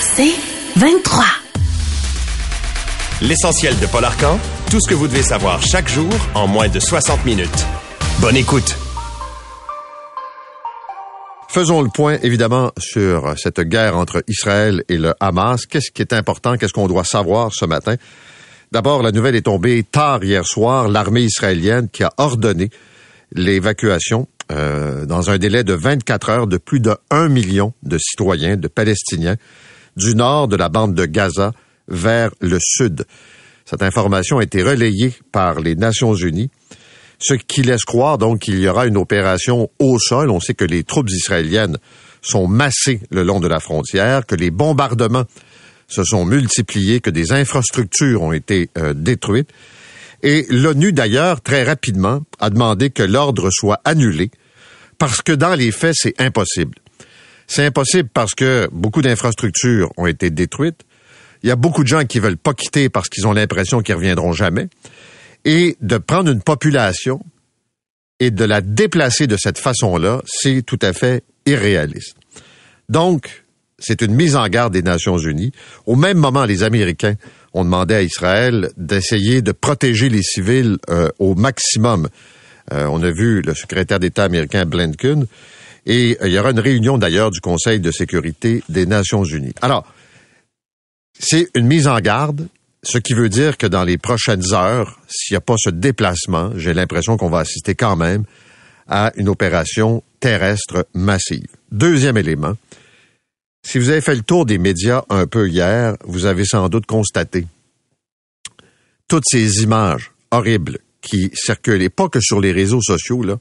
C'est 0.00 0.34
23. 0.76 1.24
L'essentiel 3.22 3.76
de 3.80 3.86
Paul 3.86 4.04
Arcan, 4.04 4.38
tout 4.70 4.78
ce 4.80 4.88
que 4.88 4.94
vous 4.94 5.08
devez 5.08 5.22
savoir 5.22 5.60
chaque 5.62 5.88
jour 5.88 6.10
en 6.34 6.46
moins 6.46 6.68
de 6.68 6.78
60 6.78 7.24
minutes. 7.24 7.66
Bonne 8.20 8.36
écoute. 8.36 8.76
Faisons 11.48 11.82
le 11.82 11.88
point, 11.88 12.18
évidemment, 12.22 12.70
sur 12.78 13.36
cette 13.36 13.60
guerre 13.60 13.96
entre 13.96 14.22
Israël 14.28 14.84
et 14.88 14.98
le 14.98 15.14
Hamas. 15.18 15.66
Qu'est-ce 15.66 15.90
qui 15.90 16.02
est 16.02 16.12
important? 16.12 16.56
Qu'est-ce 16.56 16.72
qu'on 16.72 16.88
doit 16.88 17.04
savoir 17.04 17.52
ce 17.52 17.64
matin? 17.64 17.96
D'abord, 18.70 19.02
la 19.02 19.10
nouvelle 19.10 19.34
est 19.34 19.42
tombée 19.42 19.82
tard 19.82 20.22
hier 20.22 20.46
soir. 20.46 20.88
L'armée 20.88 21.22
israélienne 21.22 21.88
qui 21.88 22.04
a 22.04 22.10
ordonné 22.16 22.70
l'évacuation 23.32 24.28
euh, 24.52 25.06
dans 25.06 25.30
un 25.30 25.38
délai 25.38 25.64
de 25.64 25.72
24 25.72 26.28
heures 26.28 26.46
de 26.46 26.58
plus 26.58 26.80
de 26.80 26.94
1 27.10 27.28
million 27.28 27.72
de 27.82 27.96
citoyens, 27.98 28.56
de 28.56 28.68
Palestiniens, 28.68 29.36
du 29.96 30.14
nord 30.14 30.48
de 30.48 30.56
la 30.56 30.68
bande 30.68 30.94
de 30.94 31.06
Gaza 31.06 31.52
vers 31.88 32.30
le 32.40 32.58
sud. 32.60 33.04
Cette 33.64 33.82
information 33.82 34.38
a 34.38 34.42
été 34.42 34.62
relayée 34.62 35.14
par 35.32 35.60
les 35.60 35.74
Nations 35.74 36.14
Unies, 36.14 36.50
ce 37.18 37.34
qui 37.34 37.62
laisse 37.62 37.84
croire 37.84 38.18
donc 38.18 38.40
qu'il 38.40 38.58
y 38.58 38.68
aura 38.68 38.86
une 38.86 38.96
opération 38.96 39.70
au 39.78 39.98
sol. 39.98 40.30
On 40.30 40.40
sait 40.40 40.54
que 40.54 40.64
les 40.64 40.84
troupes 40.84 41.10
israéliennes 41.10 41.78
sont 42.20 42.46
massées 42.46 43.00
le 43.10 43.22
long 43.22 43.40
de 43.40 43.48
la 43.48 43.60
frontière, 43.60 44.26
que 44.26 44.34
les 44.34 44.50
bombardements 44.50 45.24
se 45.88 46.04
sont 46.04 46.24
multipliés, 46.24 47.00
que 47.00 47.10
des 47.10 47.32
infrastructures 47.32 48.22
ont 48.22 48.32
été 48.32 48.70
euh, 48.78 48.94
détruites. 48.94 49.50
Et 50.22 50.46
l'ONU, 50.48 50.92
d'ailleurs, 50.92 51.42
très 51.42 51.64
rapidement, 51.64 52.22
a 52.40 52.50
demandé 52.50 52.90
que 52.90 53.02
l'ordre 53.02 53.50
soit 53.50 53.80
annulé, 53.84 54.30
parce 54.98 55.20
que 55.20 55.32
dans 55.32 55.54
les 55.54 55.70
faits, 55.70 55.94
c'est 55.94 56.20
impossible. 56.20 56.78
C'est 57.46 57.66
impossible 57.66 58.08
parce 58.12 58.34
que 58.34 58.68
beaucoup 58.72 59.02
d'infrastructures 59.02 59.92
ont 59.96 60.06
été 60.06 60.30
détruites. 60.30 60.82
Il 61.42 61.48
y 61.48 61.52
a 61.52 61.56
beaucoup 61.56 61.82
de 61.82 61.88
gens 61.88 62.04
qui 62.04 62.18
veulent 62.20 62.38
pas 62.38 62.54
quitter 62.54 62.88
parce 62.88 63.08
qu'ils 63.08 63.26
ont 63.26 63.32
l'impression 63.32 63.80
qu'ils 63.80 63.94
reviendront 63.94 64.32
jamais. 64.32 64.68
Et 65.44 65.76
de 65.82 65.98
prendre 65.98 66.30
une 66.30 66.42
population 66.42 67.20
et 68.18 68.30
de 68.30 68.44
la 68.44 68.60
déplacer 68.60 69.26
de 69.26 69.36
cette 69.36 69.58
façon-là, 69.58 70.22
c'est 70.26 70.62
tout 70.62 70.78
à 70.80 70.92
fait 70.92 71.22
irréaliste. 71.44 72.16
Donc, 72.88 73.44
c'est 73.78 74.00
une 74.00 74.14
mise 74.14 74.36
en 74.36 74.46
garde 74.48 74.72
des 74.72 74.82
Nations 74.82 75.18
Unies. 75.18 75.52
Au 75.84 75.96
même 75.96 76.16
moment, 76.16 76.44
les 76.44 76.62
Américains 76.62 77.16
ont 77.52 77.64
demandé 77.64 77.94
à 77.94 78.02
Israël 78.02 78.70
d'essayer 78.76 79.42
de 79.42 79.52
protéger 79.52 80.08
les 80.08 80.22
civils 80.22 80.78
euh, 80.88 81.08
au 81.18 81.34
maximum. 81.34 82.08
Euh, 82.72 82.86
on 82.86 83.02
a 83.02 83.10
vu 83.10 83.42
le 83.42 83.54
secrétaire 83.54 84.00
d'État 84.00 84.24
américain 84.24 84.64
Blinken 84.64 85.26
et 85.86 86.16
euh, 86.20 86.28
il 86.28 86.32
y 86.32 86.38
aura 86.38 86.50
une 86.50 86.60
réunion 86.60 86.98
d'ailleurs 86.98 87.30
du 87.30 87.40
Conseil 87.40 87.80
de 87.80 87.90
sécurité 87.90 88.62
des 88.68 88.86
Nations 88.86 89.24
Unies. 89.24 89.54
Alors, 89.62 89.86
c'est 91.18 91.48
une 91.54 91.66
mise 91.66 91.86
en 91.86 91.98
garde, 92.00 92.48
ce 92.82 92.98
qui 92.98 93.14
veut 93.14 93.28
dire 93.28 93.56
que 93.56 93.66
dans 93.66 93.84
les 93.84 93.98
prochaines 93.98 94.52
heures, 94.52 94.98
s'il 95.08 95.34
n'y 95.34 95.38
a 95.38 95.40
pas 95.40 95.56
ce 95.58 95.70
déplacement, 95.70 96.50
j'ai 96.56 96.74
l'impression 96.74 97.16
qu'on 97.16 97.30
va 97.30 97.40
assister 97.40 97.74
quand 97.74 97.96
même 97.96 98.24
à 98.88 99.12
une 99.16 99.28
opération 99.28 100.02
terrestre 100.20 100.86
massive. 100.92 101.46
Deuxième 101.72 102.16
élément, 102.16 102.54
si 103.62 103.78
vous 103.78 103.88
avez 103.88 104.02
fait 104.02 104.14
le 104.14 104.22
tour 104.22 104.44
des 104.44 104.58
médias 104.58 105.04
un 105.08 105.26
peu 105.26 105.48
hier, 105.48 105.96
vous 106.04 106.26
avez 106.26 106.44
sans 106.44 106.68
doute 106.68 106.86
constaté 106.86 107.46
toutes 109.08 109.24
ces 109.26 109.62
images 109.62 110.12
horribles 110.30 110.78
qui 111.00 111.30
circulent, 111.34 111.82
et 111.82 111.90
pas 111.90 112.08
que 112.08 112.20
sur 112.20 112.40
les 112.40 112.52
réseaux 112.52 112.80
sociaux, 112.80 113.22
là, 113.22 113.38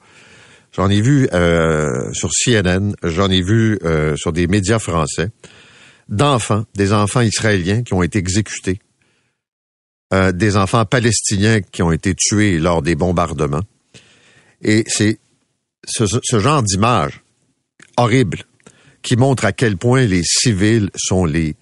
J'en 0.76 0.90
ai 0.90 1.02
vu 1.02 1.28
euh, 1.34 2.12
sur 2.14 2.32
CNN, 2.32 2.94
j'en 3.04 3.30
ai 3.30 3.42
vu 3.42 3.78
euh, 3.84 4.16
sur 4.16 4.34
des 4.34 4.48
médias 4.48 4.80
français, 4.80 5.30
d'enfants, 6.10 6.66
des 6.76 6.94
enfants 6.94 7.22
israéliens 7.22 7.84
qui 7.84 7.94
ont 7.94 8.02
été 8.02 8.18
exécutés, 8.18 8.80
euh, 10.14 10.32
des 10.32 10.58
enfants 10.58 10.86
palestiniens 10.86 11.62
qui 11.62 11.84
ont 11.84 11.92
été 11.92 12.16
tués 12.16 12.58
lors 12.58 12.81
des 12.81 12.96
bombardements. 12.96 13.62
Et 14.64 14.84
c'est 14.88 15.20
ce, 15.86 16.06
ce 16.06 16.40
genre 16.40 16.64
d'image 16.64 17.22
horrible 17.96 18.40
qui 19.03 19.16
montre 19.16 19.46
à 19.46 19.52
quel 19.52 19.78
point 19.78 20.06
les 20.06 20.24
civils 20.24 20.90
sont 20.96 21.26
les 21.26 21.56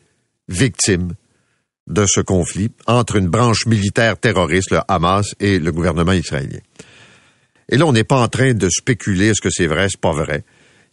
victimes 0.47 1.15
de 1.87 2.05
ce 2.05 2.21
conflit 2.21 2.71
entre 2.87 3.17
une 3.17 3.27
branche 3.27 3.65
militaire 3.65 4.17
terroriste, 4.17 4.71
le 4.71 4.79
Hamas, 4.87 5.35
et 5.41 5.59
le 5.59 5.71
gouvernement 5.73 6.13
israélien. 6.13 6.59
Et 7.71 7.77
là, 7.77 7.85
on 7.85 7.93
n'est 7.93 8.03
pas 8.03 8.19
en 8.19 8.27
train 8.27 8.53
de 8.53 8.69
spéculer 8.69 9.27
est-ce 9.27 9.41
que 9.41 9.49
c'est 9.49 9.67
vrai, 9.67 9.87
c'est 9.89 9.99
pas 9.99 10.11
vrai. 10.11 10.43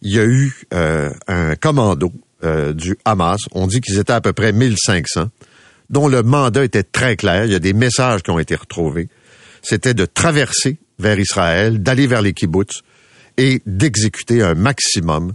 Il 0.01 0.13
y 0.13 0.19
a 0.19 0.23
eu 0.23 0.53
euh, 0.73 1.09
un 1.27 1.55
commando 1.55 2.11
euh, 2.43 2.73
du 2.73 2.97
Hamas. 3.03 3.41
On 3.51 3.67
dit 3.67 3.81
qu'ils 3.81 3.99
étaient 3.99 4.13
à 4.13 4.21
peu 4.21 4.31
près 4.31 4.53
1500, 4.53 5.29
dont 5.89 6.07
le 6.07 6.23
mandat 6.23 6.63
était 6.63 6.83
très 6.83 7.17
clair. 7.17 7.45
Il 7.45 7.51
y 7.51 7.55
a 7.55 7.59
des 7.59 7.73
messages 7.73 8.23
qui 8.23 8.31
ont 8.31 8.39
été 8.39 8.55
retrouvés. 8.55 9.09
C'était 9.61 9.93
de 9.93 10.05
traverser 10.05 10.77
vers 10.99 11.19
Israël, 11.19 11.83
d'aller 11.83 12.07
vers 12.07 12.21
les 12.21 12.33
kibbutz 12.33 12.81
et 13.37 13.61
d'exécuter 13.65 14.41
un 14.41 14.55
maximum 14.55 15.33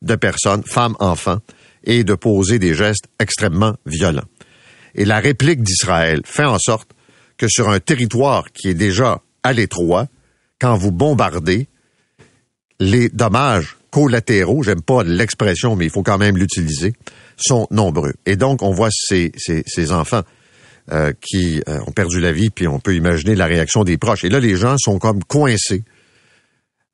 de 0.00 0.14
personnes, 0.14 0.62
femmes, 0.64 0.96
enfants, 0.98 1.40
et 1.84 2.04
de 2.04 2.14
poser 2.14 2.58
des 2.58 2.74
gestes 2.74 3.06
extrêmement 3.20 3.76
violents. 3.86 4.26
Et 4.94 5.04
la 5.04 5.20
réplique 5.20 5.62
d'Israël 5.62 6.22
fait 6.24 6.44
en 6.44 6.58
sorte 6.58 6.90
que 7.36 7.48
sur 7.48 7.68
un 7.68 7.80
territoire 7.80 8.50
qui 8.52 8.68
est 8.68 8.74
déjà 8.74 9.22
à 9.42 9.52
l'étroit, 9.52 10.08
quand 10.60 10.76
vous 10.76 10.92
bombardez, 10.92 11.68
les 12.80 13.08
dommages 13.08 13.76
collatéraux, 13.90 14.62
j'aime 14.62 14.82
pas 14.82 15.02
l'expression, 15.02 15.76
mais 15.76 15.86
il 15.86 15.90
faut 15.90 16.02
quand 16.02 16.18
même 16.18 16.36
l'utiliser, 16.36 16.92
sont 17.36 17.66
nombreux. 17.70 18.14
Et 18.26 18.36
donc, 18.36 18.62
on 18.62 18.70
voit 18.70 18.90
ces, 18.90 19.32
ces, 19.36 19.92
enfants 19.92 20.22
euh, 20.92 21.12
qui 21.20 21.62
euh, 21.68 21.80
ont 21.86 21.92
perdu 21.92 22.20
la 22.20 22.32
vie, 22.32 22.50
puis 22.50 22.68
on 22.68 22.78
peut 22.78 22.94
imaginer 22.94 23.34
la 23.34 23.46
réaction 23.46 23.84
des 23.84 23.96
proches. 23.96 24.24
Et 24.24 24.28
là, 24.28 24.40
les 24.40 24.56
gens 24.56 24.76
sont 24.78 24.98
comme 24.98 25.24
coincés 25.24 25.84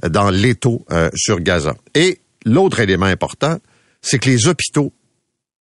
dans 0.08 0.30
l'étau 0.30 0.84
euh, 0.90 1.10
sur 1.14 1.40
Gaza. 1.40 1.74
Et 1.94 2.20
l'autre 2.44 2.80
élément 2.80 3.06
important, 3.06 3.58
c'est 4.00 4.18
que 4.18 4.30
les 4.30 4.48
hôpitaux 4.48 4.92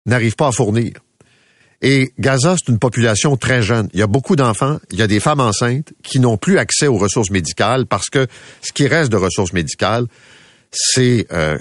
n'arrivent 0.06 0.36
pas 0.36 0.48
à 0.48 0.52
fournir. 0.52 0.92
Et 1.86 2.14
Gaza, 2.18 2.56
c'est 2.56 2.72
une 2.72 2.78
population 2.78 3.36
très 3.36 3.60
jeune. 3.60 3.90
Il 3.92 4.00
y 4.00 4.02
a 4.02 4.06
beaucoup 4.06 4.36
d'enfants, 4.36 4.78
il 4.90 4.98
y 4.98 5.02
a 5.02 5.06
des 5.06 5.20
femmes 5.20 5.40
enceintes 5.40 5.92
qui 6.02 6.18
n'ont 6.18 6.38
plus 6.38 6.56
accès 6.56 6.86
aux 6.86 6.96
ressources 6.96 7.28
médicales 7.28 7.84
parce 7.84 8.08
que 8.08 8.26
ce 8.62 8.72
qui 8.72 8.86
reste 8.86 9.12
de 9.12 9.18
ressources 9.18 9.52
médicales, 9.52 10.06
c'est 10.72 11.26
euh, 11.30 11.58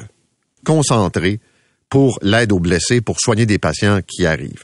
concentré 0.64 1.42
pour 1.90 2.20
l'aide 2.22 2.54
aux 2.54 2.62
blessés, 2.62 3.02
pour 3.02 3.20
soigner 3.20 3.46
des 3.46 3.60
patients 3.60 4.00
qui 4.08 4.26
arrivent. 4.26 4.64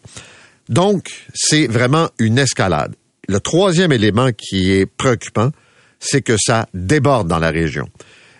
Donc, 0.70 1.12
c'est 1.34 1.68
vraiment 1.68 2.09
une 2.20 2.38
escalade. 2.38 2.96
Le 3.28 3.41
troisième 3.41 3.91
élément 3.91 4.31
qui 4.31 4.72
est 4.72 4.86
préoccupant, 4.86 5.52
c'est 6.00 6.22
que 6.22 6.38
ça 6.40 6.70
déborde 6.74 7.28
dans 7.28 7.38
la 7.38 7.52
région. 7.52 7.90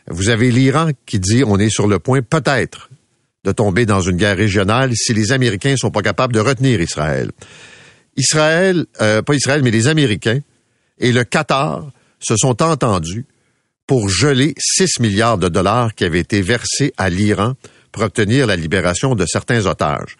Vous 0.08 0.30
avez 0.30 0.52
l'Iran 0.52 0.92
qui 1.06 1.20
dit 1.20 1.44
on 1.46 1.60
est 1.60 1.70
sur 1.70 1.86
le 1.86 2.00
point 2.00 2.22
peut-être 2.22 2.89
de 3.44 3.52
tomber 3.52 3.86
dans 3.86 4.02
une 4.02 4.18
guerre 4.18 4.38
régionale 4.38 4.92
si 4.96 5.14
les 5.14 5.32
Américains 5.32 5.76
sont 5.78 5.92
pas 5.92 6.02
capables 6.02 6.34
de 6.34 6.40
retenir 6.40 6.82
Israël. 6.82 7.32
Israël, 8.18 8.86
euh, 9.02 9.22
pas 9.22 9.36
Israël, 9.36 9.62
mais 9.64 9.72
les 9.72 9.88
Américains 9.88 10.40
et 11.00 11.12
le 11.12 11.24
Qatar 11.24 11.90
se 12.20 12.36
sont 12.36 12.62
entendus 12.62 13.26
pour 13.88 14.10
geler 14.10 14.54
6 14.58 15.00
milliards 15.00 15.38
de 15.38 15.48
dollars 15.48 15.96
qui 15.96 16.04
avaient 16.04 16.20
été 16.20 16.42
versés 16.42 16.94
à 16.98 17.10
l'Iran 17.10 17.54
pour 17.92 18.04
obtenir 18.04 18.46
la 18.46 18.56
libération 18.56 19.16
de 19.16 19.26
certains 19.26 19.66
otages. 19.66 20.18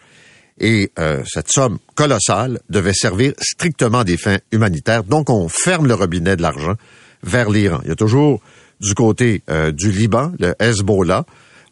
Et 0.58 0.90
euh, 0.98 1.22
cette 1.26 1.50
somme 1.50 1.78
colossale 1.94 2.60
devait 2.68 2.94
servir 2.94 3.32
strictement 3.40 4.02
des 4.02 4.16
fins 4.16 4.38
humanitaires. 4.50 5.04
Donc, 5.04 5.30
on 5.30 5.48
ferme 5.48 5.86
le 5.86 5.94
robinet 5.94 6.36
de 6.36 6.42
l'argent 6.42 6.74
vers 7.22 7.48
l'Iran. 7.48 7.80
Il 7.84 7.88
y 7.88 7.92
a 7.92 7.96
toujours 7.96 8.40
du 8.80 8.94
côté 8.94 9.42
euh, 9.48 9.72
du 9.72 9.90
Liban, 9.90 10.32
le 10.38 10.54
Hezbollah, 10.58 11.24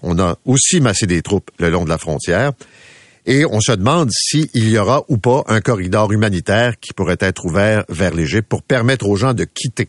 on 0.02 0.18
a 0.18 0.38
aussi 0.44 0.80
massé 0.80 1.06
des 1.06 1.22
troupes 1.22 1.50
le 1.58 1.70
long 1.70 1.84
de 1.84 1.88
la 1.88 1.98
frontière. 1.98 2.52
Et 3.26 3.44
on 3.44 3.60
se 3.60 3.72
demande 3.72 4.10
s'il 4.10 4.48
y 4.54 4.78
aura 4.78 5.04
ou 5.08 5.18
pas 5.18 5.44
un 5.48 5.60
corridor 5.60 6.12
humanitaire 6.12 6.78
qui 6.80 6.92
pourrait 6.94 7.18
être 7.20 7.44
ouvert 7.44 7.84
vers 7.88 8.14
l'Égypte 8.14 8.48
pour 8.48 8.62
permettre 8.62 9.06
aux 9.06 9.16
gens 9.16 9.34
de 9.34 9.44
quitter. 9.44 9.88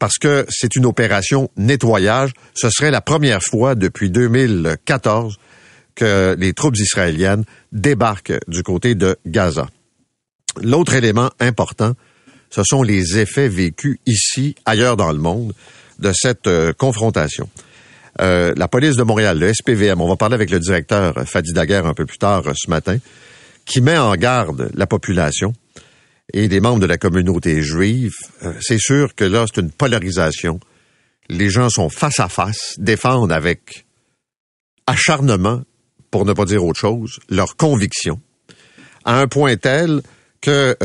Parce 0.00 0.18
que 0.18 0.46
c'est 0.48 0.74
une 0.74 0.86
opération 0.86 1.50
nettoyage. 1.56 2.32
Ce 2.54 2.70
serait 2.70 2.90
la 2.90 3.02
première 3.02 3.42
fois 3.42 3.74
depuis 3.74 4.10
2014 4.10 5.38
que 5.94 6.34
les 6.38 6.54
troupes 6.54 6.78
israéliennes 6.78 7.44
débarquent 7.72 8.40
du 8.48 8.62
côté 8.62 8.94
de 8.94 9.16
Gaza. 9.26 9.68
L'autre 10.60 10.94
élément 10.94 11.30
important, 11.38 11.94
ce 12.50 12.62
sont 12.64 12.82
les 12.82 13.18
effets 13.18 13.48
vécus 13.48 13.98
ici, 14.06 14.56
ailleurs 14.64 14.96
dans 14.96 15.12
le 15.12 15.18
monde, 15.18 15.52
de 15.98 16.12
cette 16.12 16.46
euh, 16.46 16.72
confrontation. 16.72 17.48
Euh, 18.20 18.52
la 18.56 18.68
police 18.68 18.96
de 18.96 19.02
Montréal, 19.02 19.38
le 19.38 19.52
SPVM, 19.52 20.00
on 20.00 20.08
va 20.08 20.16
parler 20.16 20.34
avec 20.34 20.50
le 20.50 20.58
directeur 20.58 21.16
euh, 21.16 21.24
Fadi 21.24 21.52
Daguerre 21.52 21.86
un 21.86 21.94
peu 21.94 22.04
plus 22.04 22.18
tard 22.18 22.46
euh, 22.46 22.52
ce 22.54 22.68
matin, 22.68 22.98
qui 23.64 23.80
met 23.80 23.96
en 23.96 24.14
garde 24.14 24.70
la 24.74 24.86
population 24.86 25.54
et 26.32 26.46
des 26.48 26.60
membres 26.60 26.80
de 26.80 26.86
la 26.86 26.98
communauté 26.98 27.62
juive. 27.62 28.14
c'est 28.60 28.78
sûr 28.78 29.16
que 29.16 29.24
là, 29.24 29.46
c'est 29.52 29.60
une 29.60 29.72
polarisation. 29.72 30.60
Les 31.28 31.50
gens 31.50 31.68
sont 31.68 31.88
face 31.88 32.20
à 32.20 32.28
face, 32.28 32.76
défendent 32.78 33.32
avec 33.32 33.84
acharnement 34.86 35.62
pour 36.12 36.24
ne 36.24 36.32
pas 36.32 36.44
dire 36.44 36.64
autre 36.64 36.78
chose, 36.78 37.18
leur 37.28 37.56
conviction, 37.56 38.20
à 39.04 39.20
un 39.20 39.26
point 39.26 39.56
tel 39.56 40.02
que 40.40 40.76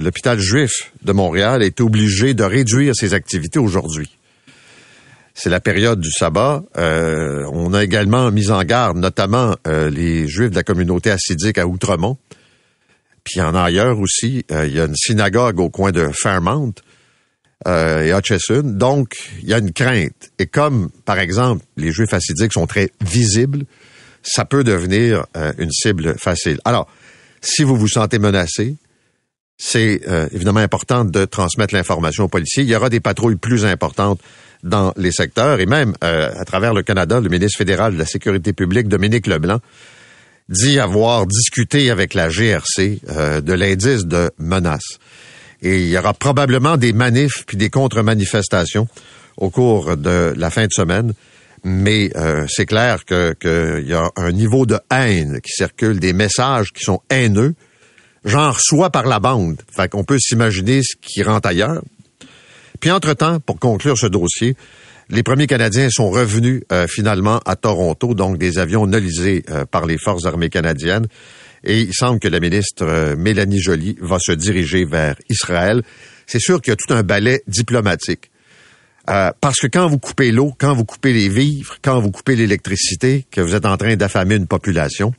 l'hôpital 0.00 0.40
juif 0.40 0.92
de 1.02 1.12
Montréal 1.12 1.62
est 1.62 1.80
obligé 1.80 2.34
de 2.34 2.42
réduire 2.42 2.96
ses 2.96 3.14
activités 3.14 3.60
aujourd'hui. 3.60 4.17
C'est 5.40 5.50
la 5.50 5.60
période 5.60 6.00
du 6.00 6.10
sabbat. 6.10 6.64
Euh, 6.78 7.48
on 7.52 7.72
a 7.72 7.84
également 7.84 8.32
mis 8.32 8.50
en 8.50 8.64
garde, 8.64 8.96
notamment 8.96 9.54
euh, 9.68 9.88
les 9.88 10.26
Juifs 10.26 10.50
de 10.50 10.56
la 10.56 10.64
communauté 10.64 11.12
assidique 11.12 11.58
à 11.58 11.66
Outremont. 11.68 12.18
Puis 13.22 13.40
en 13.40 13.54
ailleurs 13.54 14.00
aussi. 14.00 14.44
il 14.50 14.74
y 14.74 14.80
a 14.80 14.86
une 14.86 14.96
synagogue 14.96 15.60
au 15.60 15.70
coin 15.70 15.92
de 15.92 16.08
Fairmount 16.12 16.72
et 17.66 18.10
Hutchison. 18.10 18.62
Donc, 18.64 19.16
il 19.42 19.48
y 19.48 19.54
a 19.54 19.58
une 19.58 19.72
crainte. 19.72 20.30
Et 20.40 20.46
comme, 20.46 20.90
par 21.04 21.20
exemple, 21.20 21.64
les 21.76 21.92
Juifs 21.92 22.14
assidiques 22.14 22.52
sont 22.52 22.66
très 22.66 22.90
visibles, 23.00 23.64
ça 24.22 24.44
peut 24.44 24.64
devenir 24.64 25.26
une 25.58 25.70
cible 25.70 26.16
facile. 26.18 26.58
Alors, 26.64 26.88
si 27.42 27.64
vous 27.64 27.76
vous 27.76 27.88
sentez 27.88 28.18
menacé, 28.18 28.76
c'est 29.58 30.02
euh, 30.08 30.28
évidemment 30.32 30.60
important 30.60 31.04
de 31.04 31.24
transmettre 31.24 31.74
l'information 31.74 32.24
aux 32.24 32.28
policiers. 32.28 32.62
Il 32.62 32.68
y 32.68 32.76
aura 32.76 32.88
des 32.88 33.00
patrouilles 33.00 33.36
plus 33.36 33.64
importantes 33.64 34.20
dans 34.62 34.92
les 34.96 35.12
secteurs 35.12 35.60
et 35.60 35.66
même 35.66 35.94
euh, 36.02 36.30
à 36.36 36.44
travers 36.44 36.74
le 36.74 36.82
Canada, 36.82 37.20
le 37.20 37.28
ministre 37.28 37.58
fédéral 37.58 37.94
de 37.94 37.98
la 37.98 38.06
Sécurité 38.06 38.52
publique, 38.52 38.88
Dominique 38.88 39.26
Leblanc, 39.26 39.60
dit 40.48 40.78
avoir 40.78 41.26
discuté 41.26 41.90
avec 41.90 42.14
la 42.14 42.28
GRC 42.28 43.00
euh, 43.08 43.40
de 43.40 43.52
l'indice 43.52 44.06
de 44.06 44.30
menace. 44.38 44.98
Et 45.62 45.80
il 45.80 45.88
y 45.88 45.98
aura 45.98 46.14
probablement 46.14 46.76
des 46.76 46.92
manifs 46.92 47.44
puis 47.46 47.56
des 47.56 47.70
contre-manifestations 47.70 48.88
au 49.36 49.50
cours 49.50 49.96
de 49.96 50.32
la 50.36 50.50
fin 50.50 50.66
de 50.66 50.72
semaine. 50.72 51.12
Mais 51.64 52.12
c'est 52.48 52.66
clair 52.66 53.04
qu'il 53.04 53.84
y 53.84 53.92
a 53.92 54.08
un 54.14 54.30
niveau 54.30 54.64
de 54.64 54.78
haine 54.92 55.40
qui 55.40 55.50
circule, 55.50 55.98
des 55.98 56.12
messages 56.12 56.72
qui 56.72 56.84
sont 56.84 57.00
haineux, 57.10 57.54
genre 58.24 58.60
soit 58.60 58.90
par 58.90 59.06
la 59.06 59.18
bande. 59.18 59.60
Fait 59.74 59.88
qu'on 59.88 60.04
peut 60.04 60.20
s'imaginer 60.20 60.82
ce 60.84 60.94
qui 61.00 61.24
rentre 61.24 61.48
ailleurs. 61.48 61.82
Puis 62.80 62.90
entre-temps, 62.90 63.40
pour 63.40 63.58
conclure 63.58 63.98
ce 63.98 64.06
dossier, 64.06 64.56
les 65.10 65.22
premiers 65.22 65.46
Canadiens 65.46 65.88
sont 65.90 66.10
revenus 66.10 66.62
euh, 66.70 66.86
finalement 66.86 67.40
à 67.46 67.56
Toronto, 67.56 68.14
donc 68.14 68.38
des 68.38 68.58
avions 68.58 68.86
nolisés 68.86 69.44
euh, 69.50 69.64
par 69.64 69.86
les 69.86 69.98
forces 69.98 70.26
armées 70.26 70.50
canadiennes. 70.50 71.06
Et 71.64 71.80
il 71.80 71.94
semble 71.94 72.20
que 72.20 72.28
la 72.28 72.40
ministre 72.40 72.84
euh, 72.84 73.16
Mélanie 73.16 73.60
Joly 73.60 73.96
va 74.00 74.18
se 74.20 74.32
diriger 74.32 74.84
vers 74.84 75.16
Israël. 75.28 75.82
C'est 76.26 76.40
sûr 76.40 76.60
qu'il 76.60 76.72
y 76.72 76.74
a 76.74 76.76
tout 76.76 76.92
un 76.92 77.02
ballet 77.02 77.42
diplomatique. 77.46 78.30
parce 79.06 79.56
que 79.56 79.66
quand 79.66 79.88
vous 79.88 79.98
coupez 79.98 80.30
l'eau, 80.30 80.52
quand 80.58 80.74
vous 80.74 80.84
coupez 80.84 81.14
les 81.14 81.30
vivres, 81.30 81.78
quand 81.82 81.98
vous 81.98 82.10
coupez 82.10 82.36
l'électricité, 82.36 83.24
que 83.30 83.40
vous 83.40 83.54
êtes 83.54 83.64
en 83.64 83.78
train 83.78 83.96
d'affamer 83.96 84.34
une 84.34 84.46
population, 84.46 85.14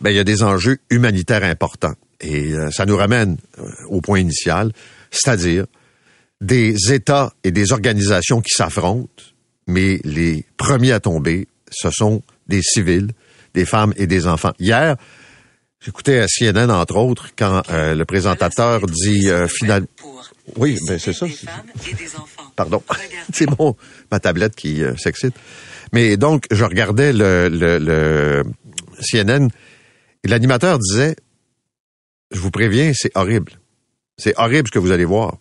ben, 0.00 0.10
il 0.10 0.16
y 0.16 0.20
a 0.20 0.24
des 0.24 0.42
enjeux 0.42 0.78
humanitaires 0.90 1.42
importants. 1.42 1.94
Et 2.20 2.52
euh, 2.52 2.70
ça 2.70 2.86
nous 2.86 2.96
ramène 2.96 3.36
euh, 3.58 3.68
au 3.88 4.00
point 4.00 4.20
initial, 4.20 4.72
c'est-à-dire 5.10 5.66
des 6.40 6.92
États 6.92 7.32
et 7.44 7.50
des 7.50 7.72
organisations 7.72 8.40
qui 8.40 8.52
s'affrontent, 8.54 9.22
mais 9.66 10.00
les 10.04 10.44
premiers 10.56 10.92
à 10.92 11.00
tomber, 11.00 11.48
ce 11.70 11.90
sont 11.90 12.22
des 12.46 12.62
civils, 12.62 13.10
des 13.54 13.64
femmes 13.64 13.92
et 13.96 14.06
des 14.06 14.26
enfants. 14.26 14.52
Hier, 14.58 14.96
j'écoutais 15.80 16.20
à 16.20 16.26
CNN, 16.26 16.70
entre 16.70 16.96
autres, 16.96 17.30
quand 17.36 17.62
euh, 17.70 17.94
le 17.94 18.04
présentateur 18.04 18.86
dit 18.86 19.28
final... 19.48 19.86
Oui, 20.56 20.78
ben 20.86 20.98
c'est 20.98 21.12
ça. 21.12 21.26
Pardon, 22.56 22.82
c'est 23.32 23.46
bon, 23.46 23.76
ma 24.10 24.18
tablette 24.18 24.54
qui 24.56 24.82
s'excite. 24.96 25.34
Mais 25.92 26.16
donc, 26.16 26.46
je 26.50 26.64
regardais 26.64 27.12
le, 27.12 27.48
le, 27.48 27.78
le 27.78 28.44
CNN 29.00 29.48
et 30.24 30.28
l'animateur 30.28 30.78
disait 30.78 31.16
je 32.30 32.40
vous 32.40 32.50
préviens, 32.50 32.92
c'est 32.94 33.16
horrible. 33.16 33.52
C'est 34.16 34.34
horrible 34.38 34.68
ce 34.68 34.72
que 34.72 34.78
vous 34.78 34.90
allez 34.90 35.04
voir. 35.04 35.38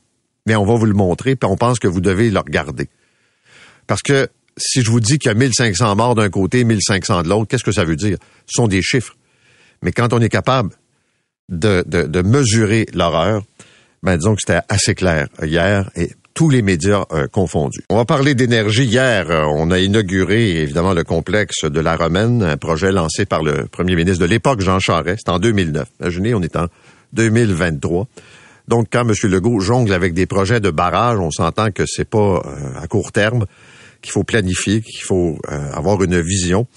Mais 0.48 0.56
on 0.56 0.66
va 0.66 0.76
vous 0.76 0.86
le 0.86 0.94
montrer, 0.94 1.36
puis 1.36 1.50
on 1.50 1.58
pense 1.58 1.78
que 1.78 1.88
vous 1.88 2.02
devez 2.02 2.32
le 2.32 2.40
regarder. 2.40 2.90
Parce 3.86 4.02
que 4.02 4.30
si 4.58 4.82
je 4.82 4.90
vous 4.90 5.00
dis 5.00 5.20
qu'il 5.20 5.30
y 5.30 5.32
a 5.32 5.38
1500 5.38 5.96
morts 5.96 6.16
d'un 6.16 6.30
côté, 6.30 6.64
1500 6.64 7.24
de 7.24 7.30
l'autre, 7.30 7.48
qu'est-ce 7.48 7.64
que 7.64 7.72
ça 7.72 7.84
veut 7.84 7.96
dire? 7.96 8.18
Ce 8.48 8.54
sont 8.62 8.68
des 8.68 8.82
chiffres. 8.82 9.16
Mais 9.84 9.92
quand 9.92 10.14
on 10.14 10.20
est 10.20 10.30
capable 10.30 10.72
de, 11.50 11.84
de, 11.86 12.22
mesurer 12.22 12.88
l'horreur, 12.94 13.44
ben 14.04 14.18
disons 14.18 14.36
que 14.36 14.42
c'était 14.46 14.62
assez 14.70 14.96
clair 14.96 15.28
hier 15.44 15.90
et 15.96 16.10
tous 16.34 16.50
les 16.50 16.62
médias 16.62 17.06
euh, 17.12 17.28
confondus. 17.28 17.82
On 17.90 17.96
va 17.96 18.06
parler 18.06 18.36
d'énergie. 18.36 18.86
Hier, 18.86 19.30
euh, 19.32 19.46
on 19.46 19.72
a 19.72 19.80
inauguré 19.80 20.62
évidemment 20.62 20.94
le 20.94 21.04
complexe 21.04 21.64
de 21.64 21.80
la 21.80 21.96
Romaine, 21.96 22.44
un 22.44 22.58
projet 22.58 22.92
lancé 22.92 23.26
par 23.26 23.42
le 23.44 23.66
premier 23.66 23.96
ministre 23.96 24.22
de 24.22 24.30
l'époque, 24.30 24.62
Jean 24.62 24.80
Charest. 24.80 25.20
C'était 25.20 25.32
en 25.32 25.40
2009. 25.40 25.88
Imaginez, 26.00 26.34
on 26.36 26.42
est 26.42 26.56
en 26.56 26.68
2023. 27.14 28.08
Donc, 28.68 28.88
quand 28.92 29.08
M. 29.08 29.14
Legault 29.24 29.60
jongle 29.60 29.94
avec 29.94 30.14
des 30.14 30.26
projets 30.26 30.60
de 30.60 30.72
barrage, 30.72 31.20
on 31.20 31.32
s'entend 31.32 31.72
que 31.72 31.86
c'est 31.86 32.10
pas 32.10 32.42
euh, 32.46 32.82
à 32.82 32.88
court 32.88 33.12
terme, 33.12 33.46
qu'il 34.02 34.12
faut 34.12 34.24
planifier, 34.24 34.82
qu'il 34.82 35.02
faut 35.02 35.40
avoir 35.74 36.04
une 36.04 36.20
vision. 36.22 36.68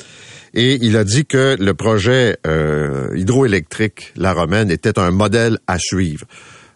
Et 0.55 0.79
il 0.81 0.97
a 0.97 1.05
dit 1.05 1.27
que 1.27 1.57
le 1.61 1.75
projet 1.75 2.39
hydroélectrique 3.15 4.13
La 4.17 4.33
Romaine 4.33 4.71
était 4.71 4.99
un 4.99 5.11
modèle 5.11 5.59
à 5.67 5.79
suivre, 5.79 6.25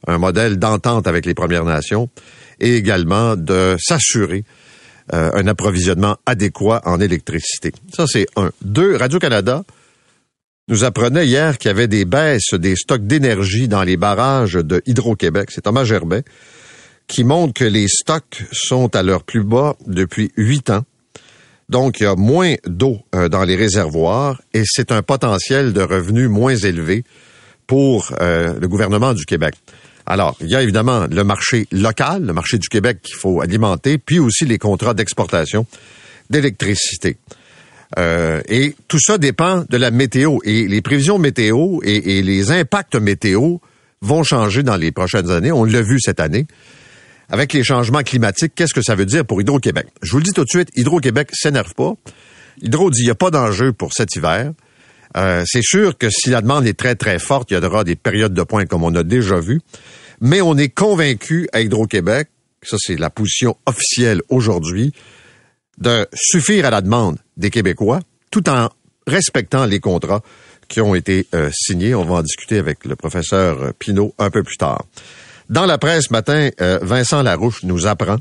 un 0.07 0.19
modèle 0.19 0.59
d'entente 0.59 1.07
avec 1.07 1.25
les 1.25 1.35
Premières 1.35 1.65
Nations 1.65 2.11
et 2.61 2.77
également 2.77 3.37
de 3.37 3.77
s'assurer 3.81 4.45
euh, 5.13 5.31
un 5.35 5.47
approvisionnement 5.49 6.17
adéquat 6.25 6.81
en 6.87 6.99
électricité. 6.99 7.73
Ça, 7.95 8.07
c'est 8.07 8.27
un. 8.37 8.51
Deux, 8.63 8.97
Radio-Canada 8.97 9.63
nous 10.69 10.85
apprenait 10.85 11.27
hier 11.27 11.59
qu'il 11.59 11.69
y 11.69 11.71
avait 11.71 11.89
des 11.89 12.05
baisses 12.05 12.55
des 12.55 12.77
stocks 12.77 13.07
d'énergie 13.07 13.69
dans 13.69 13.83
les 13.83 13.97
barrages 13.97 14.55
de 14.55 14.83
Hydro-Québec. 14.87 15.51
C'est 15.53 15.63
Thomas 15.63 15.85
Gerbet 15.85 16.25
qui 17.07 17.23
montre 17.25 17.53
que 17.53 17.65
les 17.65 17.87
stocks 17.87 18.45
sont 18.53 18.97
à 18.97 19.03
leur 19.03 19.25
plus 19.25 19.45
bas 19.45 19.77
depuis 19.87 20.33
huit 20.37 20.71
ans. 20.71 20.85
Donc, 21.69 22.01
il 22.01 22.05
y 22.05 22.07
a 22.07 22.15
moins 22.15 22.55
d'eau 22.67 22.99
euh, 23.15 23.29
dans 23.29 23.45
les 23.45 23.57
réservoirs 23.57 24.41
et 24.53 24.63
c'est 24.65 24.91
un 24.93 25.03
potentiel 25.03 25.73
de 25.73 25.83
revenus 25.83 26.29
moins 26.29 26.57
élevé 26.57 27.05
pour 27.67 28.13
euh, 28.21 28.55
le 28.59 28.69
gouvernement 28.69 29.13
du 29.13 29.25
Québec. 29.25 29.55
Alors, 30.07 30.37
il 30.41 30.49
y 30.49 30.57
a 30.57 30.63
évidemment 30.63 31.07
le 31.11 31.25
marché 31.25 31.67
local, 31.73 32.25
le 32.27 32.33
marché 32.35 32.59
du 32.59 32.69
Québec 32.69 33.01
qu'il 33.03 33.17
faut 33.17 33.41
alimenter, 33.41 33.97
puis 33.97 34.19
aussi 34.19 34.45
les 34.45 34.59
contrats 34.59 34.93
d'exportation 34.93 35.67
d'électricité. 36.29 37.17
Euh, 37.99 38.41
et 38.49 38.75
tout 38.89 38.99
ça 38.99 39.19
dépend 39.19 39.65
de 39.69 39.77
la 39.77 39.91
météo. 39.91 40.39
Et 40.45 40.67
les 40.67 40.83
prévisions 40.83 41.19
météo 41.19 41.81
et, 41.83 42.23
les 42.23 42.51
impacts 42.51 42.97
météo 42.97 43.57
vont 44.01 44.23
changer 44.23 44.63
dans 44.63 44.77
les 44.77 44.93
prochaines 44.93 45.31
années. 45.31 45.53
On 45.53 45.65
l'a 45.65 45.83
vu 45.83 45.99
cette 46.01 46.21
année. 46.21 46.47
Avec 47.31 47.53
les 47.53 47.65
changements 47.65 48.03
climatiques, 48.03 48.53
qu'est-ce 48.55 48.75
que 48.75 48.83
ça 48.83 48.95
veut 48.95 49.07
dire 49.07 49.25
pour 49.25 49.41
Hydro-Québec? 49.41 49.87
Je 50.03 50.13
vous 50.13 50.19
le 50.19 50.25
dis 50.25 50.33
tout 50.33 50.45
de 50.45 50.49
suite, 50.49 50.69
Hydro-Québec 50.77 51.31
s'énerve 51.33 51.75
pas. 51.75 51.95
Hydro 52.61 52.91
dit 52.91 53.01
il 53.01 53.07
n'y 53.07 53.11
a 53.11 53.15
pas 53.15 53.31
d'enjeu 53.31 53.73
pour 53.73 53.93
cet 53.95 54.15
hiver. 54.15 54.53
Euh, 55.17 55.45
c'est 55.47 55.63
sûr 55.63 55.97
que 55.97 56.11
si 56.11 56.31
la 56.31 56.43
demande 56.43 56.67
est 56.67 56.79
très, 56.79 56.97
très 56.97 57.19
forte, 57.19 57.51
il 57.51 57.55
y 57.55 57.65
aura 57.65 57.85
des 57.85 57.97
périodes 57.97 58.35
de 58.35 58.43
points 58.43 58.67
comme 58.67 58.83
on 58.83 58.95
a 58.95 59.03
déjà 59.03 59.41
vu. 59.41 59.61
Mais 60.21 60.41
on 60.41 60.57
est 60.57 60.69
convaincu 60.69 61.49
à 61.53 61.61
Hydro-Québec, 61.61 62.29
ça 62.63 62.77
c'est 62.79 62.97
la 62.97 63.11
position 63.11 63.57
officielle 63.67 64.23
aujourd'hui, 64.29 64.93
de 65.79 66.07
suffire 66.15 66.67
à 66.67 66.71
la 66.71 66.81
demande 66.81 67.19
des 67.37 67.51
Québécois 67.51 68.01
tout 68.31 68.49
en 68.49 68.69
respectant 69.07 69.67
les 69.67 69.81
contrats 69.81 70.23
qui 70.69 70.81
ont 70.81 70.95
été 70.95 71.27
euh, 71.35 71.51
signés. 71.53 71.95
On 71.95 72.05
va 72.05 72.15
en 72.15 72.23
discuter 72.23 72.59
avec 72.59 72.85
le 72.85 72.97
professeur 72.97 73.75
Pinault 73.79 74.15
un 74.19 74.31
peu 74.31 74.43
plus 74.43 74.57
tard. 74.57 74.85
Dans 75.51 75.67
la 75.67 75.79
presse 75.79 76.07
ce 76.07 76.13
matin, 76.13 76.51
euh, 76.61 76.79
Vincent 76.83 77.23
Larouche 77.23 77.63
nous 77.65 77.87
apprend 77.87 78.17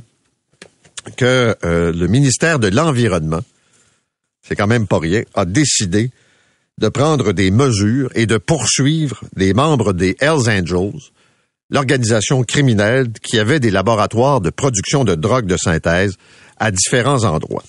que 1.18 1.56
le 1.64 2.08
ministère 2.08 2.60
de 2.60 2.70
l'Environnement, 2.70 3.42
c'est 4.42 4.56
quand 4.56 4.68
même 4.68 4.88
pas 4.88 5.00
rien, 5.00 5.24
a 5.34 5.44
décidé 5.44 6.12
de 6.80 6.90
prendre 6.90 7.34
des 7.34 7.52
mesures 7.52 8.10
et 8.16 8.26
de 8.26 8.38
poursuivre 8.38 9.24
des 9.36 9.54
membres 9.54 9.94
des 9.94 10.16
Hells 10.20 10.50
Angels, 10.50 11.00
l'organisation 11.70 12.44
criminelle 12.44 13.12
qui 13.22 13.40
avait 13.40 13.60
des 13.60 13.72
laboratoires 13.72 14.42
de 14.42 14.50
production 14.50 15.04
de 15.04 15.16
drogue 15.16 15.46
de 15.46 15.58
synthèse 15.58 16.18
à 16.58 16.72
différents 16.72 17.24
endroits. 17.24 17.64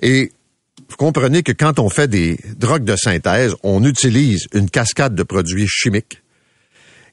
Et 0.00 0.32
vous 0.88 0.96
comprenez 0.96 1.42
que 1.42 1.52
quand 1.52 1.78
on 1.78 1.88
fait 1.88 2.08
des 2.08 2.38
drogues 2.56 2.84
de 2.84 2.96
synthèse, 2.96 3.54
on 3.62 3.84
utilise 3.84 4.46
une 4.54 4.70
cascade 4.70 5.14
de 5.14 5.22
produits 5.22 5.66
chimiques 5.68 6.22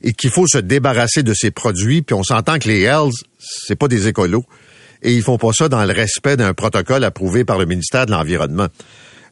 et 0.01 0.13
qu'il 0.13 0.30
faut 0.30 0.48
se 0.48 0.58
débarrasser 0.58 1.24
de 1.24 1.34
ces 1.34 1.51
produits, 1.51 2.01
puis 2.01 2.13
on 2.13 2.24
s'entend 2.24 2.60
que 2.60 2.68
les 2.68 2.82
Hells, 2.82 3.12
c'est 3.39 3.75
pas 3.75 3.88
des 3.88 4.08
écolos, 4.08 4.46
et 5.01 5.13
ils 5.13 5.24
font 5.24 5.38
pas 5.38 5.51
ça 5.54 5.70
dans 5.70 5.84
le 5.84 5.94
respect 5.94 6.38
d'un 6.38 6.54
protocole 6.54 7.04
approuvé 7.04 7.44
par 7.44 7.58
le 7.58 7.65
ministère 7.65 8.06
de 8.06 8.12
l'Environnement. 8.12 8.68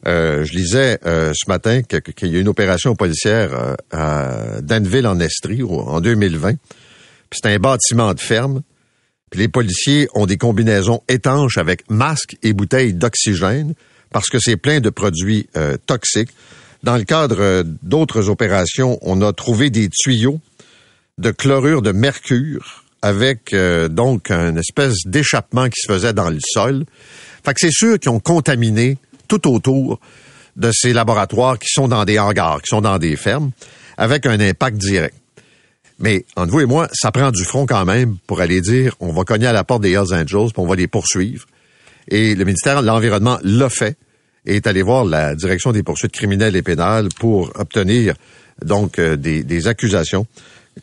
Euh, 0.06 0.44
je 0.44 0.52
lisais 0.52 0.98
euh, 1.06 1.32
ce 1.34 1.48
matin 1.48 1.80
qu'il 1.82 2.28
y 2.28 2.36
a 2.36 2.40
une 2.40 2.48
opération 2.48 2.94
policière 2.94 3.54
euh, 3.54 3.74
à 3.90 4.60
Danville 4.60 5.06
en 5.06 5.18
Estrie 5.18 5.62
en 5.62 6.00
2020. 6.00 6.56
C'est 7.32 7.46
un 7.46 7.58
bâtiment 7.58 8.12
de 8.12 8.20
ferme. 8.20 8.62
Les 9.34 9.48
policiers 9.48 10.08
ont 10.14 10.26
des 10.26 10.36
combinaisons 10.36 11.02
étanches 11.08 11.58
avec 11.58 11.90
masques 11.90 12.36
et 12.42 12.52
bouteilles 12.52 12.94
d'oxygène 12.94 13.74
parce 14.10 14.28
que 14.28 14.38
c'est 14.38 14.56
plein 14.56 14.80
de 14.80 14.90
produits 14.90 15.48
toxiques. 15.86 16.30
Dans 16.84 16.96
le 16.96 17.04
cadre 17.04 17.64
d'autres 17.82 18.28
opérations, 18.28 18.98
on 19.02 19.22
a 19.22 19.32
trouvé 19.32 19.70
des 19.70 19.88
tuyaux 19.88 20.40
de 21.18 21.30
chlorure 21.30 21.82
de 21.82 21.92
mercure 21.92 22.84
avec 23.02 23.54
donc 23.90 24.30
une 24.30 24.58
espèce 24.58 24.98
d'échappement 25.04 25.68
qui 25.68 25.80
se 25.80 25.92
faisait 25.92 26.12
dans 26.12 26.30
le 26.30 26.38
sol. 26.40 26.84
Fait 27.44 27.54
c'est 27.56 27.72
sûr 27.72 27.98
qu'ils 27.98 28.10
ont 28.10 28.20
contaminé 28.20 28.98
tout 29.26 29.48
autour 29.52 29.98
de 30.56 30.70
ces 30.72 30.92
laboratoires 30.92 31.58
qui 31.58 31.68
sont 31.68 31.88
dans 31.88 32.04
des 32.04 32.18
hangars, 32.18 32.60
qui 32.62 32.68
sont 32.68 32.82
dans 32.82 32.98
des 32.98 33.16
fermes, 33.16 33.50
avec 33.96 34.26
un 34.26 34.38
impact 34.38 34.76
direct. 34.76 35.16
Mais 35.98 36.24
entre 36.36 36.52
vous 36.52 36.60
et 36.60 36.66
moi, 36.66 36.88
ça 36.92 37.12
prend 37.12 37.30
du 37.30 37.44
front 37.44 37.66
quand 37.66 37.84
même 37.84 38.16
pour 38.26 38.40
aller 38.40 38.60
dire 38.60 38.94
on 39.00 39.12
va 39.12 39.24
cogner 39.24 39.46
à 39.46 39.52
la 39.52 39.64
porte 39.64 39.82
des 39.82 39.92
Hells 39.92 40.12
Angels, 40.12 40.52
puis 40.52 40.58
on 40.58 40.66
va 40.66 40.76
les 40.76 40.88
poursuivre. 40.88 41.46
Et 42.08 42.34
le 42.34 42.44
ministère 42.44 42.82
de 42.82 42.86
l'Environnement 42.86 43.38
l'a 43.42 43.68
fait 43.68 43.96
et 44.46 44.56
est 44.56 44.66
allé 44.66 44.82
voir 44.82 45.04
la 45.04 45.34
direction 45.34 45.72
des 45.72 45.82
poursuites 45.82 46.12
criminelles 46.12 46.56
et 46.56 46.62
pénales 46.62 47.08
pour 47.18 47.52
obtenir 47.54 48.14
donc 48.62 48.98
euh, 48.98 49.16
des, 49.16 49.66
accusations 49.66 50.26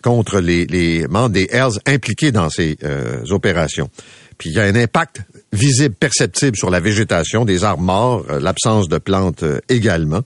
contre 0.01 0.39
les, 0.39 1.05
membres 1.07 1.29
des 1.29 1.47
Hells 1.51 1.79
impliqués 1.85 2.31
dans 2.31 2.49
ces 2.49 2.77
euh, 2.83 3.23
opérations. 3.29 3.89
Puis 4.37 4.49
il 4.49 4.55
y 4.55 4.59
a 4.59 4.63
un 4.63 4.75
impact 4.75 5.21
visible, 5.53 5.93
perceptible 5.93 6.57
sur 6.57 6.69
la 6.69 6.79
végétation, 6.79 7.45
des 7.45 7.63
arbres 7.63 7.83
morts, 7.83 8.25
euh, 8.29 8.39
l'absence 8.39 8.89
de 8.89 8.97
plantes 8.97 9.43
également, 9.69 10.21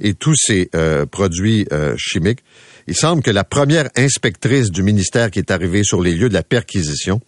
et 0.00 0.14
tous 0.14 0.34
ces 0.36 0.70
produits 1.10 1.66
chimiques. 1.96 2.40
Il 2.86 2.94
semble 2.94 3.22
que 3.22 3.30
la 3.30 3.44
première 3.44 3.88
inspectrice 3.96 4.70
du 4.70 4.82
ministère 4.82 5.30
qui 5.30 5.38
est 5.38 5.50
arrivée 5.50 5.84
sur 5.84 6.02
les 6.02 6.14
lieux 6.14 6.28
de 6.28 6.34
la 6.34 6.42
perquisition 6.42 7.20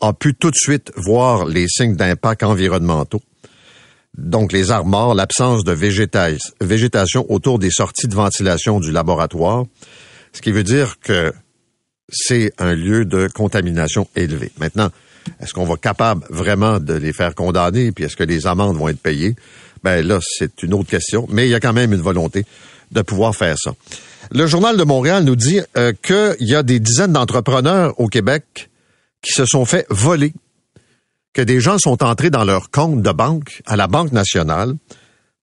a 0.00 0.12
pu 0.12 0.34
tout 0.34 0.50
de 0.50 0.56
suite 0.56 0.92
voir 0.96 1.44
les 1.44 1.66
signes 1.68 1.96
d'impact 1.96 2.42
environnementaux. 2.42 3.20
Donc 4.16 4.52
les 4.52 4.64
morts, 4.84 5.14
l'absence 5.14 5.62
de 5.64 5.72
végétation 5.72 7.26
autour 7.30 7.58
des 7.58 7.70
sorties 7.70 8.08
de 8.08 8.14
ventilation 8.14 8.80
du 8.80 8.90
laboratoire, 8.90 9.64
ce 10.32 10.40
qui 10.40 10.50
veut 10.50 10.64
dire 10.64 10.98
que 11.00 11.32
c'est 12.08 12.52
un 12.58 12.74
lieu 12.74 13.04
de 13.04 13.28
contamination 13.28 14.08
élevé. 14.16 14.50
Maintenant, 14.58 14.88
est-ce 15.40 15.52
qu'on 15.52 15.64
va 15.64 15.74
être 15.74 15.80
capable 15.80 16.24
vraiment 16.30 16.80
de 16.80 16.94
les 16.94 17.12
faire 17.12 17.34
condamner, 17.34 17.92
puis 17.92 18.04
est-ce 18.04 18.16
que 18.16 18.24
les 18.24 18.46
amendes 18.46 18.78
vont 18.78 18.88
être 18.88 19.00
payées? 19.00 19.36
Ben 19.82 20.06
là, 20.06 20.18
c'est 20.22 20.62
une 20.62 20.74
autre 20.74 20.88
question, 20.88 21.26
mais 21.30 21.46
il 21.46 21.50
y 21.50 21.54
a 21.54 21.60
quand 21.60 21.72
même 21.72 21.92
une 21.92 22.00
volonté 22.00 22.44
de 22.90 23.02
pouvoir 23.02 23.34
faire 23.34 23.56
ça. 23.58 23.72
Le 24.30 24.46
Journal 24.46 24.76
de 24.76 24.84
Montréal 24.84 25.24
nous 25.24 25.36
dit 25.36 25.60
euh, 25.76 25.92
qu'il 26.02 26.48
y 26.48 26.54
a 26.54 26.62
des 26.62 26.80
dizaines 26.80 27.12
d'entrepreneurs 27.12 27.98
au 27.98 28.08
Québec 28.08 28.70
qui 29.22 29.32
se 29.32 29.46
sont 29.46 29.64
fait 29.64 29.86
voler, 29.90 30.32
que 31.32 31.42
des 31.42 31.60
gens 31.60 31.78
sont 31.78 32.02
entrés 32.02 32.30
dans 32.30 32.44
leur 32.44 32.70
compte 32.70 33.02
de 33.02 33.10
banque 33.10 33.62
à 33.66 33.76
la 33.76 33.86
Banque 33.86 34.12
nationale. 34.12 34.74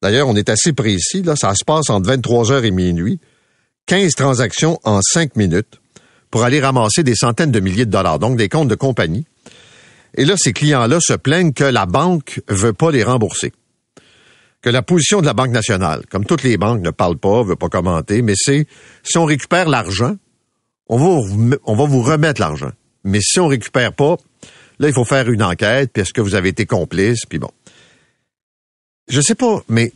D'ailleurs, 0.01 0.27
on 0.27 0.35
est 0.35 0.49
assez 0.49 0.73
précis, 0.73 1.23
là, 1.23 1.35
ça 1.35 1.53
se 1.55 1.63
passe 1.65 1.89
entre 1.89 2.07
23 2.07 2.51
heures 2.51 2.65
et 2.65 2.71
minuit. 2.71 3.19
15 3.87 4.13
transactions 4.13 4.79
en 4.83 4.99
5 5.01 5.35
minutes 5.35 5.79
pour 6.31 6.43
aller 6.43 6.59
ramasser 6.59 7.03
des 7.03 7.15
centaines 7.15 7.51
de 7.51 7.59
milliers 7.59 7.85
de 7.85 7.91
dollars, 7.91 8.19
donc 8.19 8.37
des 8.37 8.49
comptes 8.49 8.67
de 8.67 8.75
compagnie. 8.75 9.25
Et 10.15 10.25
là, 10.25 10.35
ces 10.37 10.53
clients-là 10.53 10.99
se 10.99 11.13
plaignent 11.13 11.53
que 11.53 11.63
la 11.63 11.85
banque 11.85 12.41
veut 12.47 12.73
pas 12.73 12.91
les 12.91 13.03
rembourser 13.03 13.53
que 14.65 14.71
la 14.71 14.81
position 14.81 15.21
de 15.21 15.27
la 15.27 15.35
Banque 15.35 15.51
nationale, 15.51 16.07
comme 16.09 16.25
toutes 16.25 16.41
les 16.41 16.57
banques 16.57 16.81
ne 16.81 16.89
parlent 16.89 17.19
pas, 17.19 17.43
ne 17.43 17.49
veut 17.49 17.55
pas 17.55 17.69
commenter, 17.69 18.23
mais 18.23 18.33
c'est 18.35 18.65
si 19.03 19.15
on 19.19 19.25
récupère 19.25 19.69
l'argent, 19.69 20.17
on 20.87 20.97
va, 20.97 21.59
on 21.65 21.75
va 21.75 21.85
vous 21.85 22.01
remettre 22.01 22.41
l'argent. 22.41 22.71
Mais 23.03 23.19
si 23.21 23.39
on 23.39 23.45
récupère 23.45 23.93
pas, 23.93 24.17
là, 24.79 24.87
il 24.87 24.93
faut 24.95 25.05
faire 25.05 25.29
une 25.29 25.43
enquête, 25.43 25.91
puis 25.93 26.01
est-ce 26.01 26.13
que 26.13 26.21
vous 26.21 26.33
avez 26.33 26.49
été 26.49 26.65
complice, 26.65 27.27
puis 27.29 27.37
bon. 27.37 27.51
Je 29.07 29.21
sais 29.21 29.35
pas, 29.35 29.61
mais 29.69 29.93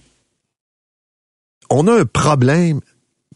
on 1.71 1.87
a 1.87 2.01
un 2.01 2.05
problème 2.05 2.79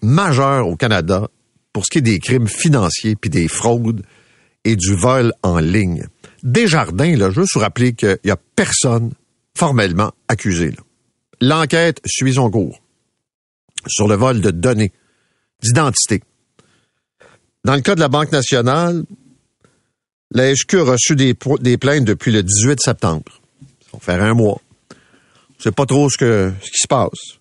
majeur 0.04 0.68
au 0.68 0.76
Canada 0.76 1.30
pour 1.74 1.84
ce 1.84 1.90
qui 1.90 1.98
est 1.98 2.02
des 2.02 2.20
crimes 2.20 2.48
financiers, 2.48 3.16
puis 3.16 3.32
des 3.32 3.48
fraudes 3.48 4.06
et 4.66 4.76
du 4.76 4.94
vol 4.94 5.34
en 5.42 5.58
ligne. 5.58 6.06
Desjardins, 6.44 7.16
là, 7.16 7.32
je 7.32 7.40
veux 7.40 7.48
vous 7.52 7.60
rappeler 7.60 7.94
qu'il 7.94 8.20
y 8.24 8.30
a 8.30 8.38
personne 8.56 9.14
formellement 9.56 10.12
accusé. 10.28 10.70
Là. 10.70 10.84
L'enquête 11.46 12.00
suit 12.06 12.36
son 12.36 12.50
cours 12.50 12.80
sur 13.88 14.08
le 14.08 14.16
vol 14.16 14.40
de 14.40 14.50
données, 14.50 14.94
d'identité. 15.62 16.24
Dans 17.66 17.76
le 17.76 17.82
cas 17.82 17.96
de 17.96 18.00
la 18.00 18.08
Banque 18.08 18.32
nationale, 18.32 19.04
la 20.32 20.54
HQ 20.54 20.76
a 20.76 20.84
reçu 20.84 21.18
des, 21.18 21.34
plaintes 21.34 22.06
depuis 22.06 22.32
le 22.32 22.44
18 22.44 22.80
septembre. 22.80 23.42
Ça 23.82 23.90
va 23.92 24.00
faire 24.00 24.24
un 24.24 24.34
mois. 24.34 24.62
On 24.90 25.62
sait 25.62 25.74
pas 25.74 25.86
trop 25.86 26.10
ce 26.10 26.18
qui 26.18 26.82
se 26.82 26.88
passe. 26.88 27.40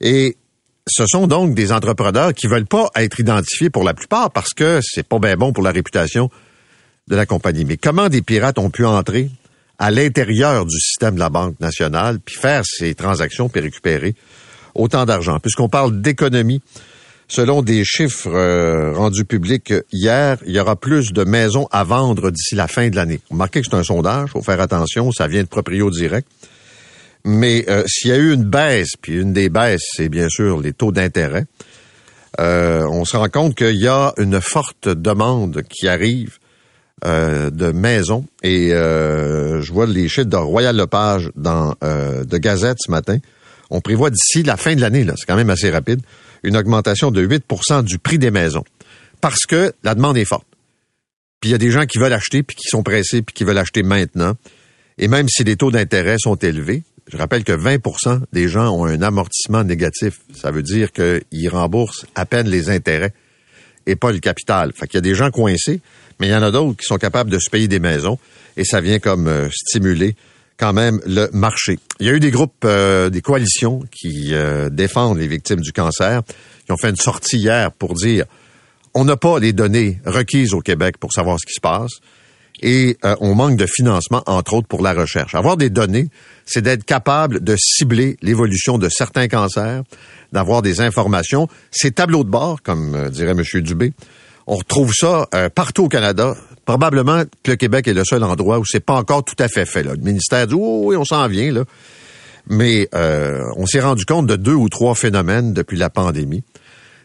Et 0.00 0.38
ce 0.86 1.04
sont 1.06 1.26
donc 1.26 1.54
des 1.54 1.72
entrepreneurs 1.72 2.32
qui 2.32 2.46
veulent 2.46 2.64
pas 2.64 2.88
être 2.94 3.20
identifiés 3.20 3.68
pour 3.68 3.84
la 3.84 3.92
plupart 3.92 4.30
parce 4.30 4.54
que 4.54 4.80
c'est 4.82 5.06
pas 5.06 5.18
bien 5.18 5.36
bon 5.36 5.52
pour 5.52 5.62
la 5.62 5.70
réputation 5.70 6.30
de 7.08 7.14
la 7.14 7.26
compagnie. 7.26 7.66
Mais 7.66 7.76
comment 7.76 8.08
des 8.08 8.22
pirates 8.22 8.58
ont 8.58 8.70
pu 8.70 8.86
entrer 8.86 9.30
à 9.78 9.90
l'intérieur 9.90 10.64
du 10.64 10.78
système 10.78 11.14
de 11.14 11.20
la 11.20 11.28
Banque 11.28 11.60
nationale, 11.60 12.18
puis 12.24 12.36
faire 12.36 12.62
ces 12.64 12.94
transactions, 12.94 13.48
puis 13.48 13.60
récupérer 13.60 14.14
autant 14.74 15.04
d'argent. 15.04 15.38
Puisqu'on 15.40 15.68
parle 15.68 16.00
d'économie, 16.00 16.62
selon 17.28 17.62
des 17.62 17.84
chiffres 17.84 18.30
euh, 18.30 18.92
rendus 18.92 19.24
publics 19.24 19.72
hier, 19.92 20.38
il 20.46 20.54
y 20.54 20.60
aura 20.60 20.76
plus 20.76 21.12
de 21.12 21.24
maisons 21.24 21.68
à 21.72 21.84
vendre 21.84 22.30
d'ici 22.30 22.54
la 22.54 22.68
fin 22.68 22.88
de 22.88 22.96
l'année. 22.96 23.20
Remarquez 23.30 23.60
que 23.60 23.66
c'est 23.70 23.76
un 23.76 23.84
sondage, 23.84 24.30
faut 24.30 24.42
faire 24.42 24.60
attention, 24.60 25.10
ça 25.12 25.26
vient 25.26 25.42
de 25.42 25.48
proprio 25.48 25.90
direct. 25.90 26.28
Mais 27.24 27.64
euh, 27.68 27.82
s'il 27.88 28.10
y 28.10 28.14
a 28.14 28.18
eu 28.18 28.32
une 28.32 28.44
baisse, 28.44 28.92
puis 29.00 29.20
une 29.20 29.32
des 29.32 29.48
baisses, 29.48 29.84
c'est 29.96 30.08
bien 30.08 30.28
sûr 30.28 30.60
les 30.60 30.72
taux 30.72 30.92
d'intérêt, 30.92 31.44
euh, 32.38 32.86
on 32.88 33.04
se 33.04 33.16
rend 33.16 33.28
compte 33.28 33.54
qu'il 33.56 33.76
y 33.76 33.88
a 33.88 34.12
une 34.18 34.40
forte 34.40 34.88
demande 34.88 35.62
qui 35.68 35.88
arrive 35.88 36.38
euh, 37.04 37.50
de 37.50 37.72
maisons. 37.72 38.24
Et 38.42 38.72
euh, 38.72 39.60
je 39.60 39.70
vois 39.70 39.86
les 39.86 40.08
chiffres 40.08 40.28
de 40.28 40.36
Royal 40.36 40.74
Lepage 40.74 41.30
dans 41.36 41.74
euh, 41.84 42.24
de 42.24 42.38
Gazette 42.38 42.78
ce 42.80 42.90
matin. 42.90 43.18
On 43.68 43.82
prévoit 43.82 44.08
d'ici 44.08 44.42
la 44.42 44.56
fin 44.56 44.74
de 44.74 44.80
l'année, 44.80 45.04
là, 45.04 45.12
c'est 45.16 45.26
quand 45.26 45.36
même 45.36 45.50
assez 45.50 45.68
rapide, 45.68 46.00
une 46.42 46.56
augmentation 46.56 47.10
de 47.10 47.26
8% 47.26 47.84
du 47.84 47.98
prix 47.98 48.18
des 48.18 48.30
maisons. 48.30 48.64
Parce 49.20 49.44
que 49.46 49.74
la 49.82 49.94
demande 49.94 50.16
est 50.16 50.24
forte. 50.24 50.46
Puis 51.40 51.50
il 51.50 51.52
y 51.52 51.54
a 51.54 51.58
des 51.58 51.70
gens 51.70 51.84
qui 51.84 51.98
veulent 51.98 52.14
acheter, 52.14 52.42
puis 52.42 52.56
qui 52.56 52.68
sont 52.68 52.82
pressés, 52.82 53.20
puis 53.20 53.34
qui 53.34 53.44
veulent 53.44 53.58
acheter 53.58 53.82
maintenant. 53.82 54.34
Et 54.96 55.08
même 55.08 55.28
si 55.28 55.44
les 55.44 55.56
taux 55.56 55.70
d'intérêt 55.70 56.16
sont 56.18 56.36
élevés, 56.36 56.82
je 57.08 57.18
rappelle 57.18 57.44
que 57.44 57.52
20% 57.52 58.20
des 58.32 58.48
gens 58.48 58.70
ont 58.70 58.86
un 58.86 59.02
amortissement 59.02 59.64
négatif. 59.64 60.20
Ça 60.34 60.50
veut 60.50 60.62
dire 60.62 60.92
qu'ils 60.92 61.48
remboursent 61.50 62.06
à 62.14 62.24
peine 62.24 62.48
les 62.48 62.70
intérêts 62.70 63.12
et 63.86 63.96
pas 63.96 64.12
le 64.12 64.18
capital. 64.18 64.72
Fait 64.74 64.86
qu'il 64.86 64.96
y 64.96 64.98
a 64.98 65.02
des 65.02 65.14
gens 65.14 65.30
coincés 65.30 65.80
mais 66.18 66.28
il 66.28 66.30
y 66.30 66.34
en 66.34 66.42
a 66.42 66.50
d'autres 66.50 66.78
qui 66.78 66.86
sont 66.86 66.96
capables 66.96 67.30
de 67.30 67.38
se 67.38 67.50
payer 67.50 67.68
des 67.68 67.80
maisons 67.80 68.18
et 68.56 68.64
ça 68.64 68.80
vient 68.80 68.98
comme 68.98 69.28
euh, 69.28 69.48
stimuler 69.52 70.16
quand 70.56 70.72
même 70.72 71.00
le 71.06 71.28
marché. 71.32 71.78
Il 72.00 72.06
y 72.06 72.10
a 72.10 72.14
eu 72.14 72.20
des 72.20 72.30
groupes, 72.30 72.64
euh, 72.64 73.10
des 73.10 73.20
coalitions 73.20 73.82
qui 73.90 74.30
euh, 74.32 74.70
défendent 74.70 75.18
les 75.18 75.28
victimes 75.28 75.60
du 75.60 75.72
cancer, 75.72 76.22
qui 76.64 76.72
ont 76.72 76.78
fait 76.78 76.90
une 76.90 76.96
sortie 76.96 77.38
hier 77.38 77.70
pour 77.72 77.94
dire 77.94 78.24
on 78.94 79.04
n'a 79.04 79.16
pas 79.16 79.38
les 79.38 79.52
données 79.52 80.00
requises 80.06 80.54
au 80.54 80.60
Québec 80.60 80.96
pour 80.98 81.12
savoir 81.12 81.38
ce 81.38 81.44
qui 81.44 81.52
se 81.52 81.60
passe 81.60 81.92
et 82.62 82.96
on 83.20 83.34
manque 83.34 83.56
de 83.56 83.66
financement, 83.66 84.22
entre 84.24 84.54
autres, 84.54 84.66
pour 84.66 84.80
la 84.80 84.94
recherche. 84.94 85.34
Avoir 85.34 85.58
des 85.58 85.68
données, 85.68 86.08
c'est 86.46 86.62
d'être 86.62 86.86
capable 86.86 87.44
de 87.44 87.54
cibler 87.58 88.16
l'évolution 88.22 88.78
de 88.78 88.88
certains 88.88 89.28
cancers, 89.28 89.82
d'avoir 90.36 90.60
des 90.60 90.82
informations. 90.82 91.48
Ces 91.70 91.92
tableaux 91.92 92.22
de 92.22 92.28
bord, 92.28 92.60
comme 92.62 93.08
dirait 93.08 93.30
M. 93.30 93.42
Dubé, 93.62 93.94
on 94.46 94.56
retrouve 94.56 94.92
ça 94.94 95.26
euh, 95.34 95.48
partout 95.48 95.84
au 95.84 95.88
Canada. 95.88 96.36
Probablement 96.66 97.22
que 97.42 97.52
le 97.52 97.56
Québec 97.56 97.88
est 97.88 97.94
le 97.94 98.04
seul 98.04 98.22
endroit 98.22 98.58
où 98.58 98.64
c'est 98.66 98.84
pas 98.84 98.92
encore 98.92 99.24
tout 99.24 99.34
à 99.38 99.48
fait 99.48 99.64
fait. 99.64 99.82
Le 99.82 99.96
ministère 99.96 100.46
dit 100.46 100.54
oh, 100.54 100.82
oui, 100.84 100.96
on 100.96 101.06
s'en 101.06 101.26
vient. 101.26 101.64
Mais 102.48 102.86
euh, 102.94 103.40
on 103.56 103.64
s'est 103.64 103.80
rendu 103.80 104.04
compte 104.04 104.26
de 104.26 104.36
deux 104.36 104.54
ou 104.54 104.68
trois 104.68 104.94
phénomènes 104.94 105.54
depuis 105.54 105.78
la 105.78 105.88
pandémie. 105.88 106.44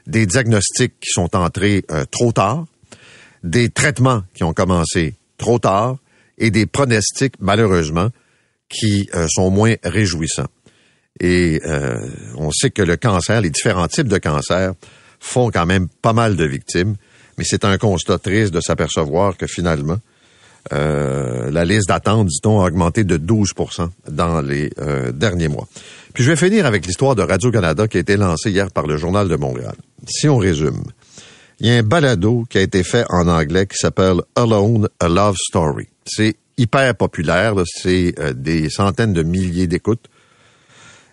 Des 0.08 0.26
diagnostics 0.26 1.00
qui 1.00 1.10
sont 1.10 1.34
entrés 1.34 1.86
euh, 1.90 2.04
trop 2.12 2.34
tard, 2.34 2.66
des 3.44 3.70
traitements 3.70 4.24
qui 4.34 4.44
ont 4.44 4.54
commencé 4.54 5.14
trop 5.38 5.58
tard 5.58 5.96
et 6.38 6.52
des 6.52 6.66
pronostics, 6.66 7.36
malheureusement, 7.40 8.10
qui 8.68 9.10
sont 9.28 9.50
moins 9.50 9.76
réjouissants. 9.84 10.48
Et 11.20 11.62
on 12.38 12.52
sait 12.52 12.72
que 12.72 12.82
le 12.82 12.98
cancer, 12.98 13.42
les 13.42 13.50
différents 13.50 13.88
types 13.88 14.08
de 14.08 14.18
cancer, 14.18 14.74
font 15.20 15.52
quand 15.52 15.66
même 15.66 15.88
pas 16.02 16.14
mal 16.14 16.36
de 16.36 16.46
victimes. 16.46 16.96
Mais 17.38 17.44
c'est 17.46 17.66
un 17.66 17.78
constat 17.78 18.18
triste 18.18 18.54
de 18.54 18.60
s'apercevoir 18.60 19.38
que 19.38 19.48
finalement, 19.48 19.98
euh, 20.74 21.50
la 21.50 21.66
liste 21.66 21.88
d'attente, 21.88 22.28
dit-on, 22.28 22.62
a 22.62 22.68
augmenté 22.68 23.04
de 23.04 23.18
12% 23.18 23.90
dans 24.10 24.42
les 24.42 24.72
euh, 24.80 25.12
derniers 25.12 25.48
mois. 25.48 25.68
Puis 26.14 26.24
je 26.24 26.32
vais 26.32 26.36
finir 26.36 26.66
avec 26.66 26.86
l'histoire 26.86 27.16
de 27.16 27.24
Radio-Canada 27.24 27.88
qui 27.88 27.98
a 27.98 28.00
été 28.02 28.18
lancée 28.18 28.52
hier 28.52 28.70
par 28.72 28.86
le 28.86 28.98
Journal 28.98 29.28
de 29.28 29.36
Montréal. 29.36 29.74
Si 30.08 30.28
on 30.30 30.38
résume, 30.38 30.84
il 31.60 31.68
y 31.68 31.72
a 31.72 31.78
un 31.78 31.84
balado 31.84 32.46
qui 32.50 32.58
a 32.58 32.62
été 32.62 32.84
fait 32.84 33.06
en 33.10 33.28
anglais 33.28 33.66
qui 33.66 33.78
s'appelle 33.78 34.22
Alone, 34.36 34.88
a 35.00 35.08
Love 35.08 35.36
Story. 35.38 35.88
C'est 36.06 36.36
hyper 36.58 36.96
populaire, 36.96 37.56
c'est 37.66 38.14
euh, 38.20 38.34
des 38.34 38.70
centaines 38.70 39.14
de 39.14 39.24
milliers 39.24 39.68
d'écoutes 39.68 40.08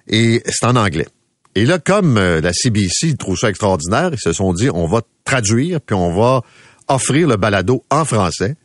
et 0.09 0.43
c'est 0.47 0.67
en 0.67 0.77
anglais. 0.77 1.07
Et 1.55 1.65
là, 1.65 1.79
comme 1.79 2.19
euh, 2.19 2.41
la 2.41 2.53
CBC 2.53 3.17
trouve 3.17 3.37
ça 3.37 3.51
extraordinaire, 3.51 4.11
ils 4.13 4.21
se 4.21 4.33
sont 4.33 4.53
dit, 4.53 4.71
on 4.71 4.87
va 4.87 5.03
traduire, 5.25 5.81
puis 5.81 5.95
on 5.95 6.15
va 6.15 6.43
offrir 6.89 7.29
le 7.29 7.37
balado 7.37 7.85
en 7.91 8.05
français 8.05 8.57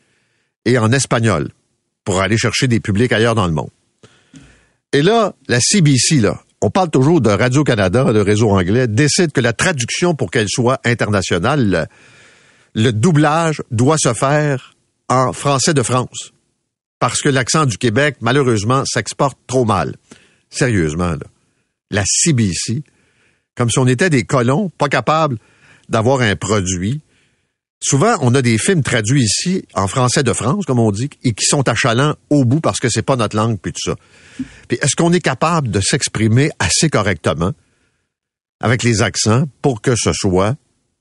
et 0.66 0.78
en 0.78 0.92
espagnol 0.92 1.50
pour 2.06 2.22
aller 2.22 2.38
chercher 2.38 2.68
des 2.68 2.80
publics 2.80 3.12
ailleurs 3.12 3.36
dans 3.36 3.48
le 3.48 3.54
monde. 3.54 3.70
Et 4.92 5.02
là, 5.02 5.34
la 5.48 5.60
CBC, 5.60 6.22
là, 6.22 6.42
on 6.62 6.70
parle 6.70 6.90
toujours 6.90 7.20
de 7.20 7.30
Radio-Canada, 7.30 8.14
de 8.14 8.20
réseau 8.20 8.52
anglais, 8.52 8.88
décide 8.88 9.32
que 9.32 9.42
la 9.42 9.54
traduction, 9.54 10.16
pour 10.16 10.32
qu'elle 10.32 10.48
soit 10.48 10.80
internationale, 10.86 11.70
le, 11.70 11.86
le 12.84 12.92
doublage 12.92 13.62
doit 13.72 13.98
se 13.98 14.14
faire 14.14 14.76
en 15.10 15.34
français 15.34 15.74
de 15.74 15.82
France. 15.82 16.32
Parce 17.00 17.22
que 17.22 17.30
l'accent 17.30 17.66
du 17.66 17.78
Québec, 17.78 18.18
malheureusement, 18.22 18.84
s'exporte 18.86 19.38
trop 19.48 19.66
mal. 19.66 19.96
Sérieusement, 20.54 21.12
là 21.12 21.28
la 21.94 22.04
CBC, 22.06 22.84
comme 23.56 23.70
si 23.70 23.80
on 23.80 23.88
était 23.88 24.10
des 24.10 24.24
colons, 24.24 24.70
pas 24.78 24.90
capables 24.90 25.38
d'avoir 25.88 26.22
un 26.22 26.36
produit. 26.36 27.02
Souvent, 27.82 28.16
on 28.22 28.34
a 28.34 28.42
des 28.42 28.58
films 28.58 28.82
traduits 28.82 29.24
ici 29.24 29.66
en 29.74 29.88
français 29.88 30.24
de 30.24 30.34
France, 30.34 30.66
comme 30.66 30.80
on 30.80 30.92
dit, 30.92 31.10
et 31.24 31.34
qui 31.34 31.46
sont 31.46 31.68
achalants 31.68 32.16
au 32.30 32.46
bout 32.46 32.62
parce 32.62 32.80
que 32.80 32.90
c'est 32.90 33.02
pas 33.02 33.16
notre 33.16 33.36
langue, 33.36 33.60
puis 33.60 33.74
tout 33.74 33.92
ça. 33.92 33.96
Puis 34.68 34.78
est-ce 34.82 34.96
qu'on 34.96 35.14
est 35.14 35.22
capable 35.22 35.70
de 35.70 35.82
s'exprimer 35.82 36.50
assez 36.60 36.90
correctement 36.90 37.52
avec 38.60 38.84
les 38.84 39.02
accents 39.02 39.46
pour 39.62 39.82
que 39.82 39.96
ce 39.96 40.12
soit 40.14 40.56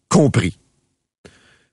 compris? 0.08 0.58
Puis 1.22 1.32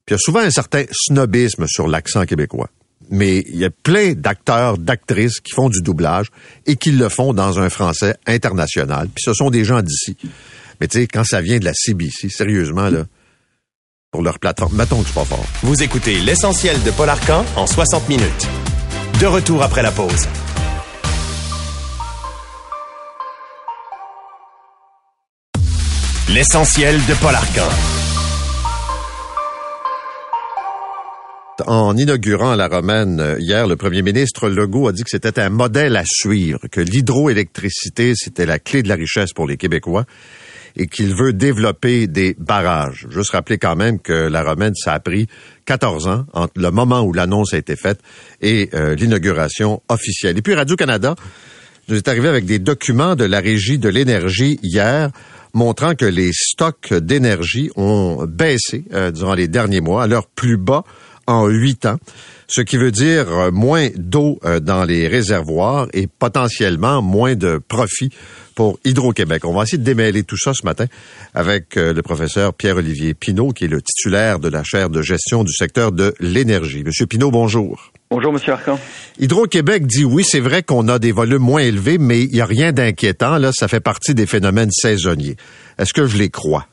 il 0.09 0.12
y 0.13 0.15
a 0.15 0.19
souvent 0.19 0.39
un 0.39 0.51
certain 0.51 0.86
snobisme 0.91 1.65
sur 1.67 1.88
l'accent 1.88 2.25
québécois 2.25 2.69
mais 3.09 3.43
il 3.47 3.57
y 3.57 3.65
a 3.65 3.69
plein 3.69 4.13
d'acteurs, 4.13 4.77
d'actrices 4.77 5.39
qui 5.39 5.53
font 5.53 5.69
du 5.69 5.81
doublage 5.81 6.27
et 6.65 6.75
qui 6.75 6.91
le 6.91 7.09
font 7.09 7.33
dans 7.33 7.59
un 7.59 7.69
français 7.69 8.15
international. 8.27 9.07
Puis 9.13 9.23
ce 9.23 9.33
sont 9.33 9.49
des 9.49 9.65
gens 9.65 9.81
d'ici. 9.81 10.15
Mais 10.79 10.87
tu 10.87 10.99
sais, 10.99 11.07
quand 11.07 11.23
ça 11.23 11.41
vient 11.41 11.59
de 11.59 11.65
la 11.65 11.73
CBC, 11.73 12.29
sérieusement, 12.29 12.89
là, 12.89 13.05
pour 14.11 14.23
leur 14.23 14.39
plateforme, 14.39 14.75
mettons 14.75 15.01
que 15.01 15.07
c'est 15.07 15.13
pas 15.13 15.25
fort. 15.25 15.45
Vous 15.63 15.83
écoutez 15.83 16.19
l'essentiel 16.19 16.81
de 16.83 16.91
Paul 16.91 17.09
Arcan 17.09 17.45
en 17.55 17.67
60 17.67 18.09
minutes. 18.09 18.47
De 19.19 19.25
retour 19.25 19.61
après 19.61 19.83
la 19.83 19.91
pause. 19.91 20.27
L'essentiel 26.29 26.95
de 27.07 27.13
Paul 27.15 27.33
Arcan. 27.35 27.99
En 31.67 31.97
inaugurant 31.97 32.55
la 32.55 32.67
romaine 32.67 33.19
euh, 33.19 33.35
hier, 33.39 33.67
le 33.67 33.75
premier 33.75 34.01
ministre 34.01 34.49
Legault 34.49 34.87
a 34.87 34.91
dit 34.91 35.03
que 35.03 35.09
c'était 35.09 35.39
un 35.39 35.49
modèle 35.49 35.95
à 35.95 36.03
suivre, 36.05 36.59
que 36.71 36.81
l'hydroélectricité, 36.81 38.13
c'était 38.15 38.45
la 38.45 38.59
clé 38.59 38.83
de 38.83 38.87
la 38.87 38.95
richesse 38.95 39.33
pour 39.33 39.47
les 39.47 39.57
Québécois 39.57 40.05
et 40.75 40.87
qu'il 40.87 41.15
veut 41.15 41.33
développer 41.33 42.07
des 42.07 42.35
barrages. 42.37 43.07
Juste 43.09 43.31
rappeler 43.31 43.57
quand 43.57 43.75
même 43.75 43.99
que 43.99 44.13
la 44.13 44.43
romaine, 44.43 44.75
ça 44.75 44.93
a 44.93 44.99
pris 44.99 45.27
14 45.65 46.07
ans 46.07 46.25
entre 46.33 46.53
le 46.57 46.71
moment 46.71 47.01
où 47.01 47.13
l'annonce 47.13 47.53
a 47.53 47.57
été 47.57 47.75
faite 47.75 47.99
et 48.41 48.69
euh, 48.73 48.95
l'inauguration 48.95 49.81
officielle. 49.89 50.37
Et 50.37 50.41
puis 50.41 50.53
Radio-Canada 50.53 51.15
nous 51.87 51.97
est 51.97 52.07
arrivé 52.07 52.27
avec 52.27 52.45
des 52.45 52.59
documents 52.59 53.15
de 53.15 53.25
la 53.25 53.39
Régie 53.39 53.79
de 53.79 53.89
l'énergie 53.89 54.59
hier 54.63 55.11
montrant 55.53 55.95
que 55.95 56.05
les 56.05 56.31
stocks 56.33 56.93
d'énergie 56.93 57.71
ont 57.75 58.25
baissé 58.27 58.85
euh, 58.93 59.11
durant 59.11 59.33
les 59.33 59.47
derniers 59.47 59.81
mois 59.81 60.03
à 60.03 60.07
leur 60.07 60.27
plus 60.27 60.57
bas 60.57 60.83
en 61.29 61.45
huit 61.48 61.86
ans, 61.86 61.98
ce 62.48 62.62
qui 62.62 62.75
veut 62.75 62.91
dire 62.91 63.31
euh, 63.31 63.51
moins 63.51 63.89
d'eau 63.95 64.39
euh, 64.43 64.59
dans 64.59 64.83
les 64.83 65.07
réservoirs 65.07 65.88
et 65.93 66.07
potentiellement 66.07 67.03
moins 67.03 67.36
de 67.36 67.62
profit 67.67 68.09
pour 68.55 68.79
Hydro-Québec. 68.83 69.45
On 69.45 69.53
va 69.53 69.63
essayer 69.63 69.77
de 69.77 69.83
démêler 69.83 70.24
tout 70.24 70.38
ça 70.38 70.53
ce 70.55 70.65
matin 70.65 70.86
avec 71.36 71.77
euh, 71.77 71.93
le 71.93 72.01
professeur 72.01 72.55
Pierre-Olivier 72.55 73.13
Pinault, 73.13 73.51
qui 73.51 73.65
est 73.65 73.67
le 73.67 73.79
titulaire 73.79 74.39
de 74.39 74.50
la 74.50 74.63
chaire 74.63 74.89
de 74.89 75.03
gestion 75.03 75.44
du 75.44 75.53
secteur 75.53 75.92
de 75.92 76.15
l'énergie. 76.20 76.83
Monsieur 76.83 77.05
Pinault, 77.05 77.29
bonjour. 77.29 77.94
Bonjour, 78.09 78.33
Monsieur 78.33 78.53
Arcan. 78.53 78.79
Hydro-Québec 79.20 79.85
dit 79.85 80.03
oui, 80.03 80.24
c'est 80.24 80.39
vrai 80.39 80.63
qu'on 80.63 80.87
a 80.87 80.98
des 80.98 81.11
volumes 81.11 81.44
moins 81.44 81.61
élevés, 81.61 82.00
mais 82.00 82.24
il 82.24 82.31
n'y 82.31 82.42
a 82.42 82.46
rien 82.46 82.72
d'inquiétant. 82.72 83.37
Là, 83.37 83.51
ça 83.53 83.68
fait 83.68 83.81
partie 83.81 84.15
des 84.15 84.25
phénomènes 84.25 84.72
saisonniers. 84.72 85.37
Est-ce 85.77 85.94
que 85.94 86.07
je 86.07 86.18
les 86.18 86.29
crois? 86.29 86.65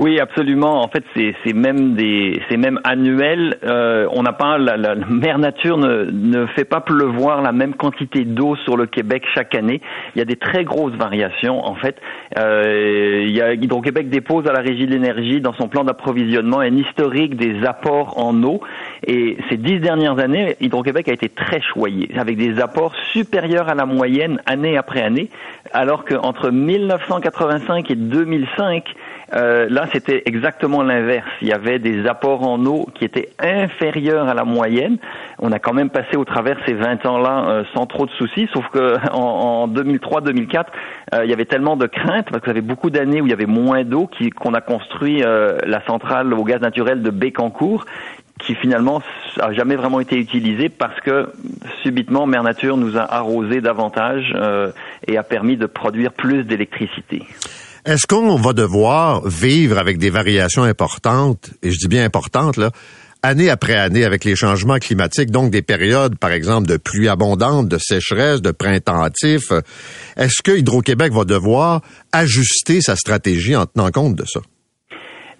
Oui, 0.00 0.18
absolument. 0.18 0.82
En 0.82 0.88
fait, 0.88 1.04
c'est 1.14 1.52
même 1.52 1.92
des, 1.94 2.40
c'est 2.48 2.56
même 2.56 2.80
annuel. 2.84 3.58
Euh, 3.64 4.08
on 4.12 4.22
n'a 4.22 4.32
pas 4.32 4.56
la, 4.56 4.78
la, 4.78 4.94
mère 4.94 5.38
nature 5.38 5.76
ne, 5.76 6.04
ne 6.04 6.46
fait 6.46 6.64
pas 6.64 6.80
pleuvoir 6.80 7.42
la 7.42 7.52
même 7.52 7.74
quantité 7.74 8.24
d'eau 8.24 8.56
sur 8.64 8.78
le 8.78 8.86
Québec 8.86 9.24
chaque 9.34 9.54
année. 9.54 9.82
Il 10.14 10.18
y 10.18 10.22
a 10.22 10.24
des 10.24 10.36
très 10.36 10.64
grosses 10.64 10.94
variations. 10.94 11.62
En 11.66 11.74
fait, 11.74 12.00
euh, 12.38 13.24
il 13.26 13.36
y 13.36 13.42
a 13.42 13.52
Hydro-Québec 13.52 14.08
dépose 14.08 14.46
à 14.46 14.52
la 14.52 14.60
Régie 14.60 14.86
de 14.86 14.92
l'énergie 14.92 15.42
dans 15.42 15.52
son 15.52 15.68
plan 15.68 15.84
d'approvisionnement 15.84 16.60
un 16.60 16.74
historique 16.78 17.36
des 17.36 17.62
apports 17.66 18.18
en 18.18 18.42
eau. 18.42 18.62
Et 19.06 19.36
ces 19.50 19.58
dix 19.58 19.80
dernières 19.80 20.18
années, 20.18 20.56
Hydro-Québec 20.62 21.10
a 21.10 21.12
été 21.12 21.28
très 21.28 21.60
choyé, 21.60 22.08
avec 22.16 22.38
des 22.38 22.58
apports 22.58 22.94
supérieurs 23.12 23.68
à 23.68 23.74
la 23.74 23.84
moyenne 23.84 24.40
année 24.46 24.78
après 24.78 25.02
année, 25.02 25.28
alors 25.74 26.06
qu'entre 26.06 26.50
1985 26.50 27.90
et 27.90 27.96
2005, 27.96 28.94
euh, 29.32 29.68
là, 29.68 29.86
c'était 29.92 30.22
exactement 30.26 30.82
l'inverse. 30.82 31.28
Il 31.40 31.48
y 31.48 31.52
avait 31.52 31.78
des 31.78 32.06
apports 32.06 32.42
en 32.42 32.64
eau 32.66 32.86
qui 32.94 33.04
étaient 33.04 33.30
inférieurs 33.38 34.28
à 34.28 34.34
la 34.34 34.44
moyenne. 34.44 34.98
On 35.38 35.52
a 35.52 35.58
quand 35.58 35.72
même 35.72 35.90
passé 35.90 36.16
au 36.16 36.24
travers 36.24 36.58
ces 36.66 36.74
20 36.74 37.06
ans-là 37.06 37.44
euh, 37.48 37.64
sans 37.74 37.86
trop 37.86 38.06
de 38.06 38.10
soucis, 38.12 38.48
sauf 38.52 38.66
que 38.68 38.96
en, 39.12 39.68
2003-2004, 39.68 40.64
euh, 41.14 41.24
il 41.24 41.30
y 41.30 41.32
avait 41.32 41.44
tellement 41.44 41.76
de 41.76 41.86
craintes 41.86 42.26
parce 42.30 42.42
qu'il 42.42 42.48
y 42.48 42.58
avait 42.58 42.60
beaucoup 42.60 42.90
d'années 42.90 43.20
où 43.20 43.26
il 43.26 43.30
y 43.30 43.34
avait 43.34 43.46
moins 43.46 43.84
d'eau 43.84 44.08
qu'on 44.36 44.54
a 44.54 44.60
construit 44.60 45.22
euh, 45.22 45.58
la 45.64 45.84
centrale 45.86 46.34
au 46.34 46.44
gaz 46.44 46.60
naturel 46.60 47.02
de 47.02 47.10
Bécancourt 47.10 47.84
qui 48.38 48.54
finalement 48.54 49.02
a 49.38 49.52
jamais 49.52 49.76
vraiment 49.76 50.00
été 50.00 50.16
utilisée 50.16 50.70
parce 50.70 50.98
que 51.00 51.30
subitement 51.82 52.26
Mère 52.26 52.42
Nature 52.42 52.78
nous 52.78 52.96
a 52.96 53.02
arrosé 53.02 53.60
davantage 53.60 54.34
et 55.06 55.18
a 55.18 55.22
permis 55.22 55.58
de 55.58 55.66
produire 55.66 56.10
plus 56.12 56.44
d'électricité. 56.44 57.22
Est-ce 57.84 58.06
qu'on 58.06 58.36
va 58.36 58.52
devoir 58.52 59.26
vivre 59.26 59.78
avec 59.78 59.98
des 59.98 60.10
variations 60.10 60.64
importantes, 60.64 61.50
et 61.62 61.70
je 61.70 61.78
dis 61.78 61.88
bien 61.88 62.04
importantes, 62.04 62.56
là, 62.56 62.70
année 63.22 63.50
après 63.50 63.74
année 63.74 64.04
avec 64.04 64.24
les 64.24 64.36
changements 64.36 64.78
climatiques, 64.78 65.30
donc 65.30 65.50
des 65.50 65.62
périodes, 65.62 66.16
par 66.18 66.30
exemple, 66.30 66.68
de 66.68 66.76
pluie 66.76 67.08
abondante, 67.08 67.68
de 67.68 67.78
sécheresse, 67.78 68.40
de 68.40 68.50
printemps 68.50 69.02
hâtif. 69.02 69.52
Est-ce 70.16 70.42
que 70.42 70.56
Hydro-Québec 70.56 71.12
va 71.12 71.24
devoir 71.24 71.82
ajuster 72.12 72.80
sa 72.80 72.96
stratégie 72.96 73.56
en 73.56 73.66
tenant 73.66 73.90
compte 73.90 74.16
de 74.16 74.24
ça? 74.26 74.40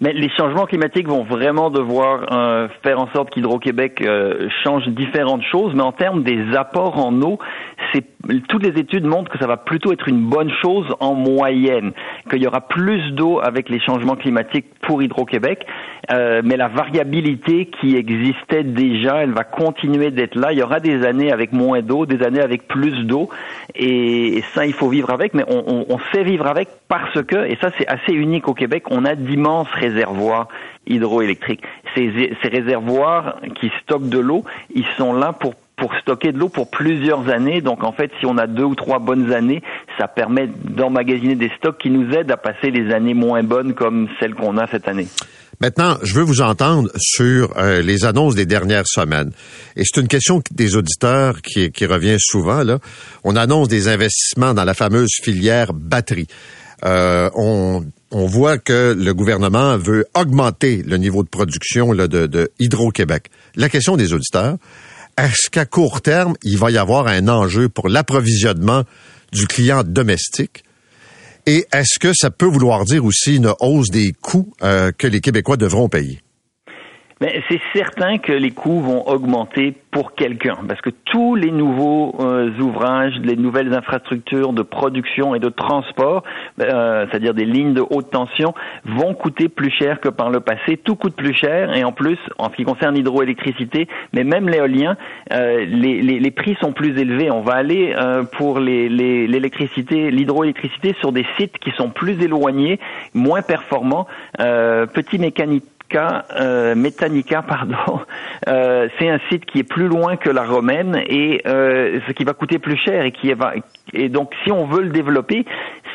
Mais 0.01 0.13
les 0.13 0.29
changements 0.29 0.65
climatiques 0.65 1.07
vont 1.07 1.23
vraiment 1.23 1.69
devoir 1.69 2.25
euh, 2.31 2.67
faire 2.81 2.99
en 2.99 3.07
sorte 3.13 3.29
qu'Hydro-Québec 3.29 4.01
euh, 4.01 4.49
change 4.63 4.87
différentes 4.87 5.43
choses, 5.43 5.75
mais 5.75 5.83
en 5.83 5.91
termes 5.91 6.23
des 6.23 6.55
apports 6.55 6.97
en 6.97 7.21
eau, 7.21 7.37
c'est 7.93 8.03
toutes 8.47 8.63
les 8.63 8.79
études 8.79 9.05
montrent 9.05 9.31
que 9.31 9.37
ça 9.37 9.47
va 9.47 9.57
plutôt 9.57 9.91
être 9.91 10.07
une 10.07 10.27
bonne 10.27 10.51
chose 10.61 10.85
en 10.99 11.13
moyenne, 11.13 11.91
qu'il 12.29 12.41
y 12.41 12.47
aura 12.47 12.61
plus 12.61 13.11
d'eau 13.11 13.39
avec 13.39 13.69
les 13.69 13.79
changements 13.79 14.15
climatiques 14.15 14.65
pour 14.81 15.01
Hydro-Québec, 15.03 15.65
euh, 16.11 16.41
mais 16.43 16.57
la 16.57 16.67
variabilité 16.67 17.67
qui 17.67 17.95
existait 17.95 18.63
déjà, 18.63 19.17
elle 19.17 19.31
va 19.31 19.43
continuer 19.43 20.11
d'être 20.11 20.35
là. 20.35 20.51
Il 20.51 20.59
y 20.59 20.63
aura 20.63 20.79
des 20.79 21.05
années 21.05 21.31
avec 21.31 21.53
moins 21.53 21.81
d'eau, 21.81 22.05
des 22.05 22.23
années 22.23 22.41
avec 22.41 22.67
plus 22.67 23.05
d'eau, 23.05 23.29
et, 23.75 24.43
ça, 24.53 24.65
il 24.65 24.73
faut 24.73 24.89
vivre 24.89 25.11
avec, 25.11 25.33
mais 25.33 25.43
on, 25.47 25.63
on, 25.67 25.85
on 25.89 25.99
sait 26.11 26.23
vivre 26.23 26.47
avec 26.47 26.69
parce 26.91 27.23
que, 27.23 27.49
et 27.49 27.57
ça 27.61 27.71
c'est 27.77 27.87
assez 27.87 28.11
unique 28.11 28.49
au 28.49 28.53
Québec, 28.53 28.83
on 28.89 29.05
a 29.05 29.15
d'immenses 29.15 29.69
réservoirs 29.71 30.49
hydroélectriques. 30.85 31.61
Ces, 31.95 32.33
réservoirs 32.43 33.37
qui 33.55 33.71
stockent 33.81 34.09
de 34.09 34.19
l'eau, 34.19 34.43
ils 34.75 34.85
sont 34.97 35.13
là 35.13 35.31
pour 35.31 35.53
pour 35.77 35.95
stocker 35.95 36.33
de 36.33 36.37
l'eau 36.37 36.49
pour 36.49 36.69
plusieurs 36.69 37.29
années. 37.29 37.61
Donc 37.61 37.85
en 37.85 37.93
fait, 37.93 38.11
si 38.19 38.25
on 38.25 38.37
a 38.37 38.45
deux 38.45 38.65
ou 38.65 38.75
trois 38.75 38.99
bonnes 38.99 39.31
années, 39.31 39.63
ça 39.97 40.09
permet 40.09 40.47
d'emmagasiner 40.47 41.35
des 41.35 41.49
stocks 41.57 41.77
qui 41.77 41.89
nous 41.89 42.13
aident 42.13 42.29
à 42.29 42.37
passer 42.37 42.71
les 42.71 42.93
années 42.93 43.13
moins 43.13 43.41
bonnes 43.41 43.73
comme 43.73 44.09
celles 44.19 44.35
qu'on 44.35 44.57
a 44.57 44.67
cette 44.67 44.89
année. 44.89 45.07
Maintenant, 45.61 45.95
je 46.03 46.13
veux 46.15 46.23
vous 46.23 46.41
entendre 46.41 46.89
sur 46.97 47.57
euh, 47.57 47.81
les 47.81 48.03
annonces 48.03 48.35
des 48.35 48.45
dernières 48.45 48.87
semaines. 48.87 49.31
Et 49.75 49.83
c'est 49.85 50.01
une 50.01 50.07
question 50.07 50.41
des 50.51 50.75
auditeurs 50.75 51.41
qui, 51.41 51.71
qui, 51.71 51.85
revient 51.85 52.17
souvent. 52.19 52.63
Là. 52.63 52.79
On 53.23 53.35
annonce 53.35 53.67
des 53.67 53.87
investissements 53.87 54.53
dans 54.53 54.65
la 54.65 54.73
fameuse 54.73 55.11
filière 55.23 55.73
batterie. 55.73 56.27
Euh, 56.83 57.29
on, 57.35 57.83
voit 58.11 58.57
que 58.57 58.95
le 58.97 59.13
gouvernement 59.13 59.77
veut 59.77 60.05
augmenter 60.15 60.83
le 60.85 60.97
niveau 60.97 61.23
de 61.23 61.29
production 61.29 61.93
de 61.93 62.51
Hydro-Québec. 62.59 63.29
La 63.55 63.69
question 63.69 63.97
des 63.97 64.13
auditeurs, 64.13 64.57
est-ce 65.17 65.49
qu'à 65.49 65.65
court 65.65 66.01
terme, 66.01 66.35
il 66.43 66.57
va 66.57 66.71
y 66.71 66.77
avoir 66.77 67.07
un 67.07 67.27
enjeu 67.27 67.69
pour 67.69 67.89
l'approvisionnement 67.89 68.83
du 69.31 69.47
client 69.47 69.83
domestique? 69.83 70.63
Et 71.45 71.65
est-ce 71.73 71.99
que 71.99 72.13
ça 72.13 72.29
peut 72.29 72.45
vouloir 72.45 72.85
dire 72.85 73.03
aussi 73.03 73.37
une 73.37 73.53
hausse 73.59 73.89
des 73.89 74.13
coûts 74.13 74.53
euh, 74.63 74.91
que 74.95 75.07
les 75.07 75.21
Québécois 75.21 75.57
devront 75.57 75.89
payer? 75.89 76.21
Mais 77.21 77.43
c'est 77.47 77.61
certain 77.75 78.17
que 78.17 78.31
les 78.33 78.49
coûts 78.49 78.81
vont 78.81 79.07
augmenter 79.07 79.75
pour 79.91 80.15
quelqu'un, 80.15 80.57
parce 80.67 80.81
que 80.81 80.89
tous 80.89 81.35
les 81.35 81.51
nouveaux 81.51 82.15
euh, 82.19 82.49
ouvrages, 82.59 83.13
les 83.23 83.35
nouvelles 83.35 83.73
infrastructures 83.75 84.53
de 84.53 84.63
production 84.63 85.35
et 85.35 85.39
de 85.39 85.49
transport, 85.49 86.23
euh, 86.59 87.05
c'est-à-dire 87.09 87.35
des 87.35 87.45
lignes 87.45 87.73
de 87.73 87.83
haute 87.87 88.09
tension, 88.09 88.55
vont 88.85 89.13
coûter 89.13 89.49
plus 89.49 89.69
cher 89.69 89.99
que 89.99 90.09
par 90.09 90.31
le 90.31 90.39
passé. 90.39 90.77
Tout 90.77 90.95
coûte 90.95 91.15
plus 91.15 91.33
cher, 91.33 91.75
et 91.75 91.83
en 91.83 91.91
plus, 91.91 92.17
en 92.39 92.49
ce 92.49 92.55
qui 92.55 92.63
concerne 92.63 92.95
l'hydroélectricité, 92.95 93.87
mais 94.13 94.23
même 94.23 94.49
l'éolien, 94.49 94.97
euh, 95.31 95.65
les, 95.65 96.01
les, 96.01 96.19
les, 96.19 96.31
prix 96.31 96.57
sont 96.59 96.71
plus 96.71 96.97
élevés. 96.97 97.29
On 97.29 97.41
va 97.41 97.53
aller 97.53 97.93
pour 98.31 98.59
l'électricité, 98.59 100.09
l'hydroélectricité 100.09 100.95
sur 100.99 101.11
des 101.11 101.25
sites 101.37 101.59
qui 101.59 101.69
sont 101.71 101.89
plus 101.89 102.19
éloignés, 102.23 102.79
moins 103.13 103.43
performants, 103.43 104.07
petits 104.37 105.19
mécaniques 106.75 107.33
euh, 107.33 107.41
pardon, 107.47 108.01
euh, 108.47 108.87
c'est 108.99 109.09
un 109.09 109.19
site 109.29 109.45
qui 109.45 109.59
est 109.59 109.63
plus 109.63 109.87
loin 109.87 110.15
que 110.15 110.29
la 110.29 110.43
romaine 110.43 111.01
et 111.07 111.41
euh, 111.45 111.99
ce 112.07 112.11
qui 112.13 112.23
va 112.23 112.33
coûter 112.33 112.59
plus 112.59 112.77
cher 112.77 113.03
et 113.03 113.13
et 113.93 114.09
donc 114.09 114.33
si 114.43 114.51
on 114.51 114.65
veut 114.65 114.83
le 114.83 114.89
développer, 114.89 115.45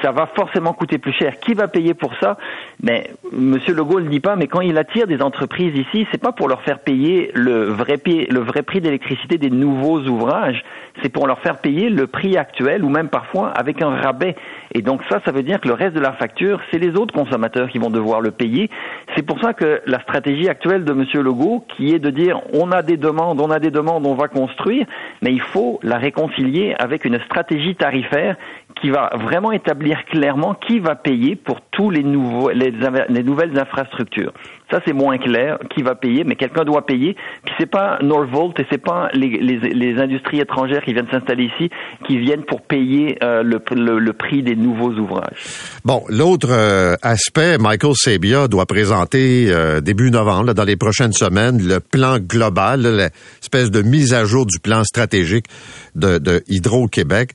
ça 0.03 0.13
va 0.13 0.27
forcément 0.35 0.73
coûter 0.73 0.99
plus 0.99 1.13
cher. 1.13 1.39
Qui 1.41 1.55
va 1.55 1.69
payer 1.69 1.95
pour 1.95 2.15
ça? 2.21 2.37
Mais 2.83 3.11
Monsieur 3.33 3.75
Legault 3.75 3.99
le 3.99 4.09
dit 4.09 4.21
pas, 4.21 4.37
mais 4.37 4.47
quand 4.47 4.61
il 4.61 4.77
attire 4.79 5.07
des 5.07 5.23
entreprises 5.23 5.77
ici, 5.77 6.07
c'est 6.11 6.21
pas 6.21 6.33
pour 6.33 6.49
leur 6.49 6.63
faire 6.63 6.81
payer 6.81 7.31
le 7.35 7.65
vrai, 7.65 8.01
le 8.07 8.41
vrai 8.41 8.63
prix 8.63 8.81
d'électricité 8.81 9.39
des 9.39 9.51
nouveaux 9.51 10.01
ouvrages, 10.01 10.63
c'est 11.03 11.09
pour 11.09 11.27
leur 11.27 11.39
faire 11.41 11.59
payer 11.59 11.91
le 11.91 12.07
prix 12.07 12.37
actuel 12.37 12.85
ou 12.85 12.89
même 12.89 13.09
parfois 13.09 13.51
avec 13.51 13.83
un 13.83 13.91
rabais. 13.91 14.37
Et 14.73 14.83
donc 14.83 15.03
ça, 15.09 15.21
ça 15.25 15.33
veut 15.33 15.43
dire 15.43 15.61
que 15.61 15.69
le 15.69 15.75
reste 15.75 15.95
de 15.95 16.01
la 16.01 16.13
facture, 16.13 16.61
c'est 16.71 16.79
les 16.79 16.97
autres 16.97 17.15
consommateurs 17.15 17.69
qui 17.69 17.79
vont 17.79 17.91
devoir 17.91 18.21
le 18.21 18.31
payer. 18.31 18.71
C'est 19.15 19.23
pour 19.23 19.41
ça 19.41 19.53
que 19.53 19.81
la 19.87 20.01
stratégie 20.01 20.49
actuelle 20.49 20.85
de 20.85 20.93
Monsieur 20.93 21.23
Legault, 21.23 21.65
qui 21.77 21.95
est 21.95 21.99
de 21.99 22.11
dire 22.11 22.41
on 22.53 22.73
a 22.73 22.83
des 22.83 22.97
demandes, 22.97 23.41
on 23.41 23.51
a 23.51 23.59
des 23.59 23.71
demandes, 23.71 24.07
on 24.07 24.15
va 24.15 24.29
construire, 24.29 24.87
mais 25.23 25.33
il 25.33 25.41
faut 25.41 25.81
la 25.83 25.99
réconcilier 25.99 26.75
avec 26.79 27.05
une 27.05 27.19
stratégie 27.21 27.75
tarifaire 27.75 28.37
qui 28.81 28.91
va 28.91 29.11
vraiment 29.17 29.53
établir 29.53 30.05
clairement 30.05 30.55
qui 30.55 30.81
va 30.81 30.95
payer 30.95 31.35
pour 31.35 31.61
tous 31.71 31.91
les 31.91 32.03
nouveaux 32.03 32.51
les, 32.51 32.73
les 33.09 33.23
nouvelles 33.23 33.59
infrastructures. 33.59 34.33
Ça 34.71 34.81
c'est 34.85 34.93
moins 34.93 35.17
clair 35.19 35.59
qui 35.75 35.83
va 35.83 35.95
payer, 35.95 36.25
mais 36.25 36.35
quelqu'un 36.35 36.65
doit 36.65 36.85
payer. 36.85 37.15
Puis 37.45 37.55
c'est 37.59 37.71
pas 37.71 37.99
Norvolt 38.03 38.59
et 38.59 38.67
c'est 38.71 38.83
pas 38.83 39.09
les, 39.15 39.29
les, 39.29 39.59
les, 39.59 40.01
industries 40.01 40.41
étrangères 40.41 40.83
qui 40.83 40.93
viennent 40.93 41.11
s'installer 41.11 41.45
ici 41.45 41.71
qui 42.07 42.19
viennent 42.19 42.45
pour 42.45 42.63
payer 42.63 43.17
euh, 43.23 43.43
le, 43.43 43.61
le, 43.99 44.13
prix 44.13 44.43
des 44.43 44.57
nouveaux 44.57 44.93
ouvrages. 44.93 45.39
Bon, 45.85 46.03
l'autre 46.09 46.49
euh, 46.51 46.97
aspect, 47.03 47.59
Michael 47.59 47.95
Sabia 47.95 48.49
doit 48.49 48.67
présenter 48.67 49.47
euh, 49.51 49.81
début 49.81 50.11
novembre, 50.11 50.53
dans 50.53 50.65
les 50.65 50.77
prochaines 50.77 51.13
semaines, 51.13 51.67
le 51.67 51.81
plan 51.81 52.19
global, 52.19 52.83
l'espèce 52.83 53.71
de 53.71 53.83
mise 53.83 54.15
à 54.15 54.25
jour 54.25 54.47
du 54.47 54.59
plan 54.59 54.85
stratégique 54.85 55.47
de, 55.95 56.19
de 56.19 56.43
Hydro-Québec. 56.49 57.31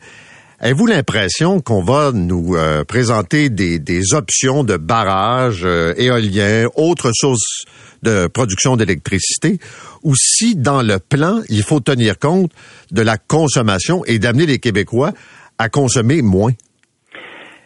Avez-vous 0.64 0.86
l'impression 0.86 1.60
qu'on 1.60 1.82
va 1.82 2.12
nous 2.12 2.56
euh, 2.56 2.84
présenter 2.84 3.50
des, 3.50 4.14
options 4.14 4.64
de 4.64 4.78
barrages 4.78 5.64
euh, 5.66 5.96
éoliens, 5.98 6.68
autres 6.76 7.10
sources 7.16 7.66
de 8.04 8.28
production 8.28 8.78
d'électricité, 8.78 9.58
ou 10.04 10.14
si 10.16 10.56
dans 10.56 10.84
le 10.84 11.00
plan, 11.00 11.42
il 11.50 11.64
faut 11.64 11.80
tenir 11.80 12.20
compte 12.20 12.52
de 12.92 13.02
la 13.02 13.18
consommation 13.18 14.06
et 14.06 14.20
d'amener 14.20 14.46
les 14.46 14.60
Québécois 14.60 15.14
à 15.58 15.68
consommer 15.68 16.22
moins? 16.22 16.52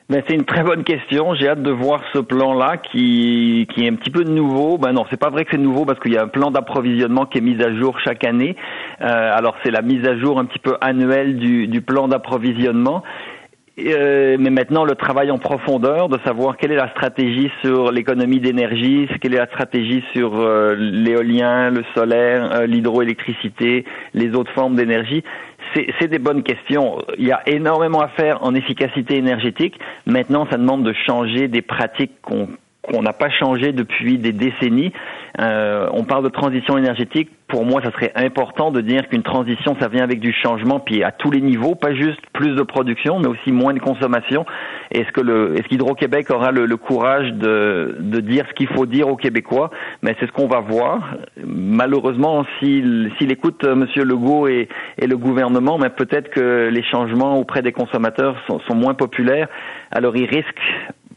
Ben, 0.08 0.22
c'est 0.28 0.36
une 0.36 0.46
très 0.46 0.62
bonne 0.62 0.84
question. 0.84 1.34
J'ai 1.34 1.48
hâte 1.50 1.64
de 1.64 1.72
voir 1.72 2.00
ce 2.14 2.20
plan-là 2.20 2.78
qui, 2.78 3.68
qui 3.74 3.86
est 3.86 3.90
un 3.90 3.96
petit 3.96 4.12
peu 4.12 4.22
nouveau. 4.22 4.78
Ben 4.78 4.94
non, 4.94 5.04
c'est 5.10 5.20
pas 5.20 5.32
vrai 5.32 5.46
que 5.46 5.52
c'est 5.52 5.58
nouveau 5.58 5.84
parce 5.84 6.00
qu'il 6.00 6.14
y 6.14 6.18
a 6.18 6.22
un 6.22 6.28
plan 6.28 6.52
d'approvisionnement 6.52 7.26
qui 7.26 7.40
est 7.40 7.42
mis 7.42 7.60
à 7.60 7.76
jour 7.76 8.00
chaque 8.02 8.24
année. 8.24 8.56
Euh, 9.02 9.32
alors 9.34 9.56
c'est 9.64 9.72
la 9.72 9.82
mise 9.82 10.08
à 10.08 10.16
jour 10.20 10.38
un 10.38 10.46
petit 10.46 10.60
peu 10.60 10.78
annuelle 10.80 11.38
du, 11.38 11.68
du 11.68 11.82
plan 11.82 12.08
d'approvisionnement. 12.08 13.02
Euh, 13.80 14.38
mais 14.40 14.52
maintenant, 14.52 14.86
le 14.86 14.94
travail 14.94 15.32
en 15.32 15.40
profondeur 15.40 16.08
de 16.08 16.20
savoir 16.24 16.56
quelle 16.56 16.72
est 16.72 16.78
la 16.78 16.92
stratégie 16.92 17.52
sur 17.62 17.92
l'économie 17.92 18.40
d'énergie, 18.40 19.10
quelle 19.20 19.34
est 19.34 19.40
la 19.40 19.48
stratégie 19.48 20.04
sur 20.14 20.40
euh, 20.40 20.76
l'éolien, 20.78 21.72
le 21.72 21.84
solaire, 21.96 22.68
l'hydroélectricité, 22.68 23.84
les 24.14 24.36
autres 24.36 24.54
formes 24.54 24.76
d'énergie, 24.76 25.24
c'est 26.00 26.08
des 26.08 26.20
bonnes 26.20 26.44
questions. 26.44 27.02
Il 27.18 27.26
y 27.26 27.32
a 27.32 27.42
énormément 27.48 28.02
à 28.02 28.08
faire 28.10 28.44
en 28.44 28.56
efficacité 28.56 29.18
énergétique. 29.18 29.80
Maintenant, 30.06 30.48
ça 30.50 30.58
demande 30.58 30.84
de 30.84 30.94
changer 31.06 31.48
des 31.48 31.62
pratiques 31.62 32.22
qu'on 32.22 32.48
qu'on 32.92 33.02
n'a 33.02 33.14
pas 33.14 33.30
changé 33.30 33.72
depuis 33.72 34.18
des 34.18 34.32
décennies. 34.32 34.94
Euh, 35.40 35.88
on 35.92 36.04
parle 36.04 36.24
de 36.24 36.30
transition 36.30 36.78
énergétique. 36.78 37.30
Pour 37.48 37.66
moi, 37.66 37.82
ça 37.84 37.92
serait 37.92 38.12
important 38.16 38.72
de 38.72 38.82
dire 38.82 39.08
qu'une 39.10 39.24
transition, 39.24 39.76
ça 39.80 39.88
vient 39.88 40.04
avec 40.04 40.20
du 40.20 40.34
changement, 40.34 40.80
puis 40.80 41.04
à 41.04 41.12
tous 41.12 41.32
les 41.32 41.42
niveaux, 41.42 41.76
pas 41.76 41.94
juste 41.94 42.22
plus 42.34 42.56
de 42.56 42.62
production, 42.64 43.20
mais 43.20 43.28
aussi 43.28 43.52
moins 43.52 43.74
de 43.74 43.80
consommation. 43.80 44.46
Est-ce 44.92 45.12
que 45.12 45.22
le, 45.22 45.56
est-ce 45.56 45.68
qu'Hydro-Québec 45.68 46.30
aura 46.30 46.52
le, 46.52 46.78
courage 46.78 47.32
de, 47.34 47.98
de 48.00 48.20
dire 48.20 48.46
ce 48.50 48.54
qu'il 48.54 48.68
faut 48.68 48.86
dire 48.86 49.08
aux 49.08 49.16
Québécois? 49.16 49.72
Mais 50.02 50.16
c'est 50.20 50.28
ce 50.28 50.32
qu'on 50.32 50.48
va 50.48 50.60
voir. 50.60 51.16
Malheureusement, 51.44 52.46
s'il, 52.60 53.12
s'il 53.18 53.32
écoute 53.32 53.64
euh, 53.64 53.76
Monsieur 53.76 54.04
Legault 54.04 54.48
et, 54.48 54.68
et 54.98 55.08
le 55.08 55.18
gouvernement, 55.18 55.78
mais 55.78 55.90
peut-être 55.90 56.30
que 56.30 56.70
les 56.72 56.84
changements 56.84 57.40
auprès 57.40 57.62
des 57.62 57.72
consommateurs 57.72 58.36
sont, 58.48 58.60
sont 58.68 58.76
moins 58.76 58.94
populaires. 58.94 59.48
Alors, 59.92 60.16
il 60.16 60.26
risque 60.26 60.60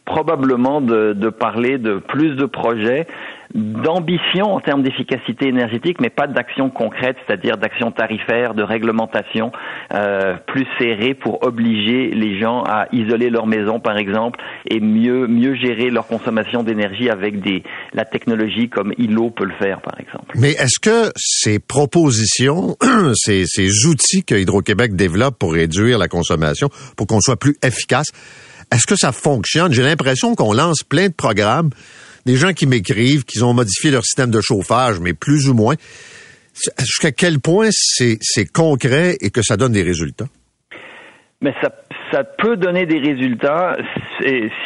probablement 0.09 0.81
de, 0.81 1.13
de, 1.13 1.29
parler 1.29 1.77
de 1.79 1.99
plus 1.99 2.35
de 2.35 2.47
projets, 2.47 3.07
d'ambition 3.55 4.55
en 4.55 4.61
termes 4.61 4.83
d'efficacité 4.83 5.49
énergétique, 5.49 5.99
mais 6.01 6.11
pas 6.11 6.27
d'action 6.27 6.71
concrète, 6.71 7.17
c'est-à-dire 7.27 7.57
d'action 7.57 7.91
tarifaire, 7.91 8.55
de 8.55 8.63
réglementation 8.63 9.53
euh, 9.95 10.37
plus 10.47 10.67
serrée 10.79 11.15
pour 11.15 11.47
obliger 11.47 12.11
les 12.11 12.39
gens 12.39 12.63
à 12.63 12.87
isoler 12.93 13.31
leur 13.31 13.47
maison, 13.47 13.81
par 13.81 13.97
exemple, 13.97 14.39
et 14.69 14.81
mieux 14.81 15.27
mieux 15.27 15.55
gérer 15.55 15.91
leur 15.91 16.07
consommation 16.07 16.63
d'énergie 16.63 17.09
avec 17.09 17.41
des 17.41 17.63
la 17.95 18.05
technologie 18.05 18.69
comme 18.69 18.93
ILO 18.99 19.31
peut 19.31 19.47
le 19.47 19.55
faire, 19.59 19.81
par 19.81 19.99
exemple. 19.99 20.37
Mais 20.37 20.53
est-ce 20.53 20.79
que 20.81 21.11
ces 21.17 21.59
propositions, 21.59 22.77
ces, 23.15 23.47
ces 23.47 23.87
outils 23.87 24.25
que 24.25 24.35
Hydro-Québec 24.35 24.95
développe 24.95 25.39
pour 25.39 25.55
réduire 25.55 25.99
la 25.99 26.09
consommation, 26.09 26.69
pour 26.97 27.07
qu'on 27.07 27.21
soit 27.21 27.39
plus 27.39 27.57
efficace, 27.63 28.09
est-ce 28.73 28.87
que 28.87 28.97
ça 28.97 29.13
fonctionne? 29.13 29.73
J'ai 29.73 29.83
l'impression 29.83 30.35
qu'on 30.35 30.53
lance 30.53 30.83
plein 30.83 31.09
de 31.09 31.15
programmes, 31.15 31.71
des 32.29 32.37
gens 32.37 32.53
qui 32.53 32.67
m'écrivent, 32.67 33.25
qu'ils 33.25 33.43
ont 33.43 33.55
modifié 33.55 33.91
leur 33.91 34.05
système 34.05 34.31
de 34.31 34.41
chauffage, 34.43 35.01
mais 35.01 35.15
plus 35.15 35.49
ou 35.49 35.55
moins. 35.55 35.77
Jusqu'à 36.79 37.11
quel 37.11 37.41
point 37.41 37.69
c'est 37.73 38.53
concret 38.53 39.17
et 39.23 39.31
que 39.31 39.41
ça 39.43 39.57
donne 39.57 39.73
des 39.73 39.83
résultats? 39.83 40.27
Mais 41.41 41.55
ça, 41.63 41.71
ça 42.13 42.25
peut 42.25 42.57
donner 42.57 42.85
des 42.85 42.99
résultats 42.99 43.79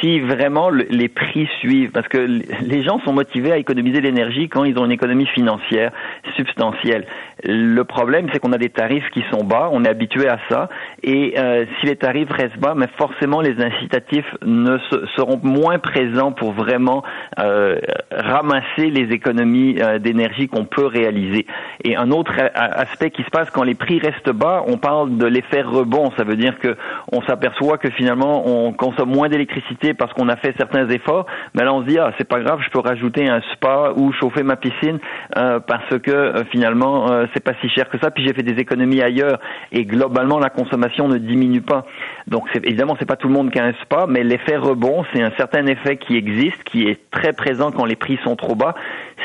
si 0.01 0.19
vraiment 0.21 0.71
les 0.71 1.09
prix 1.09 1.47
suivent, 1.61 1.91
parce 1.93 2.09
que 2.09 2.19
les 2.19 2.83
gens 2.83 2.99
sont 3.05 3.13
motivés 3.13 3.53
à 3.53 3.59
économiser 3.59 4.01
l'énergie 4.01 4.49
quand 4.49 4.65
ils 4.65 4.77
ont 4.79 4.85
une 4.85 4.91
économie 4.93 5.29
financière 5.33 5.93
substantielle. 6.35 7.07
Le 7.45 7.83
problème, 7.83 8.29
c'est 8.33 8.39
qu'on 8.39 8.53
a 8.53 8.59
des 8.59 8.71
tarifs 8.71 9.09
qui 9.11 9.25
sont 9.31 9.45
bas, 9.45 9.69
on 9.73 9.85
est 9.85 9.89
habitué 9.89 10.29
à 10.29 10.39
ça, 10.49 10.69
et 11.03 11.35
euh, 11.39 11.65
si 11.81 11.87
les 11.87 11.97
tarifs 11.97 12.31
restent 12.31 12.59
bas, 12.59 12.75
mais 12.77 12.87
forcément 12.97 13.41
les 13.41 13.61
incitatifs 13.61 14.37
ne 14.45 14.79
seront 15.17 15.41
moins 15.43 15.79
présents 15.79 16.33
pour 16.33 16.53
vraiment 16.53 17.03
euh, 17.41 17.79
ramasser 18.13 18.91
les 18.91 19.13
économies 19.15 19.77
euh, 19.81 19.99
d'énergie 19.99 20.49
qu'on 20.49 20.65
peut 20.65 20.87
réaliser. 20.87 21.47
Et 21.85 21.97
un 21.97 22.11
autre 22.11 22.33
aspect 22.55 23.11
qui 23.11 23.23
se 23.23 23.31
passe 23.31 23.51
quand 23.51 23.65
les 23.65 23.75
prix 23.75 23.99
restent 23.99 24.31
bas, 24.31 24.63
on 24.67 24.77
parle 24.77 25.17
de 25.17 25.27
l'effet 25.27 25.63
rebond, 25.63 26.13
ça 26.17 26.25
veut 26.25 26.37
dire 26.37 26.59
que 26.59 26.77
on 27.11 27.23
s'aperçoit 27.23 27.79
que 27.79 27.91
finalement 27.91 28.47
on 28.47 28.73
consomme 28.73 29.11
moins 29.11 29.29
d'électricité 29.29 29.95
parce 29.95 30.13
qu'on 30.13 30.29
a 30.29 30.37
fait 30.37 30.55
certains 30.57 30.89
efforts, 30.89 31.27
mais 31.55 31.65
là 31.65 31.75
on 31.75 31.83
se 31.83 31.87
dit 31.87 31.99
ah 31.99 32.13
c'est 32.19 32.29
pas 32.29 32.41
grave, 32.41 32.61
je 32.65 32.71
peux 32.71 32.81
rajouter 32.81 33.29
un 33.29 33.41
spa 33.53 33.93
ou 33.97 34.13
chauffer 34.13 34.43
ma 34.43 34.57
piscine 34.57 34.99
euh, 35.37 35.61
parce 35.61 35.99
que 35.99 36.11
euh, 36.11 36.45
finalement 36.51 37.07
c'est 37.35 37.43
pas 37.43 37.53
si 37.61 37.69
cher 37.69 37.89
que 37.89 37.99
ça, 37.99 38.11
puis 38.11 38.25
j'ai 38.25 38.33
fait 38.33 38.43
des 38.43 38.61
économies 38.61 39.03
ailleurs 39.03 39.41
et 39.71 39.85
globalement 39.85 40.39
la 40.39 40.51
consommation 40.51 41.09
ne 41.09 41.19
diminue 41.19 41.63
pas. 41.63 41.87
Donc 42.27 42.45
évidemment 42.55 42.97
c'est 42.99 43.07
pas 43.07 43.17
tout 43.17 43.29
le 43.29 43.35
monde 43.35 43.51
qui 43.51 43.59
a 43.59 43.65
un 43.65 43.75
spa, 43.83 44.07
mais 44.09 44.25
l'effet 44.25 44.57
rebond 44.57 45.05
c'est 45.13 45.23
un 45.23 45.33
certain 45.37 45.67
effet 45.67 45.97
qui 45.97 46.17
existe, 46.17 46.63
qui 46.65 46.89
est 46.89 46.99
très 47.11 47.33
présent 47.33 47.71
quand 47.71 47.85
les 47.85 47.97
prix 47.97 48.19
sont 48.25 48.37
trop 48.37 48.55
bas. 48.55 48.75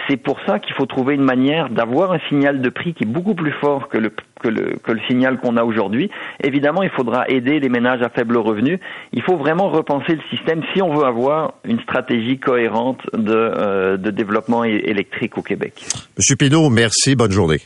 C'est 0.08 0.18
pour 0.18 0.40
ça 0.46 0.60
qu'il 0.60 0.74
faut 0.76 0.86
trouver 0.86 1.16
une 1.16 1.24
manière 1.24 1.70
d'avoir 1.70 2.12
un 2.12 2.20
signal 2.30 2.62
de 2.62 2.70
prix 2.70 2.94
qui 2.94 3.04
est 3.04 3.08
beaucoup 3.08 3.36
plus 3.36 3.52
fort 3.52 3.90
que 3.90 3.98
le 3.98 4.12
que 4.40 4.48
le, 4.48 4.76
que 4.84 4.92
le 4.92 5.00
signal 5.08 5.38
qu'on 5.38 5.58
a 5.58 5.64
aujourd'hui. 5.64 6.10
Évidemment, 6.44 6.84
il 6.84 6.90
faudra 6.90 7.28
aider 7.28 7.60
les 7.60 7.70
ménages 7.70 8.02
à 8.02 8.10
faible 8.10 8.38
revenu. 8.38 8.80
Il 9.14 9.22
faut 9.22 9.36
vraiment 9.36 9.70
repenser 9.70 10.14
le 10.16 10.22
système 10.30 10.62
si 10.74 10.82
on 10.82 10.94
veut 10.94 11.06
avoir 11.06 11.56
une 11.66 11.80
stratégie 11.82 12.38
cohérente 12.38 13.02
de, 13.14 13.34
euh, 13.34 13.98
de 13.98 14.12
développement 14.12 14.64
électrique 14.64 15.38
au 15.38 15.42
Québec. 15.42 15.74
Monsieur 16.18 16.36
Pinault, 16.36 16.70
merci. 16.70 17.16
Bonne 17.16 17.32
journée. 17.32 17.60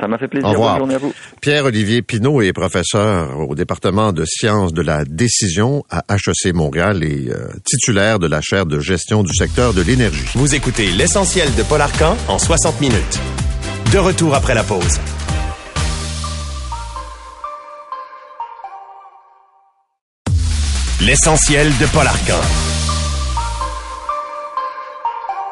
Ça 0.00 0.08
m'a 0.08 0.18
fait 0.18 0.28
plaisir. 0.28 0.48
Au 0.48 0.52
revoir. 0.52 0.72
Bonne 0.72 0.78
journée 0.80 0.94
à 0.94 0.98
vous. 0.98 1.12
Pierre-Olivier 1.40 2.02
Pinault 2.02 2.42
est 2.42 2.52
professeur 2.52 3.38
au 3.38 3.54
département 3.54 4.12
de 4.12 4.24
sciences 4.26 4.72
de 4.72 4.82
la 4.82 5.04
décision 5.04 5.84
à 5.90 6.02
HEC 6.14 6.52
Montréal 6.54 7.04
et 7.04 7.28
euh, 7.30 7.48
titulaire 7.64 8.18
de 8.18 8.26
la 8.26 8.40
chaire 8.40 8.66
de 8.66 8.80
gestion 8.80 9.22
du 9.22 9.32
secteur 9.34 9.72
de 9.72 9.82
l'énergie. 9.82 10.26
Vous 10.34 10.54
écoutez 10.54 10.90
l'essentiel 10.90 11.48
de 11.54 11.62
Paul 11.62 11.80
Arcan 11.80 12.16
en 12.28 12.38
60 12.38 12.80
minutes. 12.80 13.20
De 13.92 13.98
retour 13.98 14.34
après 14.34 14.54
la 14.54 14.64
pause. 14.64 14.98
L'essentiel 21.00 21.68
de 21.78 21.86
Paul 21.92 22.06
Arcan. 22.06 22.73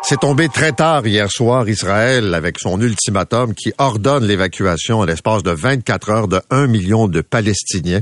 C'est 0.04 0.18
tombé 0.18 0.48
très 0.48 0.72
tard 0.72 1.06
hier 1.06 1.30
soir, 1.30 1.68
Israël, 1.68 2.34
avec 2.34 2.58
son 2.58 2.80
ultimatum 2.80 3.54
qui 3.54 3.72
ordonne 3.78 4.24
l'évacuation 4.24 4.98
en 4.98 5.04
l'espace 5.04 5.44
de 5.44 5.52
24 5.52 6.10
heures 6.10 6.28
de 6.28 6.40
1 6.50 6.66
million 6.66 7.06
de 7.06 7.20
Palestiniens. 7.20 8.00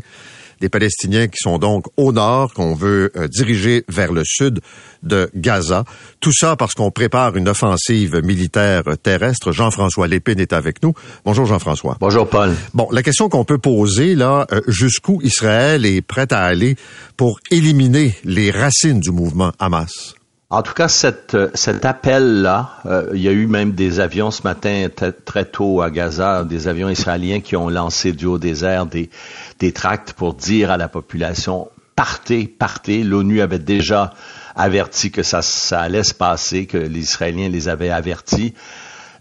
Des 0.60 0.70
Palestiniens 0.70 1.28
qui 1.28 1.36
sont 1.36 1.58
donc 1.58 1.86
au 1.98 2.12
nord, 2.12 2.54
qu'on 2.54 2.74
veut 2.74 3.12
euh, 3.16 3.28
diriger 3.28 3.84
vers 3.88 4.12
le 4.12 4.22
sud 4.24 4.60
de 5.02 5.30
Gaza. 5.34 5.84
Tout 6.20 6.32
ça 6.32 6.56
parce 6.56 6.74
qu'on 6.74 6.90
prépare 6.90 7.36
une 7.36 7.48
offensive 7.48 8.20
militaire 8.24 8.84
terrestre. 9.02 9.52
Jean-François 9.52 10.08
Lépine 10.08 10.40
est 10.40 10.54
avec 10.54 10.82
nous. 10.82 10.94
Bonjour 11.24 11.44
Jean-François. 11.44 11.96
Bonjour 12.00 12.28
Paul. 12.28 12.54
Bon, 12.74 12.88
la 12.92 13.02
question 13.02 13.28
qu'on 13.28 13.44
peut 13.44 13.58
poser 13.58 14.14
là, 14.14 14.46
euh, 14.52 14.60
jusqu'où 14.68 15.20
Israël 15.22 15.84
est 15.84 16.00
prêt 16.00 16.32
à 16.32 16.40
aller 16.40 16.76
pour 17.16 17.40
éliminer 17.50 18.14
les 18.24 18.50
racines 18.50 19.00
du 19.00 19.10
mouvement 19.10 19.52
Hamas? 19.58 20.14
En 20.52 20.62
tout 20.62 20.74
cas, 20.74 20.88
euh, 21.34 21.48
cet 21.54 21.84
appel-là, 21.84 22.70
euh, 22.84 23.10
il 23.14 23.20
y 23.20 23.28
a 23.28 23.32
eu 23.32 23.46
même 23.46 23.70
des 23.70 24.00
avions 24.00 24.32
ce 24.32 24.42
matin 24.42 24.88
très 25.24 25.44
tôt 25.44 25.80
à 25.80 25.90
Gaza, 25.90 26.42
des 26.42 26.66
avions 26.66 26.88
israéliens 26.88 27.38
qui 27.38 27.54
ont 27.54 27.68
lancé 27.68 28.12
du 28.12 28.26
haut 28.26 28.38
des, 28.38 29.10
des 29.60 29.72
tracts 29.72 30.12
pour 30.12 30.34
dire 30.34 30.72
à 30.72 30.76
la 30.76 30.88
population 30.88 31.68
partez, 31.94 32.48
partez. 32.48 33.04
L'ONU 33.04 33.42
avait 33.42 33.60
déjà 33.60 34.12
averti 34.56 35.12
que 35.12 35.22
ça, 35.22 35.40
allait 35.78 36.02
se 36.02 36.14
passer, 36.14 36.66
que 36.66 36.78
les 36.78 37.00
Israéliens 37.00 37.48
les 37.48 37.68
avaient 37.68 37.90
avertis. 37.90 38.54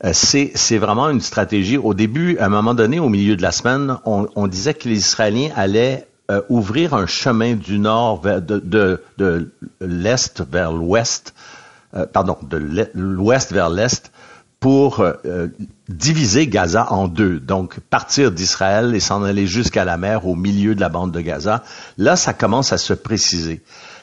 Euh, 0.04 0.14
c'est, 0.14 0.78
vraiment 0.80 1.12
une 1.12 1.22
stratégie. 1.22 1.78
Au 1.78 1.94
début, 1.94 2.40
à 2.40 2.48
un 2.48 2.50
moment 2.50 2.74
donné, 2.74 3.00
au 3.00 3.10
milieu 3.10 3.36
de 3.36 3.44
la 3.44 3.52
semaine, 3.52 3.98
on 4.04 4.48
disait 4.48 4.74
que 4.74 4.90
les 4.90 4.98
Israéliens 4.98 5.52
allaient 5.56 6.09
euh, 6.30 6.42
ouvrir 6.50 6.94
un 6.94 7.08
chemin 7.08 7.56
du 7.56 7.80
nord 7.80 8.22
vers, 8.22 8.42
de, 8.42 8.60
de, 8.60 9.02
de 9.18 9.52
l'est 9.82 10.42
vers 10.52 10.72
l'ouest, 10.72 11.34
euh, 11.96 12.06
pardon, 12.06 12.38
de 12.44 12.88
l'ouest 12.94 13.52
vers 13.52 13.70
l'est 13.70 14.12
pour 14.60 15.00
euh, 15.00 15.48
diviser 15.88 16.48
Gaza 16.48 16.92
en 16.92 17.08
deux. 17.08 17.40
Donc, 17.40 17.80
partir 17.80 18.32
d'Israël 18.32 18.94
et 18.94 19.00
s'en 19.00 19.24
aller 19.24 19.48
jusqu'à 19.48 19.86
la 19.86 19.98
mer 19.98 20.28
au 20.28 20.36
milieu 20.36 20.76
de 20.76 20.82
la 20.82 20.90
bande 20.90 21.12
de 21.12 21.22
Gaza. 21.22 21.64
Là, 21.98 22.16
ça 22.16 22.34
commence 22.34 22.74
à 22.74 22.78
se 22.78 22.94
préciser. 22.94 23.62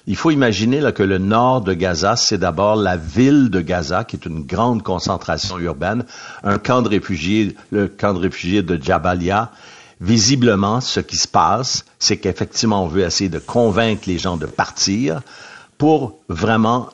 Il 0.09 0.17
faut 0.17 0.31
imaginer 0.31 0.81
que 0.93 1.03
le 1.03 1.19
nord 1.19 1.61
de 1.61 1.75
Gaza, 1.75 2.17
c'est 2.17 2.39
d'abord 2.39 2.77
la 2.77 2.97
ville 2.97 3.51
de 3.51 3.61
Gaza, 3.61 4.05
qui 4.05 4.17
est 4.17 4.25
une 4.25 4.45
grande 4.45 4.83
concentration 4.83 5.59
urbaine, 5.59 6.05
un 6.45 6.59
camp 6.59 6.81
de 6.83 6.89
réfugiés, 6.89 7.57
le 7.71 7.89
camp 7.89 8.15
de 8.15 8.21
réfugiés 8.21 8.63
de 8.63 8.81
Jabalia, 8.81 9.51
visiblement, 10.01 10.81
ce 10.81 11.01
qui 11.01 11.17
se 11.17 11.29
passe, 11.29 11.85
c'est 11.99 12.19
qu'effectivement, 12.19 12.85
on 12.85 12.89
veut 12.89 13.05
essayer 13.05 13.31
de 13.31 13.39
convaincre 13.39 14.03
les 14.07 14.19
gens 14.19 14.37
de 14.37 14.47
partir 14.47 15.23
pour 15.79 16.19
vraiment 16.29 16.91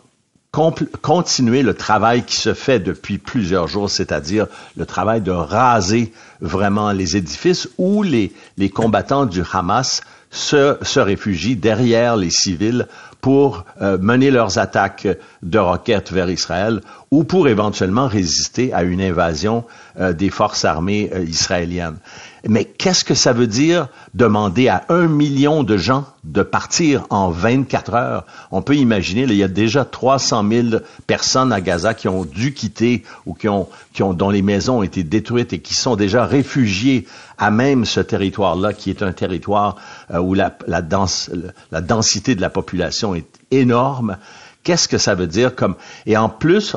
continuer 0.52 1.62
le 1.62 1.72
travail 1.72 2.24
qui 2.24 2.36
se 2.36 2.52
fait 2.52 2.78
depuis 2.78 3.16
plusieurs 3.16 3.68
jours, 3.68 3.88
c'est-à-dire 3.88 4.46
le 4.76 4.84
travail 4.84 5.22
de 5.22 5.30
raser 5.30 6.12
vraiment 6.42 6.92
les 6.92 7.16
édifices 7.16 7.68
où 7.78 8.02
les, 8.02 8.32
combattants 8.68 9.24
du 9.24 9.42
Hamas 9.50 10.02
se, 10.30 10.76
se 10.82 11.00
réfugient 11.00 11.56
derrière 11.56 12.16
les 12.16 12.30
civils 12.30 12.86
pour 13.22 13.64
euh, 13.80 13.96
mener 13.98 14.30
leurs 14.30 14.58
attaques 14.58 15.08
de 15.42 15.58
roquettes 15.58 16.12
vers 16.12 16.28
Israël 16.28 16.80
ou 17.10 17.24
pour 17.24 17.48
éventuellement 17.48 18.08
résister 18.08 18.74
à 18.74 18.82
une 18.82 19.00
invasion 19.00 19.64
euh, 19.98 20.12
des 20.12 20.28
forces 20.28 20.64
armées 20.64 21.10
euh, 21.14 21.22
israéliennes. 21.22 21.98
Mais 22.48 22.64
qu'est-ce 22.64 23.04
que 23.04 23.14
ça 23.14 23.32
veut 23.32 23.46
dire 23.46 23.88
demander 24.14 24.68
à 24.68 24.84
un 24.88 25.06
million 25.06 25.62
de 25.62 25.76
gens 25.76 26.06
de 26.24 26.42
partir 26.42 27.06
en 27.10 27.30
24 27.30 27.94
heures? 27.94 28.26
On 28.50 28.62
peut 28.62 28.74
imaginer, 28.74 29.22
il 29.22 29.34
y 29.34 29.44
a 29.44 29.48
déjà 29.48 29.84
300 29.84 30.44
000 30.48 30.66
personnes 31.06 31.52
à 31.52 31.60
Gaza 31.60 31.94
qui 31.94 32.08
ont 32.08 32.24
dû 32.24 32.52
quitter 32.52 33.04
ou 33.26 33.34
qui 33.34 33.48
ont, 33.48 33.68
qui 33.92 34.02
ont, 34.02 34.12
dont 34.12 34.30
les 34.30 34.42
maisons 34.42 34.78
ont 34.78 34.82
été 34.82 35.04
détruites 35.04 35.52
et 35.52 35.60
qui 35.60 35.74
sont 35.74 35.94
déjà 35.94 36.26
réfugiés 36.26 37.06
à 37.38 37.50
même 37.50 37.84
ce 37.84 38.00
territoire-là, 38.00 38.72
qui 38.72 38.90
est 38.90 39.02
un 39.02 39.12
territoire 39.12 39.76
euh, 40.12 40.18
où 40.18 40.34
la, 40.34 40.56
la 40.66 40.82
densité 40.82 42.34
de 42.34 42.40
la 42.40 42.50
population 42.50 43.14
est 43.14 43.26
énorme. 43.52 44.16
Qu'est-ce 44.64 44.86
que 44.86 44.98
ça 44.98 45.14
veut 45.14 45.26
dire 45.26 45.52
et 46.06 46.16
en 46.16 46.28
plus 46.28 46.76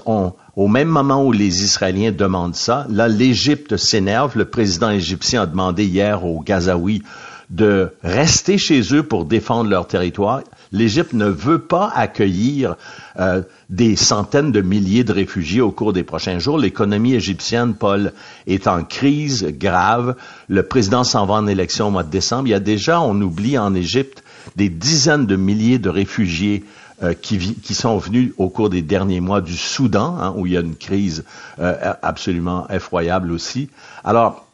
au 0.56 0.68
même 0.68 0.88
moment 0.88 1.24
où 1.24 1.32
les 1.32 1.64
Israéliens 1.64 2.12
demandent 2.12 2.56
ça, 2.56 2.88
là 2.90 3.08
l'Égypte 3.08 3.78
s'énerve, 3.78 4.38
le 4.38 4.46
président 4.46 4.90
égyptien 4.90 5.44
a 5.44 5.46
demandé 5.46 5.86
hier 5.86 6.26
aux 6.26 6.40
Gazaouis 6.40 7.04
de 7.50 7.92
rester 8.04 8.58
chez 8.58 8.82
eux 8.94 9.04
pour 9.04 9.26
défendre 9.26 9.70
leur 9.70 9.88
territoire. 9.88 10.42
L'Égypte 10.72 11.14
ne 11.14 11.28
veut 11.28 11.60
pas 11.60 11.92
accueillir 11.94 12.76
euh, 13.20 13.44
des 13.70 13.96
centaines 13.96 14.52
de 14.52 14.62
milliers 14.62 15.04
de 15.04 15.14
réfugiés 15.14 15.62
au 15.62 15.72
cours 15.72 15.94
des 15.94 16.04
prochains 16.04 16.40
jours. 16.40 16.58
L'économie 16.58 17.14
égyptienne, 17.14 17.76
Paul, 17.76 18.14
est 18.48 18.68
en 18.68 18.84
crise 18.84 19.46
grave. 19.46 20.16
Le 20.48 20.64
président 20.64 21.04
s'en 21.04 21.26
va 21.26 21.36
en 21.36 21.48
élection 21.48 21.88
au 21.88 21.92
mois 21.92 22.04
de 22.04 22.10
décembre. 22.10 22.48
Il 22.48 22.52
y 22.52 22.56
a 22.56 22.60
déjà, 22.60 23.00
on 23.00 23.22
oublie 23.22 23.58
en 23.58 23.76
Égypte, 23.76 24.24
des 24.56 24.70
dizaines 24.70 25.28
de 25.28 25.36
milliers 25.36 25.80
de 25.80 25.90
réfugiés 25.90 26.64
euh, 27.04 27.14
qui, 27.14 27.56
qui, 27.56 27.76
sont 27.76 27.98
venus 27.98 28.32
au 28.38 28.48
cours 28.48 28.70
des 28.70 28.82
derniers 28.82 29.20
mois 29.20 29.42
du 29.42 29.58
Soudan, 29.58 30.18
hein, 30.18 30.34
où 30.38 30.46
il 30.46 30.54
y 30.54 30.58
a 30.58 30.62
une 30.62 30.78
crise 30.78 31.26
euh, 31.60 31.94
absolument 32.02 32.70
effroyable 32.70 33.34
aussi. 33.34 33.70
Alors, 34.06 34.46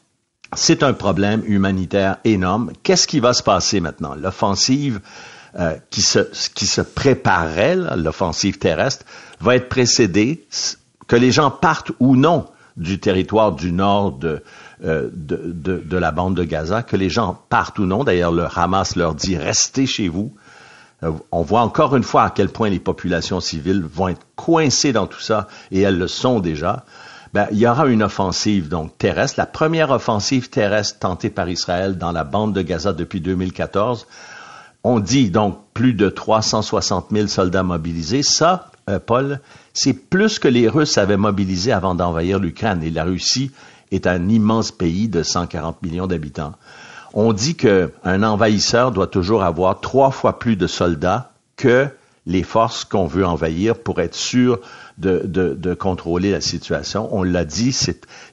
c'est 0.55 0.81
un 0.81 0.93
problème 0.93 1.43
humanitaire 1.45 2.17
énorme. 2.23 2.71
Qu'est-ce 2.81 3.05
qui 3.05 3.19
va 3.19 3.33
se 3.33 3.43
passer 3.43 3.79
maintenant? 3.79 4.15
L'offensive 4.15 5.01
euh, 5.59 5.75
qui, 5.91 6.01
se, 6.01 6.17
qui 6.55 6.65
se 6.65 6.81
l'offensive 7.95 8.57
terrestre, 8.57 9.05
va 9.39 9.55
être 9.55 9.69
précédée, 9.69 10.43
que 11.07 11.15
les 11.15 11.31
gens 11.31 11.51
partent 11.51 11.91
ou 11.99 12.15
non 12.15 12.47
du 12.75 12.99
territoire 12.99 13.51
du 13.51 13.71
nord 13.71 14.13
de, 14.13 14.41
de, 14.81 15.11
de, 15.13 15.77
de, 15.77 15.97
la 15.97 16.11
bande 16.11 16.35
de 16.35 16.43
Gaza, 16.43 16.81
que 16.81 16.95
les 16.95 17.11
gens 17.11 17.39
partent 17.49 17.77
ou 17.77 17.85
non. 17.85 18.03
D'ailleurs, 18.03 18.31
le 18.31 18.47
Hamas 18.55 18.95
leur 18.95 19.13
dit 19.13 19.37
restez 19.37 19.85
chez 19.85 20.07
vous. 20.07 20.33
Euh, 21.03 21.11
on 21.31 21.41
voit 21.41 21.61
encore 21.61 21.95
une 21.95 22.03
fois 22.03 22.23
à 22.23 22.29
quel 22.29 22.49
point 22.49 22.69
les 22.69 22.79
populations 22.79 23.39
civiles 23.39 23.83
vont 23.83 24.09
être 24.09 24.25
coincées 24.35 24.93
dans 24.93 25.07
tout 25.07 25.19
ça, 25.19 25.47
et 25.71 25.81
elles 25.81 25.97
le 25.97 26.07
sont 26.07 26.39
déjà. 26.39 26.85
Ben, 27.33 27.47
il 27.51 27.59
y 27.59 27.67
aura 27.67 27.87
une 27.87 28.03
offensive 28.03 28.67
donc 28.67 28.97
terrestre, 28.97 29.35
la 29.37 29.45
première 29.45 29.91
offensive 29.91 30.49
terrestre 30.49 30.99
tentée 30.99 31.29
par 31.29 31.49
Israël 31.49 31.97
dans 31.97 32.11
la 32.11 32.25
bande 32.25 32.53
de 32.53 32.61
Gaza 32.61 32.91
depuis 32.91 33.21
2014. 33.21 34.05
On 34.83 34.99
dit 34.99 35.29
donc 35.29 35.59
plus 35.73 35.93
de 35.93 36.09
360 36.09 37.07
000 37.11 37.27
soldats 37.27 37.63
mobilisés. 37.63 38.23
Ça, 38.23 38.71
euh, 38.89 38.99
Paul, 38.99 39.39
c'est 39.73 39.93
plus 39.93 40.39
que 40.39 40.47
les 40.47 40.67
Russes 40.67 40.97
avaient 40.97 41.17
mobilisé 41.17 41.71
avant 41.71 41.95
d'envahir 41.95 42.39
l'Ukraine. 42.39 42.83
Et 42.83 42.89
la 42.89 43.03
Russie 43.03 43.51
est 43.91 44.07
un 44.07 44.27
immense 44.27 44.71
pays 44.71 45.07
de 45.07 45.23
140 45.23 45.81
millions 45.83 46.07
d'habitants 46.07 46.53
on 47.13 47.33
dit 47.33 47.55
qu'un 47.55 48.23
envahisseur 48.23 48.91
doit 48.91 49.07
toujours 49.07 49.43
avoir 49.43 49.79
trois 49.81 50.11
fois 50.11 50.39
plus 50.39 50.55
de 50.55 50.67
soldats 50.67 51.31
que 51.57 51.87
les 52.27 52.43
forces 52.43 52.85
qu'on 52.85 53.07
veut 53.07 53.25
envahir 53.25 53.75
pour 53.75 53.99
être 53.99 54.15
sûr 54.15 54.59
de, 54.97 55.23
de, 55.25 55.73
contrôler 55.73 56.31
la 56.31 56.41
situation. 56.41 57.09
On 57.11 57.23
l'a 57.23 57.45
dit, 57.45 57.75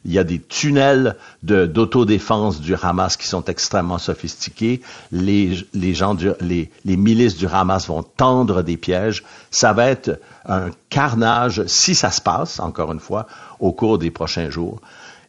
il 0.04 0.12
y 0.12 0.18
a 0.18 0.24
des 0.24 0.38
tunnels 0.38 1.16
d'autodéfense 1.42 2.60
du 2.60 2.74
Hamas 2.74 3.16
qui 3.16 3.26
sont 3.26 3.44
extrêmement 3.44 3.96
sophistiqués. 3.96 4.82
Les, 5.10 5.66
les 5.72 5.94
gens, 5.94 6.14
les 6.42 6.70
milices 6.84 7.36
du 7.36 7.46
Hamas 7.46 7.88
vont 7.88 8.02
tendre 8.02 8.62
des 8.62 8.76
pièges. 8.76 9.24
Ça 9.50 9.72
va 9.72 9.86
être 9.86 10.20
un 10.44 10.70
carnage 10.90 11.64
si 11.66 11.94
ça 11.94 12.10
se 12.10 12.20
passe, 12.20 12.60
encore 12.60 12.92
une 12.92 13.00
fois, 13.00 13.26
au 13.60 13.72
cours 13.72 13.98
des 13.98 14.10
prochains 14.10 14.50
jours. 14.50 14.80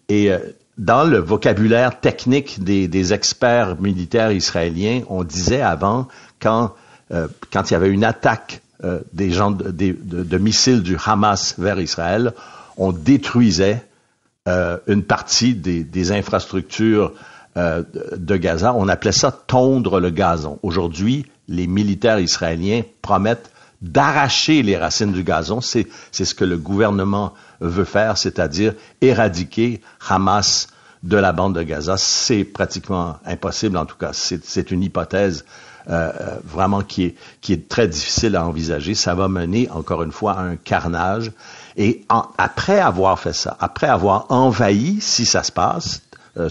Et 0.10 0.32
euh, 0.32 0.40
dans 0.80 1.04
le 1.04 1.18
vocabulaire 1.18 2.00
technique 2.00 2.64
des, 2.64 2.88
des, 2.88 3.14
experts 3.14 3.80
militaires 3.82 4.32
israéliens, 4.32 5.02
on 5.10 5.26
disait 5.26 5.62
avant, 5.62 6.08
quand, 6.40 6.74
euh, 7.12 7.28
quand 7.52 7.70
il 7.70 7.74
y 7.74 7.76
avait 7.76 7.90
une 7.90 8.06
attaque 8.06 8.62
euh, 8.86 9.02
des 9.12 9.30
gens 9.30 9.52
de, 9.52 9.72
de, 9.72 10.24
de, 10.24 10.38
missiles 10.38 10.82
du 10.82 10.98
Hamas 11.06 11.56
vers 11.58 11.82
Israël, 11.82 12.32
on 12.78 12.94
détruisait 12.94 13.84
euh, 14.48 14.78
une 14.88 15.04
partie 15.04 15.54
des, 15.54 15.84
des 15.84 16.14
infrastructures 16.14 17.12
euh, 17.58 17.84
de 18.16 18.38
Gaza. 18.38 18.74
On 18.74 18.88
appelait 18.88 19.12
ça 19.12 19.32
tondre 19.32 20.00
le 20.00 20.12
gazon. 20.12 20.60
Aujourd'hui, 20.64 21.26
les 21.50 21.68
militaires 21.68 22.20
israéliens 22.20 22.84
promettent 23.02 23.52
d'arracher 23.82 24.62
les 24.62 24.78
racines 24.78 25.12
du 25.12 25.24
gazon. 25.24 25.62
C'est 25.62 25.88
ce 26.12 26.36
que 26.36 26.46
le 26.46 26.58
gouvernement 26.58 27.34
veut 27.62 27.86
faire, 27.86 28.18
c'est-à-dire 28.18 28.74
éradiquer 29.02 29.82
Hamas 30.08 30.68
de 31.04 31.16
la 31.16 31.32
bande 31.32 31.56
de 31.56 31.64
Gaza, 31.64 31.96
c'est 31.98 32.44
pratiquement 32.44 33.20
impossible. 33.26 33.78
En 33.78 33.86
tout 33.86 33.96
cas, 33.96 34.12
c'est 34.12 34.72
une 34.72 34.84
hypothèse 34.84 35.46
euh, 35.90 36.12
vraiment 36.44 36.82
qui 36.82 37.06
est, 37.06 37.16
qui 37.40 37.54
est 37.54 37.70
très 37.70 37.88
difficile 37.88 38.36
à 38.36 38.46
envisager. 38.46 38.96
Ça 38.96 39.16
va 39.16 39.30
mener, 39.30 39.70
encore 39.72 40.04
une 40.04 40.12
fois, 40.12 40.34
à 40.34 40.42
un 40.42 40.58
carnage. 40.58 41.32
Et 41.78 42.04
après 42.38 42.82
avoir 42.82 43.18
fait 43.18 43.32
ça, 43.32 43.56
après 43.62 43.88
avoir 43.88 44.26
envahi, 44.30 45.00
si 45.00 45.26
ça 45.26 45.44
se 45.44 45.54
passe, 45.54 46.02
euh, 46.38 46.50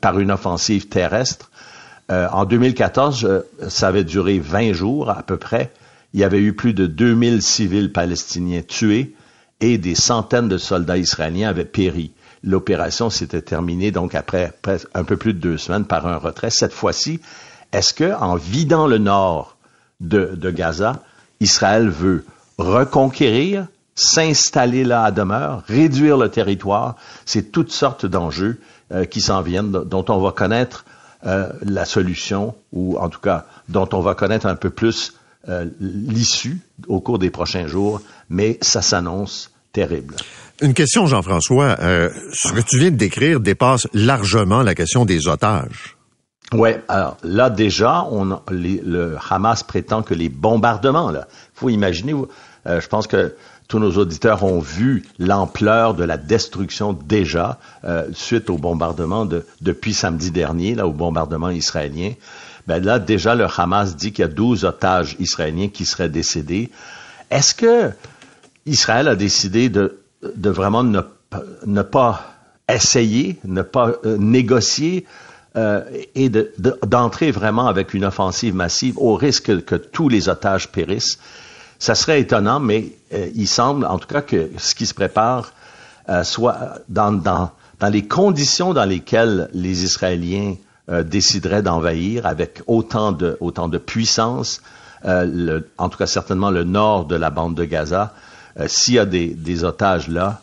par 0.00 0.18
une 0.20 0.30
offensive 0.30 0.88
terrestre, 0.88 1.50
euh, 2.10 2.28
en 2.32 2.44
2014, 2.44 3.24
euh, 3.24 3.42
ça 3.68 3.88
avait 3.88 4.04
duré 4.04 4.38
20 4.38 4.72
jours 4.72 5.10
à 5.10 5.22
peu 5.22 5.36
près. 5.36 5.72
Il 6.12 6.20
y 6.20 6.24
avait 6.24 6.40
eu 6.40 6.52
plus 6.52 6.74
de 6.74 6.86
2000 6.86 7.42
civils 7.42 7.92
palestiniens 7.92 8.62
tués 8.62 9.14
et 9.60 9.78
des 9.78 9.94
centaines 9.94 10.48
de 10.48 10.58
soldats 10.58 10.98
israéliens 10.98 11.48
avaient 11.48 11.64
péri. 11.64 12.12
L'opération 12.42 13.10
s'était 13.10 13.42
terminée 13.42 13.90
donc 13.90 14.14
après 14.14 14.52
un 14.94 15.04
peu 15.04 15.16
plus 15.16 15.34
de 15.34 15.38
deux 15.38 15.58
semaines 15.58 15.84
par 15.84 16.06
un 16.06 16.16
retrait. 16.16 16.50
Cette 16.50 16.72
fois-ci, 16.72 17.20
est-ce 17.72 17.92
que 17.92 18.14
en 18.14 18.36
vidant 18.36 18.86
le 18.86 18.98
nord 18.98 19.56
de, 20.00 20.50
Gaza, 20.50 21.02
Israël 21.40 21.88
veut 21.88 22.24
reconquérir, 22.58 23.66
s'installer 23.94 24.84
là 24.84 25.04
à 25.04 25.10
demeure, 25.10 25.62
réduire 25.66 26.16
le 26.16 26.30
territoire? 26.30 26.96
C'est 27.26 27.52
toutes 27.52 27.70
sortes 27.70 28.06
d'enjeux 28.06 28.60
euh, 28.92 29.04
qui 29.04 29.20
s'en 29.20 29.42
viennent, 29.42 29.70
dont 29.70 30.04
on 30.08 30.18
va 30.20 30.32
connaître 30.32 30.86
euh, 31.26 31.52
la 31.62 31.84
solution, 31.84 32.54
ou 32.72 32.96
en 32.98 33.10
tout 33.10 33.20
cas 33.20 33.44
dont 33.68 33.88
on 33.92 34.00
va 34.00 34.14
connaître 34.14 34.46
un 34.46 34.56
peu 34.56 34.70
plus 34.70 35.19
euh, 35.48 35.66
l'issue 35.80 36.60
au 36.86 37.00
cours 37.00 37.18
des 37.18 37.30
prochains 37.30 37.66
jours, 37.66 38.00
mais 38.28 38.58
ça 38.60 38.82
s'annonce 38.82 39.50
terrible. 39.72 40.16
Une 40.60 40.74
question, 40.74 41.06
Jean-François. 41.06 41.76
ce 41.78 42.52
que 42.52 42.60
tu 42.60 42.78
viens 42.78 42.90
de 42.90 42.96
décrire 42.96 43.40
dépasse 43.40 43.86
largement 43.94 44.62
la 44.62 44.74
question 44.74 45.04
des 45.04 45.26
otages. 45.26 45.96
Oui, 46.52 46.70
alors 46.88 47.16
là 47.22 47.48
déjà, 47.48 48.04
on, 48.10 48.40
le 48.50 49.16
Hamas 49.30 49.62
prétend 49.62 50.02
que 50.02 50.12
les 50.12 50.28
bombardements, 50.28 51.10
là, 51.10 51.28
faut 51.54 51.70
imaginer, 51.70 52.14
je 52.66 52.86
pense 52.88 53.06
que 53.06 53.34
tous 53.70 53.78
nos 53.78 53.92
auditeurs 53.92 54.42
ont 54.42 54.58
vu 54.58 55.04
l'ampleur 55.20 55.94
de 55.94 56.02
la 56.02 56.16
destruction 56.16 56.92
déjà 56.92 57.60
euh, 57.84 58.08
suite 58.12 58.50
au 58.50 58.58
bombardement 58.58 59.24
de, 59.24 59.46
depuis 59.60 59.94
samedi 59.94 60.32
dernier, 60.32 60.74
là, 60.74 60.88
au 60.88 60.92
bombardement 60.92 61.50
israélien. 61.50 62.14
Ben 62.70 62.84
là, 62.84 63.00
déjà, 63.00 63.34
le 63.34 63.48
Hamas 63.48 63.96
dit 63.96 64.12
qu'il 64.12 64.22
y 64.22 64.28
a 64.28 64.28
12 64.28 64.64
otages 64.64 65.16
israéliens 65.18 65.66
qui 65.66 65.84
seraient 65.84 66.08
décédés. 66.08 66.70
Est-ce 67.28 67.52
que 67.52 67.90
Israël 68.64 69.08
a 69.08 69.16
décidé 69.16 69.68
de, 69.68 69.98
de 70.22 70.50
vraiment 70.50 70.84
ne, 70.84 71.00
ne 71.66 71.82
pas 71.82 72.32
essayer, 72.72 73.40
ne 73.42 73.62
pas 73.62 73.94
euh, 74.04 74.16
négocier 74.18 75.04
euh, 75.56 75.82
et 76.14 76.30
d'entrer 76.86 77.32
vraiment 77.32 77.66
avec 77.66 77.92
une 77.92 78.04
offensive 78.04 78.54
massive 78.54 78.96
au 78.98 79.16
risque 79.16 79.64
que 79.64 79.74
tous 79.74 80.08
les 80.08 80.28
otages 80.28 80.68
périssent? 80.68 81.18
Ça 81.80 81.96
serait 81.96 82.20
étonnant, 82.20 82.60
mais 82.60 82.92
euh, 83.12 83.30
il 83.34 83.48
semble 83.48 83.84
en 83.84 83.98
tout 83.98 84.06
cas 84.06 84.22
que 84.22 84.48
ce 84.58 84.76
qui 84.76 84.86
se 84.86 84.94
prépare 84.94 85.54
soit 86.22 86.78
dans, 86.88 87.10
dans, 87.10 87.50
dans, 87.80 87.88
les 87.88 88.06
conditions 88.06 88.74
dans 88.74 88.84
lesquelles 88.84 89.48
les 89.54 89.84
Israéliens 89.84 90.54
euh, 90.90 91.02
décideraient 91.02 91.62
d'envahir 91.62 92.26
avec 92.26 92.62
autant 92.66 93.12
de, 93.12 93.36
autant 93.40 93.68
de 93.68 93.78
puissance, 93.78 94.62
le, 95.02 95.66
en 95.78 95.88
tout 95.88 95.96
cas 95.96 96.06
certainement 96.06 96.50
le 96.50 96.62
nord 96.64 97.06
de 97.06 97.16
la 97.16 97.30
bande 97.30 97.54
de 97.54 97.64
Gaza, 97.64 98.12
s'il 98.66 98.94
y 98.94 98.98
a 98.98 99.06
des, 99.06 99.28
des 99.28 99.64
otages 99.64 100.08
là, 100.08 100.42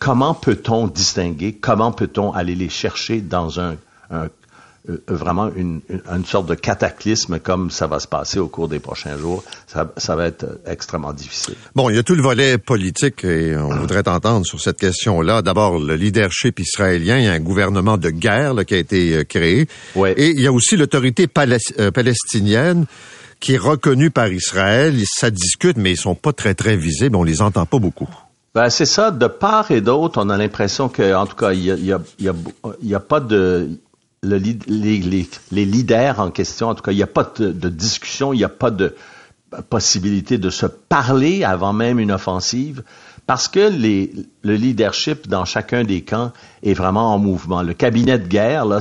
comment 0.00 0.34
peut-on 0.34 0.88
distinguer, 0.88 1.52
comment 1.52 1.92
peut-on 1.92 2.32
aller 2.32 2.56
les 2.56 2.68
chercher 2.68 3.20
dans 3.20 3.60
un, 3.60 3.76
un, 4.10 4.24
euh, 4.24 4.28
vraiment 5.08 5.50
une, 5.54 5.80
une, 5.90 6.24
sorte 6.24 6.46
de 6.46 6.54
cataclysme 6.54 7.38
comme 7.38 7.70
ça 7.70 7.86
va 7.86 7.98
se 8.00 8.06
passer 8.06 8.38
au 8.38 8.48
cours 8.48 8.68
des 8.68 8.78
prochains 8.78 9.16
jours. 9.18 9.42
Ça, 9.66 9.92
ça, 9.96 10.16
va 10.16 10.26
être 10.26 10.46
extrêmement 10.66 11.12
difficile. 11.12 11.54
Bon, 11.74 11.90
il 11.90 11.96
y 11.96 11.98
a 11.98 12.02
tout 12.02 12.14
le 12.14 12.22
volet 12.22 12.58
politique 12.58 13.24
et 13.24 13.56
on 13.56 13.68
voudrait 13.80 14.04
t'entendre 14.04 14.46
sur 14.46 14.60
cette 14.60 14.78
question-là. 14.78 15.42
D'abord, 15.42 15.78
le 15.78 15.94
leadership 15.94 16.60
israélien, 16.60 17.18
il 17.18 17.24
y 17.24 17.28
a 17.28 17.32
un 17.32 17.40
gouvernement 17.40 17.96
de 17.96 18.10
guerre 18.10 18.54
là, 18.54 18.64
qui 18.64 18.74
a 18.74 18.78
été 18.78 19.16
euh, 19.16 19.24
créé. 19.24 19.68
Ouais. 19.94 20.14
Et 20.16 20.30
il 20.30 20.40
y 20.40 20.46
a 20.46 20.52
aussi 20.52 20.76
l'autorité 20.76 21.28
euh, 21.36 21.90
palestinienne 21.90 22.86
qui 23.40 23.54
est 23.54 23.58
reconnue 23.58 24.10
par 24.10 24.28
Israël. 24.28 24.94
Ça 25.04 25.30
discute, 25.30 25.76
mais 25.76 25.92
ils 25.92 25.96
sont 25.96 26.14
pas 26.14 26.32
très, 26.32 26.54
très 26.54 26.76
visibles. 26.76 27.16
On 27.16 27.24
les 27.24 27.42
entend 27.42 27.66
pas 27.66 27.78
beaucoup. 27.78 28.08
Ben, 28.54 28.70
c'est 28.70 28.86
ça. 28.86 29.10
De 29.10 29.26
part 29.26 29.70
et 29.70 29.82
d'autre, 29.82 30.18
on 30.24 30.30
a 30.30 30.38
l'impression 30.38 30.88
que, 30.88 31.14
en 31.14 31.26
tout 31.26 31.36
cas, 31.36 31.52
il 31.52 31.64
y 31.64 31.70
a, 31.70 31.74
y 31.74 31.92
a, 31.92 32.00
y 32.18 32.28
a, 32.28 32.34
y 32.82 32.94
a 32.94 33.00
pas 33.00 33.20
de, 33.20 33.68
le, 34.26 34.40
les, 35.52 35.64
leaders 35.64 36.20
en 36.20 36.30
question, 36.30 36.68
en 36.68 36.74
tout 36.74 36.82
cas, 36.82 36.92
il 36.92 36.96
n'y 36.96 37.02
a 37.02 37.08
pas 37.08 37.30
de, 37.38 37.68
discussion, 37.68 38.32
il 38.32 38.38
n'y 38.38 38.44
a 38.44 38.48
pas 38.48 38.70
de 38.70 38.94
possibilité 39.70 40.38
de 40.38 40.50
se 40.50 40.66
parler 40.66 41.44
avant 41.44 41.72
même 41.72 41.98
une 41.98 42.12
offensive, 42.12 42.82
parce 43.26 43.48
que 43.48 43.70
le 43.70 44.54
leadership 44.54 45.28
dans 45.28 45.44
chacun 45.44 45.84
des 45.84 46.02
camps 46.02 46.32
est 46.62 46.74
vraiment 46.74 47.14
en 47.14 47.18
mouvement. 47.18 47.62
Le 47.62 47.74
cabinet 47.74 48.18
de 48.18 48.26
guerre, 48.26 48.66
là, 48.66 48.78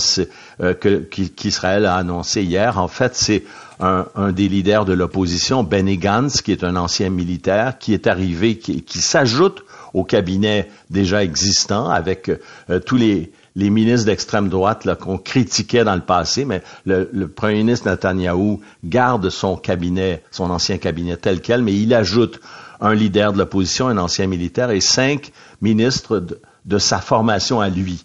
euh, 0.62 0.74
qu'Israël 0.74 1.86
a 1.86 1.96
annoncé 1.96 2.44
hier, 2.44 2.80
en 2.80 2.88
fait, 2.88 3.16
c'est 3.16 3.44
un, 3.80 4.32
des 4.32 4.48
leaders 4.48 4.86
de 4.86 4.94
l'opposition, 4.94 5.64
Benny 5.64 5.98
Gantz, 5.98 6.42
qui 6.42 6.52
est 6.52 6.64
un 6.64 6.76
ancien 6.76 7.10
militaire, 7.10 7.78
qui 7.78 7.94
est 7.94 8.08
arrivé, 8.08 8.58
qui, 8.58 8.84
qui 8.84 9.00
s'ajoute 9.00 9.64
au 9.94 10.04
cabinet 10.04 10.70
déjà 10.90 11.24
existant 11.24 11.90
avec 11.90 12.30
euh, 12.70 12.80
tous 12.80 12.98
les 12.98 13.32
les 13.56 13.70
ministres 13.70 14.06
d'extrême 14.08 14.50
droite 14.50 14.88
qu'on 15.00 15.18
critiquait 15.18 15.84
dans 15.84 15.96
le 15.96 16.02
passé, 16.02 16.46
mais 16.46 16.62
le, 16.86 17.28
premier 17.28 17.56
ministre 17.56 17.90
Netanyahou 17.90 18.62
garde 18.84 19.30
son 19.30 19.56
cabinet, 19.56 20.24
son 20.32 20.50
ancien 20.50 20.78
cabinet 20.78 21.18
tel 21.18 21.42
quel, 21.42 21.64
mais 21.64 21.74
il 21.74 21.94
ajoute 21.94 22.40
un 22.82 22.94
leader 22.94 23.32
de 23.32 23.38
l'opposition, 23.38 23.88
un 23.88 23.98
ancien 23.98 24.28
militaire 24.28 24.72
et 24.72 24.82
cinq 24.82 25.32
ministres 25.62 26.20
de, 26.20 26.40
de 26.66 26.78
sa 26.78 27.00
formation 27.00 27.62
à 27.62 27.70
lui. 27.70 28.04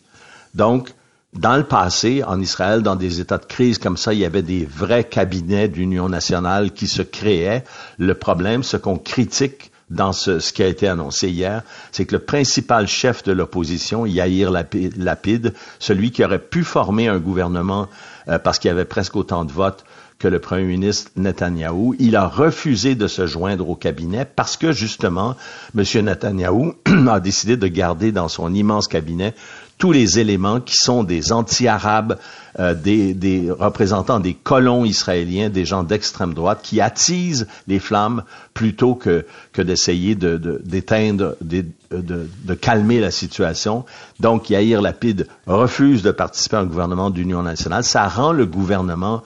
Donc, 0.54 0.94
dans 1.32 1.56
le 1.56 1.64
passé, 1.64 2.24
en 2.24 2.40
Israël, 2.40 2.82
dans 2.82 2.96
des 2.96 3.20
états 3.20 3.38
de 3.38 3.44
crise 3.44 3.78
comme 3.78 3.96
ça, 3.96 4.12
il 4.12 4.20
y 4.20 4.24
avait 4.24 4.42
des 4.42 4.64
vrais 4.64 5.04
cabinets 5.04 5.68
d'union 5.68 6.08
nationale 6.08 6.72
qui 6.72 6.88
se 6.88 7.02
créaient. 7.02 7.64
Le 7.98 8.14
problème, 8.14 8.62
ce 8.62 8.76
qu'on 8.76 8.98
critique 8.98 9.69
dans 9.90 10.12
ce, 10.12 10.52
qui 10.52 10.62
a 10.62 10.66
été 10.66 10.88
annoncé 10.88 11.28
hier, 11.28 11.62
c'est 11.92 12.06
que 12.06 12.14
le 12.14 12.22
principal 12.22 12.86
chef 12.86 13.24
de 13.24 13.32
l'opposition, 13.32 14.06
Yair 14.06 14.50
Lapid, 14.50 15.54
celui 15.78 16.12
qui 16.12 16.24
aurait 16.24 16.38
pu 16.38 16.64
former 16.64 17.08
un 17.08 17.18
gouvernement 17.18 17.88
euh, 18.28 18.38
parce 18.38 18.58
qu'il 18.58 18.68
y 18.68 18.72
avait 18.72 18.84
presque 18.84 19.16
autant 19.16 19.44
de 19.44 19.52
votes 19.52 19.84
que 20.20 20.28
le 20.28 20.38
premier 20.38 20.64
ministre 20.64 21.10
Netanyahou, 21.16 21.96
il 21.98 22.14
a 22.14 22.28
refusé 22.28 22.94
de 22.94 23.08
se 23.08 23.26
joindre 23.26 23.68
au 23.68 23.74
cabinet 23.74 24.26
parce 24.26 24.56
que 24.56 24.70
justement, 24.70 25.34
M. 25.76 25.82
Netanyahou 26.04 26.74
a 27.08 27.20
décidé 27.20 27.56
de 27.56 27.66
garder 27.66 28.12
dans 28.12 28.28
son 28.28 28.54
immense 28.54 28.86
cabinet 28.86 29.34
tous 29.80 29.92
les 29.92 30.18
éléments 30.18 30.60
qui 30.60 30.76
sont 30.76 31.04
des 31.04 31.32
anti-arabes, 31.32 32.18
euh, 32.58 32.74
des, 32.74 33.14
des, 33.14 33.50
représentants 33.50 34.20
des 34.20 34.34
colons 34.34 34.84
israéliens, 34.84 35.48
des 35.48 35.64
gens 35.64 35.82
d'extrême 35.82 36.34
droite, 36.34 36.60
qui 36.62 36.82
attisent 36.82 37.48
les 37.66 37.78
flammes 37.78 38.22
plutôt 38.52 38.94
que, 38.94 39.24
que 39.54 39.62
d'essayer 39.62 40.14
d'éteindre, 40.14 41.34
de, 41.40 41.64
de, 41.90 42.02
de, 42.02 42.28
de, 42.44 42.54
calmer 42.54 43.00
la 43.00 43.10
situation. 43.10 43.86
Donc, 44.20 44.50
Yair 44.50 44.82
Lapid 44.82 45.26
refuse 45.46 46.02
de 46.02 46.10
participer 46.10 46.58
au 46.58 46.66
gouvernement 46.66 47.08
d'union 47.08 47.42
nationale. 47.42 47.82
Ça 47.82 48.06
rend 48.06 48.32
le 48.32 48.44
gouvernement 48.44 49.22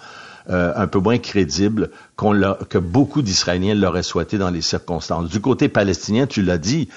euh, 0.51 0.73
un 0.77 0.87
peu 0.87 1.01
moins 1.01 1.19
crédible 1.19 1.91
qu'on 2.15 2.41
que 2.69 2.79
beaucoup 2.79 3.23
d'Israéliens 3.23 3.75
l'auraient 3.75 4.05
souhaité 4.05 4.39
dans 4.39 4.51
les 4.51 4.63
circonstances. 4.63 5.31
Du 5.31 5.41
côté 5.41 5.69
palestinien, 5.69 6.29
tu 6.29 6.43
l'as 6.43 6.59
dit, 6.59 6.89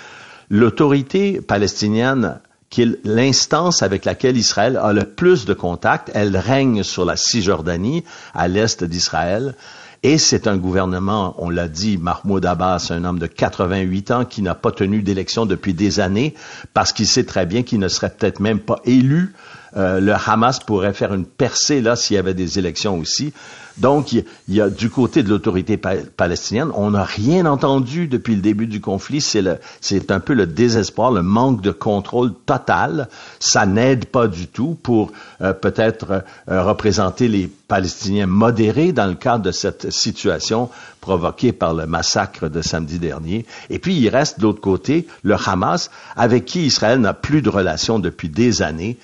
l'autorité 0.52 1.42
palestinienne 1.42 2.40
qui 2.70 2.98
l'instance 3.04 3.82
avec 3.82 4.06
laquelle 4.06 4.38
Israël 4.38 4.78
a 4.78 4.94
le 4.94 5.04
plus 5.04 5.46
de 5.46 5.54
contacts. 5.54 6.12
Elle 6.14 6.36
règne 6.36 6.84
sur 6.84 7.06
la 7.06 7.16
Cisjordanie, 7.16 8.04
à 8.34 8.48
l'est 8.48 8.84
d'Israël. 8.84 9.56
Et 10.04 10.18
c'est 10.18 10.48
un 10.48 10.58
gouvernement, 10.58 11.34
on 11.40 11.50
l'a 11.50 11.68
dit, 11.68 11.98
Mahmoud 11.98 12.46
Abbas, 12.46 12.88
un 12.92 13.04
homme 13.04 13.18
de 13.20 13.26
88 13.26 14.12
ans 14.12 14.26
qui 14.26 14.42
n'a 14.42 14.54
pas 14.54 14.72
tenu 14.72 15.02
d'élection 15.02 15.46
depuis 15.46 15.74
des 15.74 16.00
années 16.00 16.36
parce 16.74 16.94
qu'il 16.94 17.08
sait 17.08 17.24
très 17.24 17.46
bien 17.46 17.64
qu'il 17.64 17.80
ne 17.80 17.88
serait 17.88 18.12
peut-être 18.12 18.40
même 18.40 18.60
pas 18.60 18.80
élu. 18.86 19.34
Euh, 19.78 20.00
le 20.00 20.14
Hamas 20.14 20.60
pourrait 20.60 20.94
faire 20.94 21.14
une 21.14 21.26
percée 21.26 21.82
là 21.82 21.96
s'il 21.96 22.16
y 22.16 22.20
avait 22.20 22.34
des 22.34 22.58
élections 22.60 22.98
aussi. 22.98 23.34
Donc, 23.78 24.12
il 24.12 24.26
y, 24.50 24.60
a 24.60 24.70
du 24.70 24.90
côté 24.90 25.22
de 25.22 25.30
l'autorité 25.30 25.78
palestinienne, 25.78 26.72
on 26.74 26.92
n'a 26.92 27.04
rien 27.04 27.46
entendu 27.46 28.08
depuis 28.08 28.34
le 28.34 28.42
début 28.42 28.66
du 28.66 28.82
conflit. 28.82 29.22
C'est 29.22 30.12
un 30.12 30.20
peu 30.20 30.34
le 30.34 30.48
désespoir, 30.48 31.12
le 31.12 31.22
manque 31.22 31.62
de 31.62 31.70
contrôle 31.70 32.34
total. 32.48 33.08
Ça 33.40 33.68
n'aide 33.68 34.06
pas 34.06 34.28
du 34.28 34.48
tout 34.48 34.76
pour 34.82 35.12
euh, 35.42 35.54
peut-être 35.54 36.24
euh, 36.50 36.64
représenter 36.64 37.28
les 37.28 37.52
Palestiniens 37.68 38.26
modérés 38.26 38.94
dans 38.94 39.06
le 39.06 39.14
cadre 39.14 39.44
de 39.44 39.52
cette 39.52 39.92
situation 39.92 40.70
provoquée 41.00 41.52
par 41.52 41.76
le 41.76 41.86
massacre 41.86 42.50
de 42.50 42.64
samedi 42.64 42.98
dernier. 42.98 43.46
Et 43.70 43.78
puis, 43.78 43.96
il 43.96 44.10
reste 44.10 44.40
de 44.40 44.44
l'autre 44.44 44.62
côté 44.62 45.06
le 45.22 45.36
Hamas, 45.36 45.92
avec 46.16 46.46
qui 46.46 46.66
Israël 46.66 47.00
n'a 47.00 47.14
plus 47.14 47.44
de 47.44 47.50
relations 47.50 48.00
depuis 48.00 48.30
des 48.30 48.64
années 48.64 48.98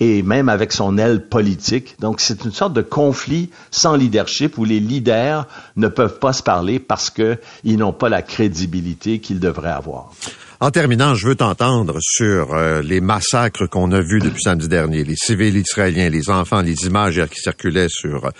et 0.00 0.22
même 0.22 0.48
avec 0.48 0.72
son 0.72 0.98
aile 0.98 1.26
politique. 1.26 1.96
Donc 2.00 2.20
c'est 2.20 2.44
une 2.44 2.52
sorte 2.52 2.74
de 2.74 2.82
conflit 2.82 3.50
sans 3.70 3.96
leadership 3.96 4.58
où 4.58 4.64
les 4.64 4.80
leaders 4.80 5.46
ne 5.76 5.88
peuvent 5.88 6.18
pas 6.18 6.32
se 6.32 6.42
parler 6.42 6.78
parce 6.78 7.10
qu'ils 7.10 7.78
n'ont 7.78 7.92
pas 7.92 8.08
la 8.08 8.22
crédibilité 8.22 9.18
qu'ils 9.20 9.40
devraient 9.40 9.70
avoir. 9.70 10.10
En 10.58 10.70
terminant, 10.70 11.14
je 11.14 11.28
veux 11.28 11.34
t'entendre 11.34 11.98
sur 12.00 12.54
euh, 12.54 12.80
les 12.80 13.02
massacres 13.02 13.66
qu'on 13.66 13.92
a 13.92 14.00
vus 14.00 14.20
depuis 14.20 14.42
samedi 14.42 14.68
dernier, 14.68 15.04
les 15.04 15.16
civils 15.16 15.56
israéliens, 15.56 16.08
les 16.08 16.30
enfants, 16.30 16.62
les 16.62 16.86
images 16.86 17.22
qui 17.26 17.40
circulaient 17.40 17.90
sur 17.90 18.24
euh, 18.24 18.30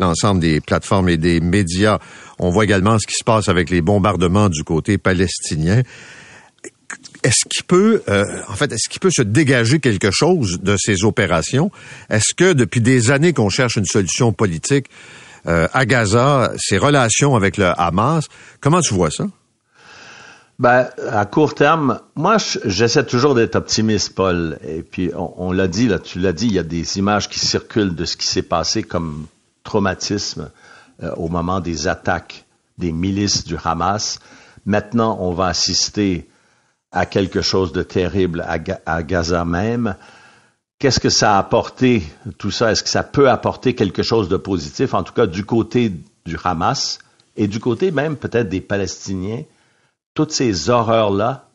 l'ensemble 0.00 0.40
des 0.40 0.60
plateformes 0.60 1.08
et 1.08 1.16
des 1.16 1.38
médias. 1.40 2.00
On 2.40 2.50
voit 2.50 2.64
également 2.64 2.98
ce 2.98 3.06
qui 3.06 3.14
se 3.14 3.22
passe 3.22 3.48
avec 3.48 3.70
les 3.70 3.82
bombardements 3.82 4.48
du 4.48 4.64
côté 4.64 4.98
palestinien. 4.98 5.82
Est-ce 7.22 7.44
qu'il 7.48 7.64
peut, 7.64 8.02
euh, 8.08 8.24
en 8.48 8.54
fait, 8.54 8.72
est-ce 8.72 8.88
qu'il 8.88 9.00
peut 9.00 9.10
se 9.10 9.22
dégager 9.22 9.78
quelque 9.78 10.10
chose 10.10 10.60
de 10.62 10.76
ces 10.78 11.04
opérations? 11.04 11.70
Est-ce 12.08 12.34
que 12.34 12.52
depuis 12.52 12.80
des 12.80 13.10
années 13.10 13.32
qu'on 13.32 13.50
cherche 13.50 13.76
une 13.76 13.84
solution 13.84 14.32
politique 14.32 14.86
à 15.46 15.86
Gaza, 15.86 16.52
ces 16.58 16.76
relations 16.76 17.34
avec 17.34 17.56
le 17.56 17.72
Hamas, 17.80 18.28
comment 18.60 18.82
tu 18.82 18.92
vois 18.92 19.10
ça? 19.10 19.24
Ben, 20.60 20.90
à 21.10 21.24
court 21.24 21.54
terme, 21.54 22.00
moi, 22.16 22.36
j'essaie 22.66 23.06
toujours 23.06 23.34
d'être 23.34 23.56
optimiste, 23.56 24.14
Paul. 24.14 24.58
Et 24.62 24.82
puis, 24.82 25.10
on, 25.16 25.52
l'a 25.52 25.68
dit, 25.68 25.88
là, 25.88 25.98
tu 25.98 26.18
l'as 26.18 26.34
dit, 26.34 26.48
il 26.48 26.52
y 26.52 26.58
a 26.58 26.62
des 26.62 26.98
images 26.98 27.30
qui 27.30 27.38
circulent 27.38 27.94
de 27.94 28.04
ce 28.04 28.18
qui 28.18 28.26
s'est 28.26 28.42
passé 28.42 28.82
comme 28.82 29.26
traumatisme 29.64 30.50
euh, 31.02 31.14
au 31.14 31.28
moment 31.28 31.60
des 31.60 31.88
attaques 31.88 32.44
des 32.76 32.92
milices 32.92 33.44
du 33.44 33.56
Hamas. 33.64 34.18
Maintenant, 34.66 35.16
on 35.22 35.32
va 35.32 35.46
assister 35.46 36.28
à 36.92 37.06
quelque 37.06 37.42
chose 37.42 37.72
de 37.72 37.82
terrible 37.82 38.44
à, 38.46 39.02
Gaza 39.02 39.44
même. 39.44 39.96
Qu'est-ce 40.78 41.00
que 41.00 41.10
ça 41.10 41.36
a 41.36 41.38
apporté, 41.38 42.02
tout 42.38 42.50
ça? 42.50 42.72
Est-ce 42.72 42.82
que 42.82 42.88
ça 42.88 43.02
peut 43.02 43.30
apporter 43.30 43.74
quelque 43.74 44.02
chose 44.02 44.28
de 44.28 44.36
positif, 44.36 44.94
en 44.94 45.02
tout 45.02 45.12
cas 45.12 45.26
du 45.26 45.44
côté 45.44 45.92
du 46.26 46.36
Hamas 46.42 46.98
et 47.36 47.46
du 47.46 47.60
côté 47.60 47.90
même 47.90 48.16
peut-être 48.16 48.48
des 48.48 48.60
Palestiniens? 48.60 49.42
toutes 50.14 50.32
ces 50.32 50.70
horreurs-là 50.70 51.48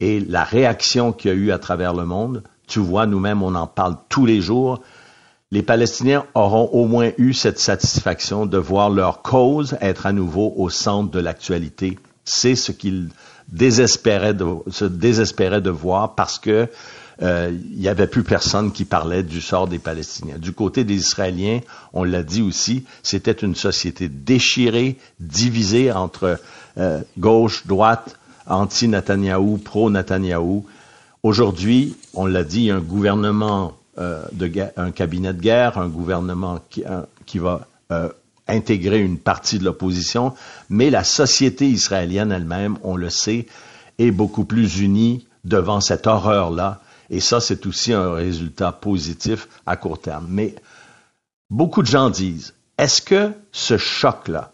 et 0.00 0.20
la 0.20 0.44
réaction 0.44 1.12
qu'il 1.12 1.30
y 1.30 1.34
a 1.34 1.36
eu 1.36 1.50
à 1.50 1.58
travers 1.58 1.94
le 1.94 2.04
monde, 2.04 2.42
tu 2.66 2.80
vois, 2.80 3.06
nous-mêmes, 3.06 3.42
on 3.42 3.54
en 3.54 3.66
parle 3.66 3.96
tous 4.08 4.26
les 4.26 4.40
jours. 4.40 4.80
Les 5.50 5.62
Palestiniens 5.62 6.26
auront 6.34 6.68
au 6.72 6.86
moins 6.86 7.10
eu 7.18 7.32
cette 7.32 7.58
satisfaction 7.58 8.46
de 8.46 8.58
voir 8.58 8.90
leur 8.90 9.22
cause 9.22 9.76
être 9.80 10.06
à 10.06 10.12
nouveau 10.12 10.52
au 10.56 10.68
centre 10.68 11.10
de 11.10 11.20
l'actualité. 11.20 11.98
C'est 12.24 12.56
ce 12.56 12.72
qu'ils 12.72 13.10
désespéraient 13.48 14.34
de, 14.34 14.44
se 14.70 14.84
désespéraient 14.84 15.60
de 15.60 15.70
voir 15.70 16.14
parce 16.14 16.38
que 16.38 16.68
euh, 17.22 17.56
il 17.72 17.78
n'y 17.78 17.88
avait 17.88 18.06
plus 18.06 18.24
personne 18.24 18.72
qui 18.72 18.84
parlait 18.84 19.22
du 19.22 19.40
sort 19.40 19.68
des 19.68 19.78
Palestiniens. 19.78 20.38
Du 20.38 20.52
côté 20.52 20.84
des 20.84 20.96
Israéliens, 20.96 21.60
on 21.94 22.04
l'a 22.04 22.22
dit 22.22 22.42
aussi, 22.42 22.84
c'était 23.02 23.32
une 23.32 23.54
société 23.54 24.08
déchirée, 24.08 24.98
divisée 25.18 25.90
entre 25.92 26.38
euh, 26.76 27.00
gauche, 27.18 27.66
droite, 27.66 28.18
anti-Netanyahou, 28.46 29.56
pro-Netanyahou. 29.58 30.66
Aujourd'hui, 31.22 31.96
on 32.12 32.26
l'a 32.26 32.44
dit, 32.44 32.60
il 32.60 32.64
y 32.66 32.70
a 32.70 32.76
un 32.76 32.80
gouvernement, 32.80 33.72
euh, 33.98 34.22
de 34.32 34.50
un 34.76 34.90
cabinet 34.90 35.32
de 35.32 35.40
guerre, 35.40 35.78
un 35.78 35.88
gouvernement 35.88 36.60
qui, 36.68 36.84
qui 37.24 37.38
va 37.38 37.66
intégrer 38.48 39.00
une 39.00 39.18
partie 39.18 39.58
de 39.58 39.64
l'opposition, 39.64 40.34
mais 40.70 40.90
la 40.90 41.04
société 41.04 41.66
israélienne 41.68 42.32
elle-même, 42.32 42.78
on 42.82 42.96
le 42.96 43.10
sait, 43.10 43.46
est 43.98 44.10
beaucoup 44.10 44.44
plus 44.44 44.80
unie 44.80 45.26
devant 45.44 45.80
cette 45.80 46.06
horreur-là 46.06 46.80
et 47.10 47.20
ça, 47.20 47.40
c'est 47.40 47.66
aussi 47.66 47.92
un 47.92 48.12
résultat 48.12 48.72
positif 48.72 49.48
à 49.64 49.76
court 49.76 50.00
terme. 50.00 50.26
Mais 50.28 50.54
beaucoup 51.50 51.82
de 51.82 51.86
gens 51.86 52.10
disent, 52.10 52.54
est-ce 52.78 53.00
que 53.00 53.32
ce 53.52 53.78
choc-là, 53.78 54.52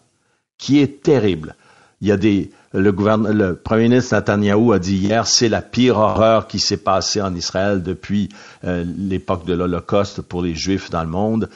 qui 0.57 0.79
est 0.79 1.03
terrible, 1.03 1.55
il 2.01 2.07
y 2.09 2.11
a 2.11 2.17
des, 2.17 2.51
le, 2.73 2.91
le 2.91 3.55
premier 3.55 3.83
ministre 3.83 4.15
Netanyahou 4.15 4.73
a 4.73 4.79
dit 4.79 4.97
hier, 4.97 5.25
c'est 5.25 5.49
la 5.49 5.61
pire 5.61 5.97
horreur 5.97 6.47
qui 6.47 6.59
s'est 6.59 6.77
passée 6.77 7.21
en 7.21 7.33
Israël 7.33 7.81
depuis 7.81 8.29
euh, 8.65 8.83
l'époque 8.97 9.45
de 9.45 9.53
l'Holocauste 9.53 10.21
pour 10.21 10.41
les 10.41 10.53
Juifs 10.53 10.89
dans 10.89 11.03
le 11.03 11.09
monde. 11.09 11.49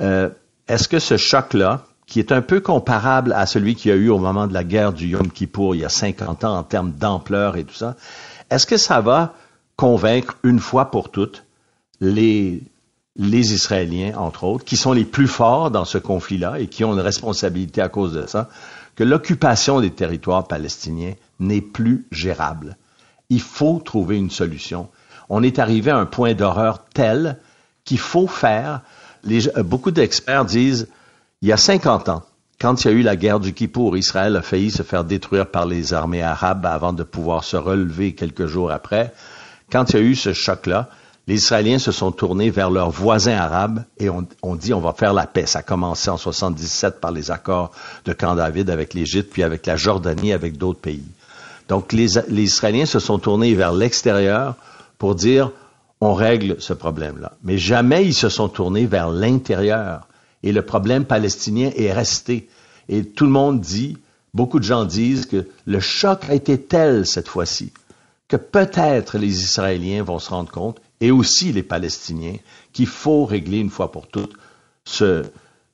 Euh, 0.00 0.28
est-ce 0.68 0.88
que 0.88 0.98
ce 0.98 1.16
choc-là, 1.16 1.84
qui 2.06 2.20
est 2.20 2.32
un 2.32 2.42
peu 2.42 2.60
comparable 2.60 3.32
à 3.32 3.46
celui 3.46 3.74
qu'il 3.74 3.90
y 3.90 3.94
a 3.94 3.96
eu 3.96 4.08
au 4.08 4.18
moment 4.18 4.46
de 4.46 4.54
la 4.54 4.64
guerre 4.64 4.92
du 4.92 5.08
Yom 5.08 5.30
Kippour 5.30 5.74
il 5.74 5.82
y 5.82 5.84
a 5.84 5.90
50 5.90 6.44
ans 6.44 6.56
en 6.56 6.62
termes 6.62 6.92
d'ampleur 6.92 7.56
et 7.56 7.64
tout 7.64 7.74
ça, 7.74 7.96
est-ce 8.50 8.66
que 8.66 8.76
ça 8.76 9.00
va 9.00 9.34
convaincre 9.76 10.36
une 10.42 10.58
fois 10.58 10.90
pour 10.90 11.10
toutes 11.10 11.44
les, 12.00 12.62
les 13.16 13.52
Israéliens, 13.52 14.16
entre 14.16 14.44
autres, 14.44 14.64
qui 14.64 14.76
sont 14.76 14.92
les 14.92 15.04
plus 15.04 15.28
forts 15.28 15.70
dans 15.70 15.84
ce 15.84 15.98
conflit-là 15.98 16.58
et 16.58 16.66
qui 16.66 16.84
ont 16.84 16.94
une 16.94 17.00
responsabilité 17.00 17.82
à 17.82 17.88
cause 17.88 18.14
de 18.14 18.26
ça, 18.26 18.48
que 18.96 19.04
l'occupation 19.04 19.80
des 19.80 19.90
territoires 19.90 20.48
palestiniens 20.48 21.14
n'est 21.40 21.60
plus 21.60 22.06
gérable? 22.10 22.76
Il 23.28 23.40
faut 23.40 23.80
trouver 23.84 24.16
une 24.16 24.30
solution. 24.30 24.88
On 25.28 25.42
est 25.42 25.58
arrivé 25.58 25.90
à 25.90 25.98
un 25.98 26.06
point 26.06 26.34
d'horreur 26.34 26.84
tel 26.94 27.38
qu'il 27.84 27.98
faut 27.98 28.26
faire. 28.26 28.80
Les, 29.24 29.40
beaucoup 29.62 29.90
d'experts 29.90 30.44
disent, 30.44 30.88
il 31.42 31.48
y 31.48 31.52
a 31.52 31.56
50 31.56 32.08
ans, 32.08 32.22
quand 32.60 32.84
il 32.84 32.90
y 32.90 32.90
a 32.90 32.94
eu 32.94 33.02
la 33.02 33.14
guerre 33.14 33.38
du 33.38 33.54
Kippour, 33.54 33.96
Israël 33.96 34.34
a 34.36 34.42
failli 34.42 34.72
se 34.72 34.82
faire 34.82 35.04
détruire 35.04 35.46
par 35.46 35.64
les 35.64 35.94
armées 35.94 36.22
arabes 36.22 36.66
avant 36.66 36.92
de 36.92 37.04
pouvoir 37.04 37.44
se 37.44 37.56
relever 37.56 38.14
quelques 38.14 38.46
jours 38.46 38.72
après. 38.72 39.12
Quand 39.70 39.90
il 39.90 39.96
y 39.96 39.98
a 40.00 40.02
eu 40.02 40.16
ce 40.16 40.32
choc-là, 40.32 40.88
les 41.28 41.34
Israéliens 41.34 41.78
se 41.78 41.92
sont 41.92 42.10
tournés 42.10 42.50
vers 42.50 42.70
leurs 42.70 42.90
voisins 42.90 43.36
arabes 43.36 43.84
et 43.98 44.08
on, 44.08 44.56
dit 44.56 44.72
on 44.72 44.80
va 44.80 44.92
faire 44.94 45.12
la 45.12 45.26
paix. 45.26 45.46
Ça 45.46 45.60
a 45.60 45.62
commencé 45.62 46.10
en 46.10 46.16
77 46.16 47.00
par 47.00 47.12
les 47.12 47.30
accords 47.30 47.70
de 48.06 48.12
Camp 48.12 48.34
David 48.34 48.70
avec 48.70 48.94
l'Égypte, 48.94 49.30
puis 49.30 49.42
avec 49.42 49.66
la 49.66 49.76
Jordanie, 49.76 50.32
avec 50.32 50.56
d'autres 50.56 50.80
pays. 50.80 51.04
Donc 51.68 51.92
les 51.92 52.18
Israéliens 52.42 52.86
se 52.86 52.98
sont 52.98 53.18
tournés 53.18 53.54
vers 53.54 53.72
l'extérieur 53.72 54.56
pour 54.96 55.14
dire 55.14 55.52
on 56.00 56.14
règle 56.14 56.56
ce 56.60 56.72
problème-là. 56.72 57.32
Mais 57.42 57.58
jamais 57.58 58.04
ils 58.04 58.14
se 58.14 58.28
sont 58.28 58.48
tournés 58.48 58.86
vers 58.86 59.10
l'intérieur. 59.10 60.08
Et 60.42 60.52
le 60.52 60.62
problème 60.62 61.04
palestinien 61.04 61.70
est 61.74 61.92
resté. 61.92 62.48
Et 62.88 63.04
tout 63.04 63.24
le 63.24 63.30
monde 63.30 63.60
dit, 63.60 63.98
beaucoup 64.34 64.58
de 64.58 64.64
gens 64.64 64.84
disent 64.84 65.26
que 65.26 65.48
le 65.66 65.80
choc 65.80 66.24
a 66.28 66.34
été 66.34 66.60
tel 66.60 67.06
cette 67.06 67.28
fois-ci 67.28 67.72
que 68.28 68.36
peut-être 68.36 69.18
les 69.18 69.42
Israéliens 69.42 70.02
vont 70.02 70.18
se 70.18 70.30
rendre 70.30 70.52
compte, 70.52 70.80
et 71.00 71.10
aussi 71.10 71.52
les 71.52 71.62
Palestiniens, 71.62 72.36
qu'il 72.72 72.86
faut 72.86 73.24
régler 73.24 73.58
une 73.58 73.70
fois 73.70 73.90
pour 73.90 74.06
toutes 74.06 74.34
ce, 74.84 75.24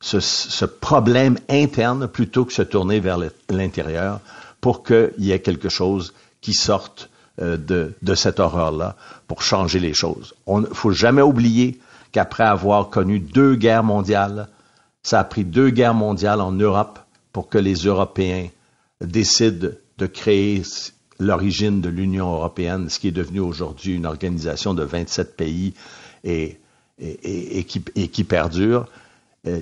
ce, 0.01 0.65
problème 0.65 1.39
interne 1.49 2.07
plutôt 2.07 2.45
que 2.45 2.53
se 2.53 2.63
tourner 2.63 3.01
vers 3.01 3.19
l'intérieur 3.51 4.21
pour 4.61 4.83
qu'il 4.83 5.13
y 5.19 5.33
ait 5.33 5.41
quelque 5.41 5.69
chose 5.69 6.15
qui 6.41 6.53
sorte 6.53 7.11
euh, 7.41 7.57
de, 7.57 7.95
de, 8.03 8.15
cette 8.15 8.41
horreur-là 8.41 8.97
pour 9.27 9.43
changer 9.43 9.81
les 9.81 9.95
choses. 9.95 10.35
Il 10.47 10.61
ne 10.61 10.67
faut 10.67 10.93
jamais 10.93 11.23
oublier 11.23 11.81
qu'après 12.13 12.45
avoir 12.45 12.91
connu 12.91 13.19
deux 13.19 13.57
guerres 13.57 13.83
mondiales, 13.83 14.49
ça 15.03 15.21
a 15.21 15.25
pris 15.25 15.45
deux 15.45 15.71
guerres 15.71 15.95
mondiales 15.95 16.41
en 16.41 16.53
Europe 16.53 16.99
pour 17.33 17.49
que 17.49 17.59
les 17.59 17.75
Européens 17.75 18.47
décident 19.01 19.69
de 19.99 20.07
créer 20.07 20.63
l'origine 21.19 21.81
de 21.81 21.89
l'Union 21.89 22.33
européenne, 22.33 22.89
ce 22.89 22.99
qui 22.99 23.09
est 23.09 23.13
devenu 23.13 23.41
aujourd'hui 23.41 23.95
une 23.95 24.07
organisation 24.07 24.75
de 24.75 24.83
27 24.83 25.37
pays 25.37 25.75
et, 26.25 26.59
qui, 27.67 28.25
perdure, 28.25 28.87
euh, 29.47 29.61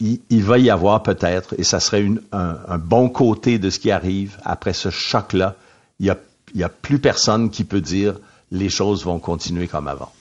il, 0.00 0.42
va 0.42 0.58
y 0.58 0.70
avoir 0.70 1.02
peut-être, 1.02 1.54
et 1.58 1.64
ça 1.64 1.80
serait 1.80 2.06
un, 2.32 2.78
bon 2.78 3.08
côté 3.08 3.58
de 3.58 3.70
ce 3.70 3.78
qui 3.78 3.90
arrive 3.90 4.38
après 4.44 4.72
ce 4.72 4.90
choc-là, 4.90 5.56
il 6.00 6.04
n'y 6.04 6.10
a, 6.10 6.18
y 6.60 6.64
a 6.64 6.68
plus 6.68 6.98
personne 6.98 7.50
qui 7.50 7.64
peut 7.64 7.80
dire 7.80 8.14
les 8.50 8.68
choses 8.68 9.04
vont 9.04 9.18
continuer 9.18 9.66
comme 9.66 9.88
avant. 9.88 10.12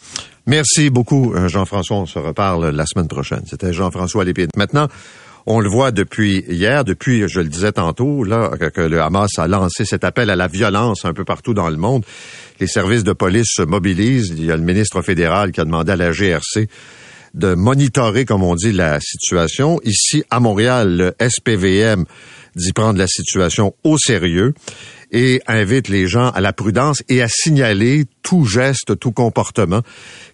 Merci 0.47 0.89
beaucoup, 0.89 1.33
euh, 1.33 1.47
Jean-François. 1.47 1.97
On 1.97 2.05
se 2.05 2.17
reparle 2.17 2.69
la 2.69 2.85
semaine 2.85 3.07
prochaine. 3.07 3.43
C'était 3.47 3.73
Jean-François 3.73 4.23
Lépine. 4.23 4.47
Maintenant, 4.55 4.87
on 5.45 5.59
le 5.59 5.69
voit 5.69 5.91
depuis 5.91 6.43
hier, 6.47 6.83
depuis, 6.83 7.27
je 7.27 7.39
le 7.39 7.49
disais 7.49 7.71
tantôt, 7.71 8.23
là, 8.23 8.51
que, 8.73 8.81
le 8.81 9.01
Hamas 9.01 9.31
a 9.37 9.47
lancé 9.47 9.85
cet 9.85 10.03
appel 10.03 10.29
à 10.29 10.35
la 10.35 10.47
violence 10.47 11.05
un 11.05 11.13
peu 11.13 11.25
partout 11.25 11.53
dans 11.53 11.69
le 11.69 11.77
monde. 11.77 12.05
Les 12.59 12.67
services 12.67 13.03
de 13.03 13.13
police 13.13 13.49
se 13.55 13.63
mobilisent. 13.63 14.29
Il 14.29 14.45
y 14.45 14.51
a 14.51 14.57
le 14.57 14.63
ministre 14.63 15.01
fédéral 15.01 15.51
qui 15.51 15.61
a 15.61 15.65
demandé 15.65 15.91
à 15.91 15.95
la 15.95 16.11
GRC 16.11 16.67
de 17.33 17.53
monitorer, 17.53 18.25
comme 18.25 18.43
on 18.43 18.55
dit, 18.55 18.71
la 18.71 18.99
situation. 18.99 19.79
Ici, 19.83 20.23
à 20.29 20.39
Montréal, 20.39 20.95
le 20.97 21.29
SPVM 21.29 22.05
dit 22.55 22.73
prendre 22.73 22.99
la 22.99 23.07
situation 23.07 23.73
au 23.83 23.97
sérieux 23.97 24.53
et 25.11 25.41
invite 25.47 25.89
les 25.89 26.07
gens 26.07 26.29
à 26.29 26.41
la 26.41 26.53
prudence 26.53 27.03
et 27.09 27.21
à 27.21 27.27
signaler 27.27 28.05
tout 28.23 28.45
geste, 28.45 28.97
tout 28.99 29.11
comportement 29.11 29.81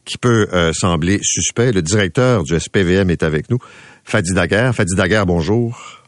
qui 0.06 0.18
peut 0.18 0.48
euh, 0.54 0.72
sembler 0.74 1.20
suspect. 1.22 1.72
Le 1.72 1.82
directeur 1.82 2.44
du 2.44 2.60
SPVM 2.60 3.10
est 3.10 3.24
avec 3.24 3.50
nous. 3.50 3.58
Fadi 4.04 4.34
Daguerre. 4.34 4.74
Fadi 4.74 4.96
Daguerre, 4.96 5.26
bonjour. 5.26 6.04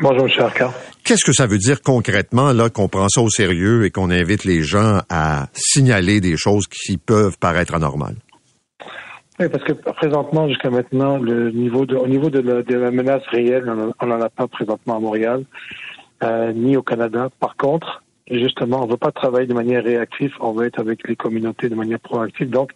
Bonjour, 0.00 0.26
M. 0.26 0.44
Arcand. 0.44 0.72
Qu'est-ce 1.04 1.24
que 1.24 1.32
ça 1.32 1.46
veut 1.46 1.58
dire 1.58 1.82
concrètement, 1.82 2.52
là, 2.52 2.70
qu'on 2.70 2.88
prend 2.88 3.08
ça 3.08 3.20
au 3.20 3.28
sérieux 3.28 3.84
et 3.84 3.90
qu'on 3.90 4.10
invite 4.10 4.44
les 4.44 4.62
gens 4.62 5.00
à 5.10 5.48
signaler 5.52 6.20
des 6.20 6.36
choses 6.36 6.66
qui 6.68 6.96
peuvent 6.96 7.36
paraître 7.38 7.74
anormales? 7.74 8.16
Oui, 9.38 9.48
parce 9.48 9.64
que 9.64 9.72
présentement, 9.72 10.48
jusqu'à 10.48 10.70
maintenant, 10.70 11.16
le 11.16 11.50
niveau 11.50 11.86
de, 11.86 11.96
au 11.96 12.06
niveau 12.06 12.28
de 12.28 12.40
la, 12.40 12.62
de 12.62 12.76
la 12.76 12.90
menace 12.90 13.22
réelle, 13.30 13.64
on 14.00 14.06
n'en 14.06 14.20
a 14.20 14.28
pas 14.28 14.46
présentement 14.46 14.96
à 14.96 15.00
Montréal, 15.00 15.44
euh, 16.22 16.52
ni 16.52 16.76
au 16.76 16.82
Canada. 16.82 17.28
Par 17.40 17.56
contre, 17.56 18.02
justement, 18.38 18.82
on 18.82 18.86
ne 18.86 18.92
veut 18.92 18.96
pas 18.96 19.12
travailler 19.12 19.46
de 19.46 19.54
manière 19.54 19.82
réactive, 19.82 20.32
on 20.40 20.52
veut 20.52 20.66
être 20.66 20.78
avec 20.78 21.06
les 21.08 21.16
communautés 21.16 21.68
de 21.68 21.74
manière 21.74 22.00
proactive. 22.00 22.48
Donc, 22.48 22.72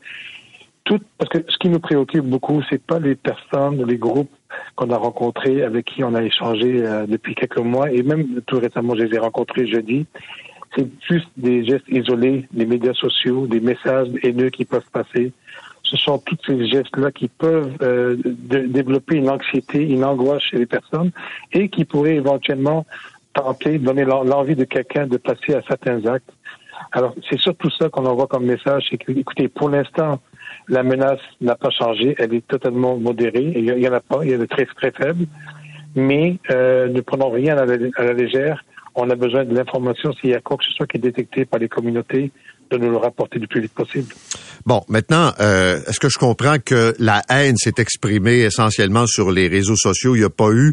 tout, 0.84 1.00
parce 1.16 1.30
que 1.30 1.38
ce 1.48 1.56
qui 1.58 1.68
nous 1.68 1.80
préoccupe 1.80 2.24
beaucoup, 2.24 2.62
c'est 2.68 2.82
pas 2.82 2.98
les 2.98 3.14
personnes, 3.14 3.84
les 3.86 3.96
groupes 3.96 4.30
qu'on 4.76 4.90
a 4.90 4.96
rencontrés, 4.96 5.62
avec 5.62 5.86
qui 5.86 6.04
on 6.04 6.14
a 6.14 6.22
échangé 6.22 6.84
euh, 6.84 7.06
depuis 7.06 7.34
quelques 7.34 7.58
mois, 7.58 7.90
et 7.90 8.02
même 8.02 8.42
tout 8.46 8.58
récemment, 8.58 8.94
je 8.94 9.04
les 9.04 9.14
ai 9.14 9.18
rencontrés 9.18 9.66
jeudi. 9.66 10.06
C'est 10.76 10.86
juste 11.08 11.28
des 11.36 11.64
gestes 11.64 11.88
isolés, 11.88 12.46
des 12.52 12.66
médias 12.66 12.94
sociaux, 12.94 13.46
des 13.46 13.60
messages 13.60 14.08
haineux 14.22 14.50
qui 14.50 14.64
peuvent 14.64 14.90
passer. 14.92 15.32
Ce 15.84 15.96
sont 15.96 16.18
tous 16.18 16.36
ces 16.46 16.66
gestes-là 16.66 17.12
qui 17.12 17.28
peuvent 17.28 17.76
euh, 17.82 18.16
développer 18.16 19.16
une 19.16 19.30
anxiété, 19.30 19.82
une 19.82 20.04
angoisse 20.04 20.42
chez 20.42 20.58
les 20.58 20.66
personnes 20.66 21.12
et 21.52 21.68
qui 21.68 21.84
pourraient 21.84 22.16
éventuellement 22.16 22.86
tenter, 23.34 23.78
donner 23.78 24.04
l'envie 24.04 24.56
de 24.56 24.64
quelqu'un 24.64 25.06
de 25.06 25.16
passer 25.16 25.54
à 25.54 25.62
certains 25.62 26.04
actes. 26.06 26.30
Alors, 26.92 27.14
c'est 27.28 27.38
surtout 27.38 27.70
ça 27.70 27.88
qu'on 27.88 28.06
envoie 28.06 28.26
comme 28.26 28.46
message, 28.46 28.86
c'est 28.90 28.98
que, 28.98 29.12
écoutez, 29.12 29.48
pour 29.48 29.68
l'instant, 29.68 30.20
la 30.68 30.82
menace 30.82 31.20
n'a 31.40 31.56
pas 31.56 31.70
changé, 31.70 32.14
elle 32.18 32.34
est 32.34 32.46
totalement 32.46 32.96
modérée, 32.96 33.52
il 33.56 33.74
n'y 33.74 33.88
en 33.88 33.92
a 33.92 34.00
pas, 34.00 34.20
il 34.22 34.30
y 34.30 34.34
a 34.34 34.38
de 34.38 34.46
très 34.46 34.64
très 34.66 34.90
faibles, 34.90 35.26
mais 35.94 36.38
euh, 36.50 36.88
ne 36.88 37.00
prenons 37.00 37.30
rien 37.30 37.56
à 37.58 37.64
la, 37.64 38.12
légère. 38.12 38.64
On 38.94 39.10
a 39.10 39.16
besoin 39.16 39.44
de 39.44 39.54
l'information 39.54 40.12
s'il 40.12 40.30
y 40.30 40.34
a 40.34 40.40
quoi 40.40 40.56
que 40.56 40.64
ce 40.64 40.70
soit 40.72 40.86
qui 40.86 40.98
est 40.98 41.00
détecté 41.00 41.44
par 41.44 41.58
les 41.58 41.68
communautés, 41.68 42.30
de 42.70 42.78
nous 42.78 42.90
le 42.90 42.96
rapporter 42.96 43.38
le 43.38 43.46
plus 43.46 43.60
vite 43.60 43.74
possible. 43.74 44.14
Bon, 44.64 44.82
maintenant, 44.88 45.32
euh, 45.40 45.80
est-ce 45.86 46.00
que 46.00 46.08
je 46.08 46.18
comprends 46.18 46.56
que 46.64 46.94
la 46.98 47.22
haine 47.28 47.56
s'est 47.56 47.74
exprimée 47.78 48.40
essentiellement 48.40 49.06
sur 49.06 49.30
les 49.30 49.48
réseaux 49.48 49.76
sociaux? 49.76 50.14
Il 50.14 50.20
n'y 50.20 50.24
a 50.24 50.30
pas 50.30 50.50
eu 50.50 50.72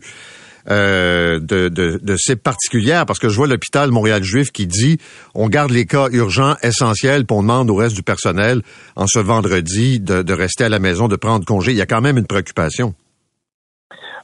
euh, 0.69 1.39
de, 1.39 1.69
de, 1.69 1.99
de 2.01 2.15
ces 2.17 2.35
particulières, 2.35 3.05
parce 3.05 3.19
que 3.19 3.29
je 3.29 3.35
vois 3.35 3.47
l'hôpital 3.47 3.91
Montréal-Juif 3.91 4.51
qui 4.51 4.67
dit 4.67 4.97
on 5.33 5.49
garde 5.49 5.71
les 5.71 5.85
cas 5.85 6.07
urgents, 6.11 6.55
essentiels, 6.61 7.25
puis 7.25 7.35
on 7.35 7.41
demande 7.41 7.69
au 7.69 7.75
reste 7.75 7.95
du 7.95 8.03
personnel 8.03 8.61
en 8.95 9.07
ce 9.07 9.19
vendredi 9.19 9.99
de, 9.99 10.21
de 10.21 10.33
rester 10.33 10.63
à 10.65 10.69
la 10.69 10.79
maison, 10.79 11.07
de 11.07 11.15
prendre 11.15 11.45
congé. 11.45 11.71
Il 11.71 11.77
y 11.77 11.81
a 11.81 11.85
quand 11.85 12.01
même 12.01 12.17
une 12.17 12.27
préoccupation. 12.27 12.93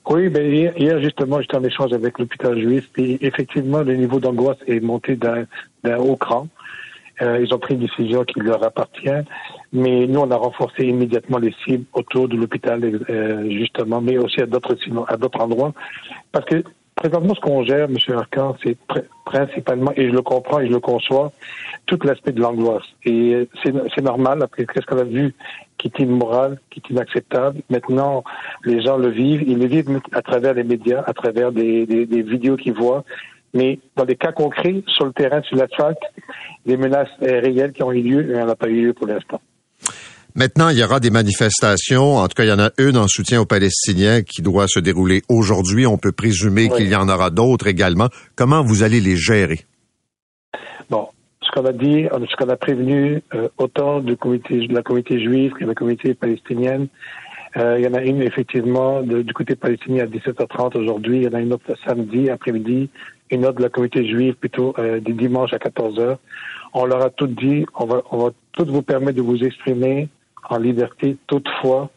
Oui, 0.09 0.29
ben 0.29 0.49
hier, 0.49 1.01
justement, 1.01 1.41
j'étais 1.41 1.57
en 1.57 1.63
échange 1.65 1.91
avec 1.91 2.17
l'hôpital 2.17 2.57
juif, 2.57 2.85
et 2.97 3.25
effectivement, 3.25 3.81
le 3.81 3.95
niveau 3.95 4.21
d'angoisse 4.21 4.57
est 4.65 4.79
monté 4.79 5.17
d'un 5.17 5.97
haut 5.97 6.15
cran. 6.15 6.47
Euh, 7.21 7.43
ils 7.43 7.53
ont 7.53 7.59
pris 7.59 7.73
une 7.73 7.81
décision 7.81 8.23
qui 8.23 8.39
leur 8.39 8.63
appartient, 8.63 9.09
mais 9.74 10.07
nous, 10.07 10.20
on 10.20 10.32
a 10.32 10.36
renforcé 10.36 10.86
immédiatement 10.86 11.38
les 11.39 11.53
cibles 11.65 11.86
autour 11.93 12.28
de 12.28 12.38
l'hôpital, 12.38 12.84
euh, 13.09 13.49
justement, 13.49 14.01
mais 14.01 14.18
aussi 14.18 14.41
à 14.41 14.45
d'autres 14.45 14.76
endroits, 15.39 15.74
parce 16.32 16.45
que 16.45 16.63
présentement, 16.97 17.36
ce 17.36 17.39
qu'on 17.39 17.63
gère, 17.63 17.86
M. 17.86 17.97
Arcan, 18.18 18.57
c'est 18.63 18.78
principalement, 19.26 19.91
et 19.95 20.07
je 20.07 20.13
le 20.13 20.22
comprends 20.22 20.59
et 20.59 20.68
je 20.68 20.72
le 20.72 20.80
conçois, 20.80 21.32
tout 21.86 21.99
l'aspect 22.03 22.32
de 22.32 22.41
l'angoisse. 22.41 22.84
Et 23.05 23.47
c'est 23.63 24.01
normal, 24.01 24.41
après 24.43 24.65
qu'est-ce 24.65 24.86
qu'on 24.86 24.97
a 24.97 25.03
vu 25.03 25.34
qui 25.78 25.88
est 25.88 25.99
immoral, 25.99 26.59
qui 26.72 26.82
est 26.82 26.89
inacceptable? 26.89 27.61
Maintenant, 27.70 28.24
les 28.65 28.82
gens 28.82 28.97
le 28.97 29.09
vivent. 29.09 29.43
Ils 29.47 29.59
le 29.59 29.68
vivent 29.68 30.01
à 30.11 30.22
travers 30.22 30.55
les 30.55 30.63
médias, 30.63 31.03
à 31.05 31.13
travers 31.13 31.51
des, 31.51 31.86
vidéos 31.86 32.57
qu'ils 32.57 32.74
voient. 32.74 33.03
Mais 33.53 33.80
dans 33.95 34.05
des 34.05 34.15
cas 34.15 34.32
concrets, 34.32 34.82
sur 34.88 35.05
le 35.05 35.13
terrain, 35.13 35.41
sur 35.43 35.55
l'asphalte, 35.55 36.01
les 36.65 36.78
menaces 36.78 37.09
réelles 37.22 37.74
qui 37.74 37.84
ont 37.84 37.91
eu 37.91 38.01
lieu, 38.01 38.22
il 38.24 38.34
n'y 38.34 38.41
en 38.41 38.49
a 38.49 38.55
pas 38.55 38.68
eu 38.68 38.88
lieu 38.88 38.93
pour 38.93 39.07
l'instant. 39.07 39.39
Maintenant, 40.38 40.69
il 40.69 40.77
y 40.77 40.83
aura 40.83 40.99
des 40.99 41.09
manifestations. 41.09 42.17
En 42.17 42.27
tout 42.27 42.35
cas, 42.35 42.43
il 42.43 42.49
y 42.49 42.53
en 42.53 42.59
a 42.59 42.69
une 42.77 42.95
en 42.95 43.07
soutien 43.07 43.41
aux 43.41 43.47
Palestiniens 43.47 44.21
qui 44.21 44.43
doit 44.43 44.67
se 44.67 44.79
dérouler 44.79 45.23
aujourd'hui. 45.29 45.88
On 45.88 45.97
peut 45.97 46.11
présumer 46.11 46.69
qu'il 46.69 46.88
y 46.88 46.95
en 46.95 47.09
aura 47.09 47.31
d'autres 47.31 47.65
également. 47.65 48.09
Comment 48.35 48.61
vous 48.61 48.83
allez 48.83 49.01
les 49.01 49.15
gérer? 49.15 49.61
Bon, 50.91 51.07
ce 51.41 51.49
qu'on 51.49 51.65
a 51.65 51.73
dit, 51.73 52.05
ce 52.29 52.35
qu'on 52.35 52.49
a 52.49 52.55
prévenu 52.55 53.23
euh, 53.33 53.49
autant 53.57 53.99
du 53.99 54.15
comité, 54.15 54.67
de 54.67 54.75
la 54.75 54.83
communauté 54.83 55.19
juive 55.19 55.53
que 55.53 55.63
de 55.63 55.69
la 55.69 55.73
communauté 55.73 56.13
palestinienne, 56.13 56.88
euh, 57.57 57.79
il 57.79 57.85
y 57.85 57.88
en 57.88 57.95
a 57.95 58.03
une 58.03 58.21
effectivement 58.21 59.01
du 59.01 59.33
côté 59.33 59.55
palestinien 59.55 60.03
à 60.03 60.07
17h30 60.07 60.77
aujourd'hui. 60.77 61.17
Il 61.17 61.23
y 61.23 61.27
en 61.27 61.33
a 61.33 61.41
une 61.41 61.53
autre 61.53 61.73
samedi 61.83 62.29
après-midi 62.29 62.91
une 63.31 63.45
autre 63.45 63.57
de 63.57 63.63
la 63.63 63.69
communauté 63.69 64.07
juive 64.07 64.35
plutôt 64.35 64.73
euh, 64.79 64.99
du 64.99 65.13
dimanche 65.13 65.53
à 65.53 65.59
14 65.59 65.99
heures. 65.99 66.19
On 66.73 66.85
leur 66.85 67.01
a 67.01 67.09
tout 67.09 67.27
dit, 67.27 67.65
on 67.75 67.85
va, 67.85 68.01
on 68.11 68.17
va 68.25 68.29
tout 68.53 68.65
vous 68.65 68.81
permettre 68.81 69.17
de 69.17 69.21
vous 69.21 69.43
exprimer 69.43 70.09
en 70.49 70.57
liberté 70.57 71.17
toutefois. 71.27 71.89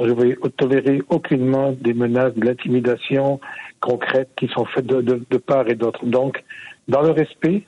Je 0.00 0.06
ne 0.06 0.14
vais 0.14 0.36
tolérer 0.56 1.02
aucunement 1.08 1.72
des 1.72 1.92
menaces, 1.92 2.34
de 2.34 2.44
l'intimidation 2.44 3.40
concrète 3.80 4.30
qui 4.36 4.46
sont 4.48 4.64
faites 4.64 4.86
de, 4.86 5.36
part 5.38 5.68
et 5.68 5.74
d'autre. 5.74 6.04
Donc, 6.06 6.42
dans 6.86 7.02
le 7.02 7.10
respect 7.10 7.64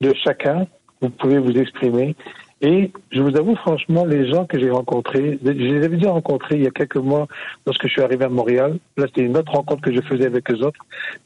de 0.00 0.12
chacun, 0.14 0.66
vous 1.00 1.08
pouvez 1.08 1.38
vous 1.38 1.56
exprimer 1.56 2.14
et 2.62 2.90
je 3.10 3.22
vous 3.22 3.34
avoue 3.38 3.56
franchement, 3.56 4.04
les 4.04 4.30
gens 4.30 4.44
que 4.44 4.58
j'ai 4.58 4.68
rencontrés, 4.68 5.38
je 5.42 5.50
les 5.50 5.82
avais 5.82 5.96
déjà 5.96 6.10
rencontrés 6.10 6.56
il 6.56 6.64
y 6.64 6.66
a 6.66 6.70
quelques 6.70 6.96
mois 6.96 7.26
lorsque 7.64 7.86
je 7.86 7.92
suis 7.92 8.02
arrivé 8.02 8.26
à 8.26 8.28
Montréal. 8.28 8.78
Là, 8.98 9.06
c'était 9.06 9.22
une 9.22 9.36
autre 9.38 9.52
rencontre 9.52 9.80
que 9.80 9.94
je 9.94 10.02
faisais 10.02 10.26
avec 10.26 10.50
eux 10.50 10.62
autres. 10.62 10.80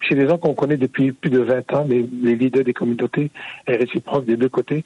C'est 0.08 0.14
des 0.14 0.28
gens 0.28 0.38
qu'on 0.38 0.54
connaît 0.54 0.76
depuis 0.76 1.10
plus 1.10 1.30
de 1.30 1.40
20 1.40 1.74
ans, 1.74 1.84
les, 1.88 2.08
les 2.22 2.36
leaders 2.36 2.62
des 2.62 2.72
communautés 2.72 3.32
et 3.66 3.76
réciproques 3.76 4.26
des 4.26 4.36
deux 4.36 4.48
côtés. 4.48 4.84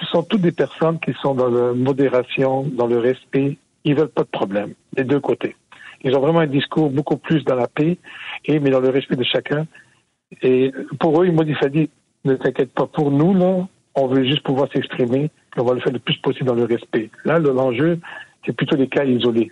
Ce 0.00 0.06
sont 0.06 0.22
toutes 0.22 0.40
des 0.40 0.52
personnes 0.52 0.98
qui 1.00 1.12
sont 1.20 1.34
dans 1.34 1.48
la 1.48 1.72
modération, 1.72 2.62
dans 2.62 2.86
le 2.86 2.98
respect. 2.98 3.58
Ils 3.84 3.94
veulent 3.94 4.08
pas 4.08 4.22
de 4.22 4.28
problème, 4.28 4.74
des 4.94 5.04
deux 5.04 5.20
côtés. 5.20 5.56
Ils 6.02 6.14
ont 6.16 6.20
vraiment 6.20 6.40
un 6.40 6.46
discours 6.46 6.90
beaucoup 6.90 7.16
plus 7.16 7.44
dans 7.44 7.54
la 7.54 7.66
paix, 7.66 7.98
et 8.46 8.58
mais 8.58 8.70
dans 8.70 8.80
le 8.80 8.88
respect 8.88 9.16
de 9.16 9.24
chacun. 9.24 9.66
Et 10.42 10.72
pour 10.98 11.20
eux, 11.20 11.26
ils 11.26 11.32
m'ont 11.32 11.42
dit, 11.42 11.54
ne 12.24 12.34
t'inquiète 12.34 12.72
pas, 12.72 12.86
pour 12.86 13.10
nous, 13.10 13.34
là, 13.34 13.66
on 13.94 14.06
veut 14.06 14.24
juste 14.24 14.42
pouvoir 14.42 14.68
s'exprimer, 14.72 15.30
on 15.56 15.64
va 15.64 15.74
le 15.74 15.80
faire 15.80 15.92
le 15.92 15.98
plus 15.98 16.16
possible 16.18 16.46
dans 16.46 16.54
le 16.54 16.64
respect. 16.64 17.10
Là, 17.24 17.38
l'enjeu, 17.38 17.98
c'est 18.46 18.54
plutôt 18.54 18.76
les 18.76 18.88
cas 18.88 19.04
isolés. 19.04 19.50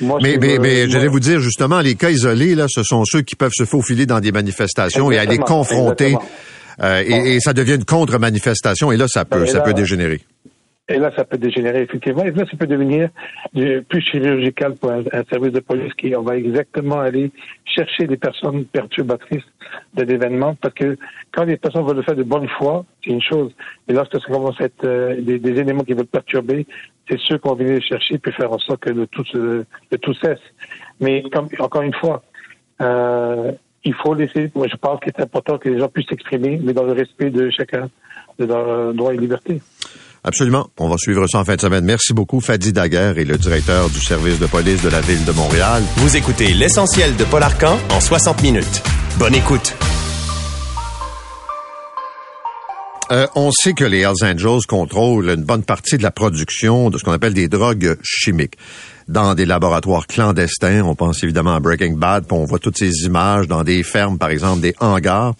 mais 0.00 0.36
mais, 0.38 0.58
mais 0.60 0.88
j'allais 0.88 1.08
vous 1.08 1.20
dire 1.20 1.40
justement, 1.40 1.80
les 1.80 1.94
cas 1.94 2.10
isolés, 2.10 2.54
là, 2.54 2.66
ce 2.68 2.82
sont 2.82 3.04
ceux 3.04 3.22
qui 3.22 3.34
peuvent 3.34 3.54
se 3.54 3.64
faufiler 3.64 4.06
dans 4.06 4.20
des 4.20 4.32
manifestations 4.32 5.10
et 5.10 5.18
aller 5.18 5.38
confronter. 5.38 6.16
Euh, 6.82 7.02
et, 7.06 7.36
et, 7.36 7.40
ça 7.40 7.52
devient 7.52 7.76
une 7.76 7.84
contre-manifestation 7.84 8.92
et 8.92 8.96
là, 8.96 9.06
ça 9.08 9.24
peut, 9.24 9.46
ça 9.46 9.60
peut 9.60 9.72
dégénérer. 9.72 10.20
Et 10.88 10.98
là, 10.98 11.10
ça 11.16 11.24
peut 11.24 11.36
dégénérer 11.36 11.82
effectivement. 11.82 12.24
Et 12.24 12.30
là, 12.30 12.44
ça 12.48 12.56
peut 12.56 12.66
devenir 12.66 13.08
plus 13.52 14.00
chirurgical 14.02 14.74
pour 14.76 14.92
un, 14.92 15.02
service 15.28 15.52
de 15.52 15.58
police 15.58 15.92
qui 15.94 16.14
on 16.14 16.22
va 16.22 16.36
exactement 16.36 17.00
aller 17.00 17.32
chercher 17.64 18.06
des 18.06 18.16
personnes 18.16 18.64
perturbatrices 18.66 19.42
de 19.94 20.04
l'événement 20.04 20.54
parce 20.60 20.74
que 20.74 20.96
quand 21.32 21.44
les 21.44 21.56
personnes 21.56 21.84
veulent 21.84 21.96
le 21.96 22.02
faire 22.02 22.14
de 22.14 22.22
bonne 22.22 22.48
foi, 22.50 22.84
c'est 23.02 23.10
une 23.10 23.22
chose. 23.22 23.52
Mais 23.88 23.94
lorsque 23.94 24.12
ça 24.12 24.26
commence 24.28 24.60
à 24.60 24.64
être 24.64 24.84
euh, 24.84 25.20
des, 25.20 25.58
éléments 25.58 25.82
qui 25.82 25.92
veulent 25.92 26.06
perturber, 26.06 26.66
c'est 27.10 27.18
ceux 27.18 27.38
qu'on 27.38 27.54
va 27.54 27.64
venir 27.64 27.82
chercher 27.82 28.18
puis 28.18 28.32
faire 28.32 28.52
en 28.52 28.58
sorte 28.58 28.82
que 28.82 28.90
le 28.90 29.08
tout, 29.08 29.24
le 29.34 29.66
tout 30.00 30.14
cesse. 30.14 30.38
Mais 31.00 31.24
comme, 31.32 31.48
encore 31.58 31.82
une 31.82 31.94
fois, 31.94 32.22
euh, 32.80 33.50
il 33.86 33.94
faut 33.94 34.14
laisser, 34.14 34.50
moi 34.54 34.66
je 34.70 34.76
pense 34.76 35.00
qu'il 35.00 35.12
est 35.16 35.22
important 35.22 35.58
que 35.58 35.68
les 35.68 35.78
gens 35.78 35.88
puissent 35.88 36.08
s'exprimer, 36.08 36.60
mais 36.62 36.72
dans 36.72 36.82
le 36.82 36.92
respect 36.92 37.30
de 37.30 37.48
chacun, 37.50 37.88
de 38.38 38.44
leurs 38.44 38.92
droits 38.92 39.14
et 39.14 39.16
libertés. 39.16 39.62
Absolument. 40.24 40.68
On 40.78 40.88
va 40.88 40.96
suivre 40.98 41.26
ça 41.28 41.38
en 41.38 41.44
fin 41.44 41.54
de 41.54 41.60
semaine. 41.60 41.84
Merci 41.84 42.12
beaucoup, 42.12 42.40
Fadi 42.40 42.72
Daguerre 42.72 43.16
et 43.16 43.24
le 43.24 43.38
directeur 43.38 43.88
du 43.88 44.00
service 44.00 44.40
de 44.40 44.46
police 44.46 44.82
de 44.82 44.88
la 44.88 45.00
ville 45.00 45.24
de 45.24 45.30
Montréal. 45.30 45.82
Vous 45.98 46.16
écoutez 46.16 46.52
l'essentiel 46.52 47.14
de 47.16 47.24
Paul 47.24 47.44
Arcan 47.44 47.78
en 47.90 48.00
60 48.00 48.42
minutes. 48.42 48.82
Bonne 49.20 49.36
écoute. 49.36 49.76
Euh, 53.12 53.28
on 53.36 53.52
sait 53.52 53.72
que 53.72 53.84
les 53.84 54.00
Hells 54.00 54.24
Angels 54.24 54.66
contrôlent 54.66 55.30
une 55.30 55.44
bonne 55.44 55.62
partie 55.62 55.96
de 55.96 56.02
la 56.02 56.10
production 56.10 56.90
de 56.90 56.98
ce 56.98 57.04
qu'on 57.04 57.12
appelle 57.12 57.34
des 57.34 57.46
drogues 57.46 57.96
chimiques 58.02 58.56
dans 59.08 59.34
des 59.34 59.46
laboratoires 59.46 60.06
clandestins. 60.06 60.82
On 60.82 60.94
pense 60.94 61.22
évidemment 61.22 61.54
à 61.54 61.60
Breaking 61.60 61.94
Bad, 61.94 62.26
puis 62.26 62.36
on 62.36 62.44
voit 62.44 62.58
toutes 62.58 62.78
ces 62.78 63.04
images 63.04 63.46
dans 63.46 63.64
des 63.64 63.82
fermes, 63.82 64.18
par 64.18 64.30
exemple, 64.30 64.60
des 64.60 64.74
hangars. 64.80 65.34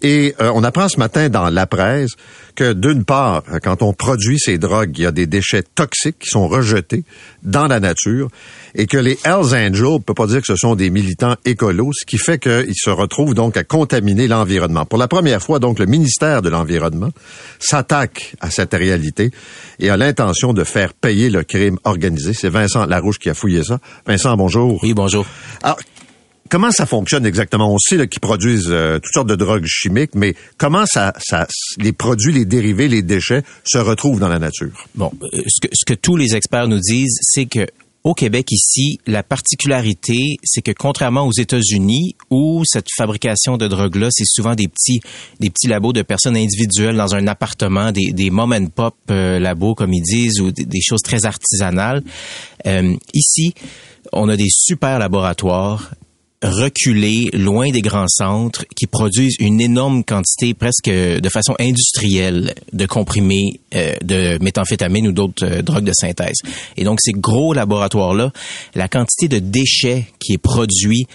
Et 0.00 0.34
euh, 0.40 0.52
on 0.54 0.62
apprend 0.62 0.88
ce 0.88 0.98
matin 0.98 1.28
dans 1.28 1.50
la 1.50 1.66
presse 1.66 2.12
que 2.54 2.72
d'une 2.72 3.04
part, 3.04 3.42
quand 3.62 3.82
on 3.82 3.92
produit 3.92 4.38
ces 4.38 4.58
drogues, 4.58 4.96
il 4.96 5.02
y 5.02 5.06
a 5.06 5.12
des 5.12 5.26
déchets 5.26 5.62
toxiques 5.62 6.20
qui 6.20 6.28
sont 6.28 6.48
rejetés 6.48 7.04
dans 7.42 7.66
la 7.66 7.80
nature 7.80 8.28
et 8.78 8.86
que 8.86 8.96
les 8.96 9.18
Hells 9.24 9.54
Angels, 9.54 9.84
on 9.84 10.00
peut 10.00 10.14
pas 10.14 10.28
dire 10.28 10.38
que 10.38 10.46
ce 10.46 10.56
sont 10.56 10.76
des 10.76 10.88
militants 10.88 11.34
écolos, 11.44 11.90
ce 11.92 12.06
qui 12.06 12.16
fait 12.16 12.38
qu'ils 12.38 12.76
se 12.76 12.90
retrouvent 12.90 13.34
donc 13.34 13.56
à 13.56 13.64
contaminer 13.64 14.28
l'environnement. 14.28 14.86
Pour 14.86 14.98
la 14.98 15.08
première 15.08 15.42
fois, 15.42 15.58
donc, 15.58 15.80
le 15.80 15.86
ministère 15.86 16.42
de 16.42 16.48
l'Environnement 16.48 17.10
s'attaque 17.58 18.36
à 18.40 18.50
cette 18.50 18.72
réalité 18.72 19.32
et 19.80 19.90
a 19.90 19.96
l'intention 19.96 20.52
de 20.52 20.62
faire 20.62 20.94
payer 20.94 21.28
le 21.28 21.42
crime 21.42 21.78
organisé. 21.82 22.32
C'est 22.34 22.48
Vincent 22.48 22.86
Larouche 22.86 23.18
qui 23.18 23.28
a 23.28 23.34
fouillé 23.34 23.64
ça. 23.64 23.80
Vincent, 24.06 24.36
bonjour. 24.36 24.78
Oui, 24.84 24.94
bonjour. 24.94 25.26
Alors, 25.64 25.80
comment 26.48 26.70
ça 26.70 26.86
fonctionne 26.86 27.26
exactement? 27.26 27.74
On 27.74 27.78
sait 27.78 28.06
qu'ils 28.06 28.20
produisent 28.20 28.70
euh, 28.70 29.00
toutes 29.00 29.12
sortes 29.12 29.28
de 29.28 29.34
drogues 29.34 29.66
chimiques, 29.66 30.14
mais 30.14 30.36
comment 30.56 30.86
ça, 30.86 31.14
ça, 31.18 31.48
les 31.78 31.92
produits, 31.92 32.32
les 32.32 32.44
dérivés, 32.44 32.86
les 32.86 33.02
déchets 33.02 33.42
se 33.64 33.78
retrouvent 33.78 34.20
dans 34.20 34.28
la 34.28 34.38
nature? 34.38 34.86
Bon, 34.94 35.10
euh, 35.20 35.42
ce 35.48 35.66
que, 35.66 35.74
ce 35.74 35.84
que 35.84 35.94
tous 35.94 36.14
les 36.14 36.36
experts 36.36 36.68
nous 36.68 36.78
disent, 36.78 37.18
c'est 37.22 37.46
que 37.46 37.66
au 38.08 38.14
Québec 38.14 38.50
ici, 38.52 38.98
la 39.06 39.22
particularité, 39.22 40.38
c'est 40.42 40.62
que 40.62 40.72
contrairement 40.72 41.26
aux 41.26 41.32
États-Unis, 41.32 42.16
où 42.30 42.62
cette 42.64 42.86
fabrication 42.96 43.58
de 43.58 43.68
drogue-là, 43.68 44.08
c'est 44.10 44.24
souvent 44.24 44.54
des 44.54 44.66
petits, 44.66 45.00
des 45.40 45.50
petits 45.50 45.66
labos 45.68 45.92
de 45.92 46.00
personnes 46.00 46.36
individuelles 46.38 46.96
dans 46.96 47.14
un 47.14 47.26
appartement, 47.26 47.92
des, 47.92 48.12
des 48.12 48.30
mom 48.30 48.54
and 48.54 48.68
pop 48.74 48.96
euh, 49.10 49.38
labos 49.38 49.74
comme 49.74 49.92
ils 49.92 50.00
disent, 50.00 50.40
ou 50.40 50.52
des, 50.52 50.80
choses 50.80 51.02
très 51.02 51.26
artisanales. 51.26 52.02
Euh, 52.64 52.96
ici, 53.12 53.52
on 54.14 54.30
a 54.30 54.38
des 54.38 54.48
super 54.48 54.98
laboratoires 54.98 55.90
reculés, 56.42 57.30
loin 57.32 57.70
des 57.70 57.80
grands 57.80 58.08
centres, 58.08 58.64
qui 58.76 58.86
produisent 58.86 59.36
une 59.40 59.60
énorme 59.60 60.04
quantité, 60.04 60.54
presque 60.54 60.88
de 60.88 61.28
façon 61.28 61.54
industrielle, 61.58 62.54
de 62.72 62.86
comprimés 62.86 63.60
euh, 63.74 63.94
de 64.02 64.42
méthamphétamine 64.42 65.08
ou 65.08 65.12
d'autres 65.12 65.44
euh, 65.44 65.62
drogues 65.62 65.84
de 65.84 65.92
synthèse. 65.92 66.38
Et 66.76 66.84
donc, 66.84 67.00
ces 67.02 67.12
gros 67.12 67.54
laboratoires-là, 67.54 68.32
la 68.74 68.88
quantité 68.88 69.28
de 69.28 69.38
déchets 69.40 70.06
qui 70.20 70.34
est 70.34 70.38
produit 70.38 71.06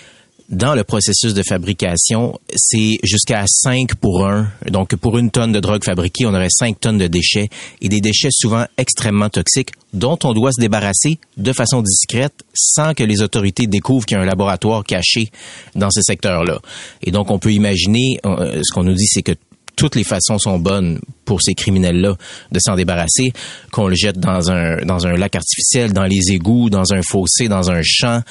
dans 0.49 0.75
le 0.75 0.83
processus 0.83 1.33
de 1.33 1.41
fabrication, 1.41 2.39
c'est 2.55 2.99
jusqu'à 3.03 3.45
5 3.47 3.95
pour 3.95 4.25
1. 4.25 4.47
Donc, 4.69 4.95
pour 4.95 5.17
une 5.17 5.31
tonne 5.31 5.51
de 5.51 5.59
drogue 5.59 5.83
fabriquée, 5.83 6.25
on 6.25 6.33
aurait 6.33 6.49
5 6.49 6.79
tonnes 6.79 6.97
de 6.97 7.07
déchets 7.07 7.49
et 7.81 7.89
des 7.89 8.01
déchets 8.01 8.29
souvent 8.31 8.65
extrêmement 8.77 9.29
toxiques 9.29 9.71
dont 9.93 10.17
on 10.23 10.33
doit 10.33 10.51
se 10.51 10.59
débarrasser 10.59 11.19
de 11.37 11.53
façon 11.53 11.81
discrète 11.81 12.43
sans 12.53 12.93
que 12.93 13.03
les 13.03 13.21
autorités 13.21 13.67
découvrent 13.67 14.05
qu'il 14.05 14.17
y 14.17 14.19
a 14.19 14.23
un 14.23 14.25
laboratoire 14.25 14.83
caché 14.83 15.29
dans 15.75 15.89
ce 15.91 16.01
secteur-là. 16.01 16.59
Et 17.01 17.11
donc, 17.11 17.31
on 17.31 17.39
peut 17.39 17.53
imaginer, 17.53 18.19
euh, 18.25 18.61
ce 18.63 18.73
qu'on 18.73 18.83
nous 18.83 18.93
dit, 18.93 19.07
c'est 19.07 19.23
que 19.23 19.33
toutes 19.75 19.95
les 19.95 20.03
façons 20.03 20.37
sont 20.37 20.59
bonnes 20.59 20.99
pour 21.25 21.41
ces 21.41 21.53
criminels-là 21.53 22.15
de 22.51 22.59
s'en 22.59 22.75
débarrasser, 22.75 23.33
qu'on 23.71 23.87
le 23.87 23.95
jette 23.95 24.19
dans 24.19 24.51
un 24.51 24.85
dans 24.85 25.07
un 25.07 25.13
lac 25.13 25.35
artificiel, 25.35 25.93
dans 25.93 26.03
les 26.03 26.31
égouts, 26.31 26.69
dans 26.69 26.93
un 26.93 27.01
fossé, 27.01 27.47
dans 27.47 27.71
un 27.71 27.81
champ. 27.83 28.21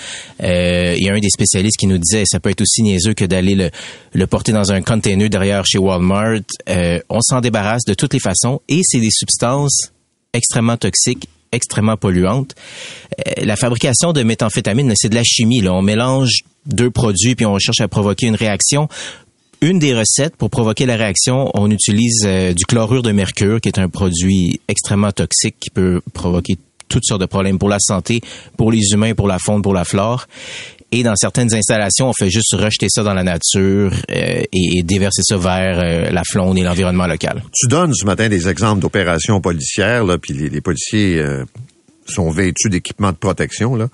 Euh, 0.42 0.94
il 0.96 1.04
y 1.04 1.08
a 1.08 1.14
un 1.14 1.20
des 1.20 1.30
spécialistes 1.30 1.76
qui 1.78 1.86
nous 1.86 1.98
disait 1.98 2.24
ça 2.26 2.40
peut 2.40 2.50
être 2.50 2.60
aussi 2.60 2.82
niaiseux 2.82 3.14
que 3.14 3.24
d'aller 3.24 3.54
le, 3.54 3.70
le 4.12 4.26
porter 4.26 4.52
dans 4.52 4.72
un 4.72 4.82
container 4.82 5.28
derrière 5.28 5.64
chez 5.66 5.78
Walmart. 5.78 6.40
Euh, 6.68 7.00
on 7.08 7.20
s'en 7.20 7.40
débarrasse 7.40 7.84
de 7.86 7.94
toutes 7.94 8.14
les 8.14 8.20
façons 8.20 8.60
et 8.68 8.80
c'est 8.84 9.00
des 9.00 9.10
substances 9.10 9.92
extrêmement 10.32 10.76
toxiques 10.76 11.28
extrêmement 11.52 11.96
polluantes. 11.96 12.54
Euh, 13.18 13.44
la 13.44 13.56
fabrication 13.56 14.12
de 14.12 14.22
méthamphétamine, 14.22 14.92
c'est 14.96 15.10
de 15.10 15.14
la 15.14 15.22
chimie. 15.22 15.60
Là. 15.60 15.72
On 15.74 15.82
mélange 15.82 16.30
deux 16.66 16.90
produits 16.90 17.34
puis 17.34 17.44
on 17.46 17.58
cherche 17.58 17.80
à 17.80 17.88
provoquer 17.88 18.26
une 18.26 18.36
réaction 18.36 18.88
une 19.62 19.78
des 19.78 19.94
recettes 19.94 20.36
pour 20.36 20.50
provoquer 20.50 20.86
la 20.86 20.96
réaction, 20.96 21.50
on 21.54 21.70
utilise 21.70 22.24
euh, 22.26 22.52
du 22.52 22.66
chlorure 22.66 23.02
de 23.02 23.12
mercure, 23.12 23.60
qui 23.60 23.68
est 23.68 23.78
un 23.78 23.88
produit 23.88 24.60
extrêmement 24.66 25.12
toxique 25.12 25.56
qui 25.60 25.70
peut 25.70 26.02
provoquer 26.12 26.58
toutes 26.88 27.04
sortes 27.04 27.20
de 27.20 27.26
problèmes 27.26 27.58
pour 27.58 27.68
la 27.68 27.78
santé, 27.78 28.20
pour 28.58 28.72
les 28.72 28.82
humains, 28.92 29.14
pour 29.14 29.28
la 29.28 29.38
faune, 29.38 29.62
pour 29.62 29.72
la 29.72 29.84
flore. 29.84 30.26
Et 30.90 31.04
dans 31.04 31.14
certaines 31.14 31.54
installations, 31.54 32.10
on 32.10 32.12
fait 32.12 32.28
juste 32.28 32.54
rejeter 32.54 32.88
ça 32.90 33.02
dans 33.04 33.14
la 33.14 33.22
nature 33.22 33.94
euh, 34.10 34.42
et, 34.52 34.82
déverser 34.82 35.22
ça 35.22 35.38
vers 35.38 35.78
euh, 35.78 36.10
la 36.10 36.22
faune 36.30 36.58
et 36.58 36.64
l'environnement 36.64 37.06
local. 37.06 37.42
Tu 37.54 37.68
donnes 37.68 37.94
ce 37.94 38.04
matin 38.04 38.28
des 38.28 38.48
exemples 38.48 38.82
d'opérations 38.82 39.40
policières, 39.40 40.04
puis 40.20 40.34
les, 40.34 40.60
policiers 40.60 41.22
sont 42.04 42.30
vêtus 42.30 42.68
d'équipements 42.68 43.12
de 43.12 43.16
protection. 43.16 43.76
Là 43.76 43.88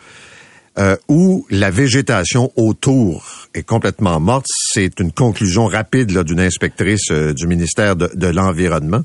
euh, 0.78 0.96
où 1.08 1.46
la 1.50 1.70
végétation 1.70 2.52
autour 2.56 3.48
est 3.54 3.62
complètement 3.62 4.20
morte. 4.20 4.46
C'est 4.48 5.00
une 5.00 5.12
conclusion 5.12 5.66
rapide 5.66 6.16
d'une 6.22 6.40
inspectrice 6.40 7.10
euh, 7.10 7.34
du 7.34 7.46
ministère 7.46 7.96
de, 7.96 8.10
de 8.14 8.26
l'Environnement. 8.28 9.02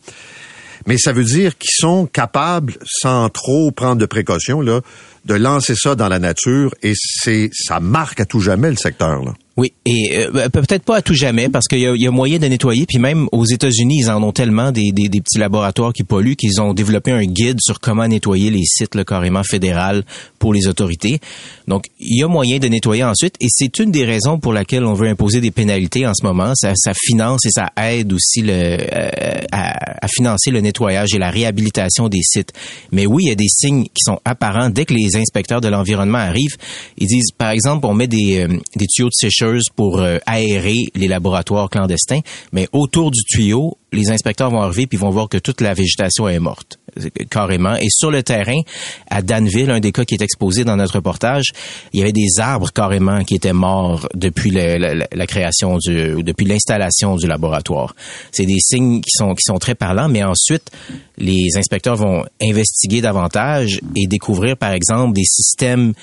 Mais 0.86 0.98
ça 0.98 1.14
veut 1.14 1.24
dire 1.24 1.58
qu'ils 1.58 1.76
sont 1.76 2.06
capables, 2.06 2.76
sans 2.86 3.30
trop 3.30 3.72
prendre 3.72 3.98
de 3.98 4.06
précautions, 4.06 4.62
là, 4.62 4.82
de 5.26 5.34
lancer 5.34 5.76
ça 5.76 5.96
dans 5.96 6.10
la 6.10 6.20
nature 6.20 6.76
et 6.84 6.94
c'est 6.96 7.50
ça 7.54 7.80
marque 7.80 8.20
à 8.20 8.26
tout 8.26 8.42
jamais 8.42 8.70
le 8.70 8.76
secteur. 8.76 9.24
Là. 9.24 9.34
Oui, 9.56 9.72
et 9.86 10.18
euh, 10.18 10.32
ben, 10.32 10.50
peut-être 10.50 10.84
pas 10.84 10.96
à 10.98 11.02
tout 11.04 11.14
jamais, 11.14 11.48
parce 11.48 11.68
qu'il 11.68 11.78
y, 11.78 11.84
y, 11.84 12.08
a 12.08 12.12
moyen 12.12 12.40
de 12.40 12.48
nettoyer. 12.48 12.88
Puis 12.88 12.98
même 12.98 13.28
aux 13.32 13.46
États-Unis, 13.46 14.00
ils 14.00 14.10
en 14.10 14.24
ont 14.24 14.32
tellement 14.32 14.72
des, 14.72 14.92
des, 14.92 15.10
des, 15.10 15.22
petits 15.22 15.38
laboratoires 15.38 15.94
qui 15.94 16.04
polluent 16.04 16.36
qu'ils 16.36 16.60
ont 16.60 16.74
développé 16.74 17.12
un 17.12 17.24
guide 17.26 17.60
sur 17.62 17.80
comment 17.80 18.08
nettoyer 18.08 18.50
les 18.50 18.64
sites 18.66 18.96
le 18.96 19.04
carrément 19.04 19.44
fédéral 19.44 20.06
pour 20.40 20.56
les 20.56 20.66
autorités. 20.66 21.20
Donc, 21.68 21.86
il 22.00 22.18
y 22.18 22.24
a 22.24 22.28
moyen 22.28 22.58
de 22.58 22.68
nettoyer 22.68 23.04
ensuite, 23.04 23.36
et 23.40 23.46
c'est 23.48 23.78
une 23.78 23.92
des 23.92 24.06
raisons 24.06 24.40
pour 24.40 24.54
laquelle 24.54 24.86
on 24.86 24.96
veut 24.96 25.08
imposer 25.08 25.40
des 25.40 25.52
pénalités 25.52 26.08
en 26.08 26.16
ce 26.16 26.26
moment. 26.26 26.54
Ça, 26.56 26.74
ça 26.76 26.94
finance 26.96 27.46
et 27.46 27.52
ça 27.52 27.70
aide 27.78 28.12
aussi 28.12 28.42
le, 28.42 28.54
euh, 28.54 29.42
à, 29.52 30.04
à 30.04 30.08
financer 30.08 30.50
le 30.50 30.62
nettoyage 30.62 31.14
et 31.14 31.20
la 31.20 31.30
réhabilitation 31.30 32.10
des 32.10 32.24
sites. 32.24 32.54
Mais 32.92 33.06
oui, 33.06 33.26
il 33.26 33.30
y 33.30 33.32
a 33.32 33.36
des 33.36 33.50
signes 33.50 33.84
qui 33.84 34.02
sont 34.04 34.20
apparents 34.26 34.72
dès 34.72 34.86
que 34.86 34.96
les 34.96 35.16
inspecteurs 35.16 35.62
de 35.62 35.68
l'environnement 35.68 36.18
arrivent. 36.18 36.58
Ils 36.98 37.08
disent, 37.08 37.32
par 37.38 37.52
exemple, 37.52 37.86
on 37.86 37.94
met 37.94 38.08
des, 38.08 38.40
euh, 38.40 38.58
des 38.76 38.88
tuyaux 38.88 39.10
de 39.10 39.14
séchage 39.14 39.43
pour 39.76 40.00
euh, 40.00 40.18
aérer 40.26 40.78
les 40.96 41.08
laboratoires 41.08 41.70
clandestins, 41.70 42.22
mais 42.52 42.68
autour 42.72 43.12
du 43.12 43.24
tuyau, 43.24 43.78
les 43.92 44.10
inspecteurs 44.10 44.50
vont 44.50 44.62
arriver 44.62 44.88
puis 44.88 44.98
vont 44.98 45.10
voir 45.10 45.30
que 45.30 45.38
toute 45.38 45.62
la 45.62 45.74
végétation 45.74 46.28
est 46.28 46.40
morte 46.40 46.80
carrément. 47.30 47.76
Et 47.76 47.90
sur 47.90 48.12
le 48.12 48.24
terrain, 48.24 48.60
à 49.10 49.22
Danville, 49.22 49.72
un 49.72 49.80
des 49.80 49.92
cas 49.92 50.06
qui 50.06 50.16
est 50.16 50.22
exposé 50.22 50.64
dans 50.64 50.76
notre 50.76 50.96
reportage, 50.96 51.46
il 51.92 52.00
y 52.00 52.04
avait 52.04 52.12
des 52.12 52.40
arbres 52.40 52.72
carrément 52.72 53.24
qui 53.24 53.36
étaient 53.36 53.54
morts 53.54 54.08
depuis 54.14 54.52
la, 54.52 55.28
création 55.28 55.78
depuis 55.86 56.46
l'installation 56.46 57.16
du 57.16 57.28
laboratoire. 57.28 57.96
C'est 58.32 58.46
des 58.46 58.60
signes 58.60 59.02
qui 59.02 59.12
sont 59.12 59.58
très 59.58 59.76
parlants. 59.76 60.10
Mais 60.10 60.24
ensuite, 60.24 60.70
les 61.18 61.50
inspecteurs 61.58 61.96
vont 61.96 62.24
investiguer 62.42 63.02
davantage 63.02 63.80
et 63.96 64.08
découvrir, 64.08 64.58
par 64.58 64.72
exemple, 64.72 65.14
des 65.14 65.26
systèmes 65.26 65.94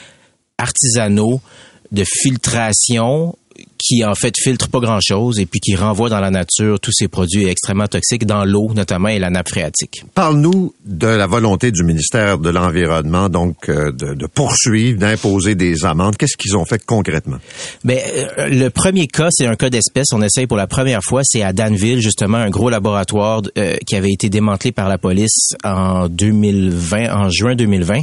artisanaux 0.59 1.41
de 1.91 2.05
filtration 2.05 3.34
qui 3.91 4.05
en 4.05 4.14
fait 4.14 4.34
filtre 4.38 4.68
pas 4.68 4.78
grand 4.78 5.01
chose 5.01 5.41
et 5.41 5.47
puis 5.47 5.59
qui 5.59 5.74
renvoie 5.74 6.09
dans 6.09 6.20
la 6.20 6.30
nature 6.30 6.78
tous 6.78 6.93
ces 6.93 7.09
produits 7.09 7.47
extrêmement 7.47 7.88
toxiques 7.88 8.24
dans 8.24 8.45
l'eau 8.45 8.70
notamment 8.72 9.09
et 9.09 9.18
la 9.18 9.30
nappe 9.30 9.49
phréatique. 9.49 10.05
Parle-nous 10.14 10.74
de 10.84 11.09
la 11.09 11.26
volonté 11.26 11.72
du 11.72 11.82
ministère 11.82 12.38
de 12.38 12.51
l'environnement 12.51 13.28
donc 13.28 13.68
euh, 13.68 13.91
de, 13.91 14.14
de, 14.14 14.26
poursuivre, 14.26 14.99
d'imposer 14.99 15.57
des 15.57 15.84
amendes. 15.84 16.16
Qu'est-ce 16.16 16.36
qu'ils 16.36 16.57
ont 16.57 16.64
fait 16.64 16.84
concrètement? 16.84 17.38
Ben 17.82 17.99
euh, 18.38 18.49
le 18.49 18.68
premier 18.68 19.09
cas 19.09 19.28
c'est 19.30 19.47
un 19.47 19.57
cas 19.57 19.70
d'espèce. 19.70 20.12
On 20.12 20.22
essaye 20.22 20.47
pour 20.47 20.57
la 20.57 20.68
première 20.68 21.03
fois, 21.03 21.22
c'est 21.24 21.43
à 21.43 21.53
Danville 21.53 22.01
justement 22.01 22.38
un 22.38 22.51
gros 22.51 22.70
laboratoire 22.70 23.43
euh, 23.59 23.76
qui 23.86 23.97
avait 23.97 24.12
été 24.12 24.28
démantelé 24.28 24.70
par 24.70 24.88
la 24.88 24.99
police 24.99 25.55
en 25.64 26.09
2020, 26.09 27.12
en 27.12 27.28
juin 27.28 27.57
2020. 27.57 28.03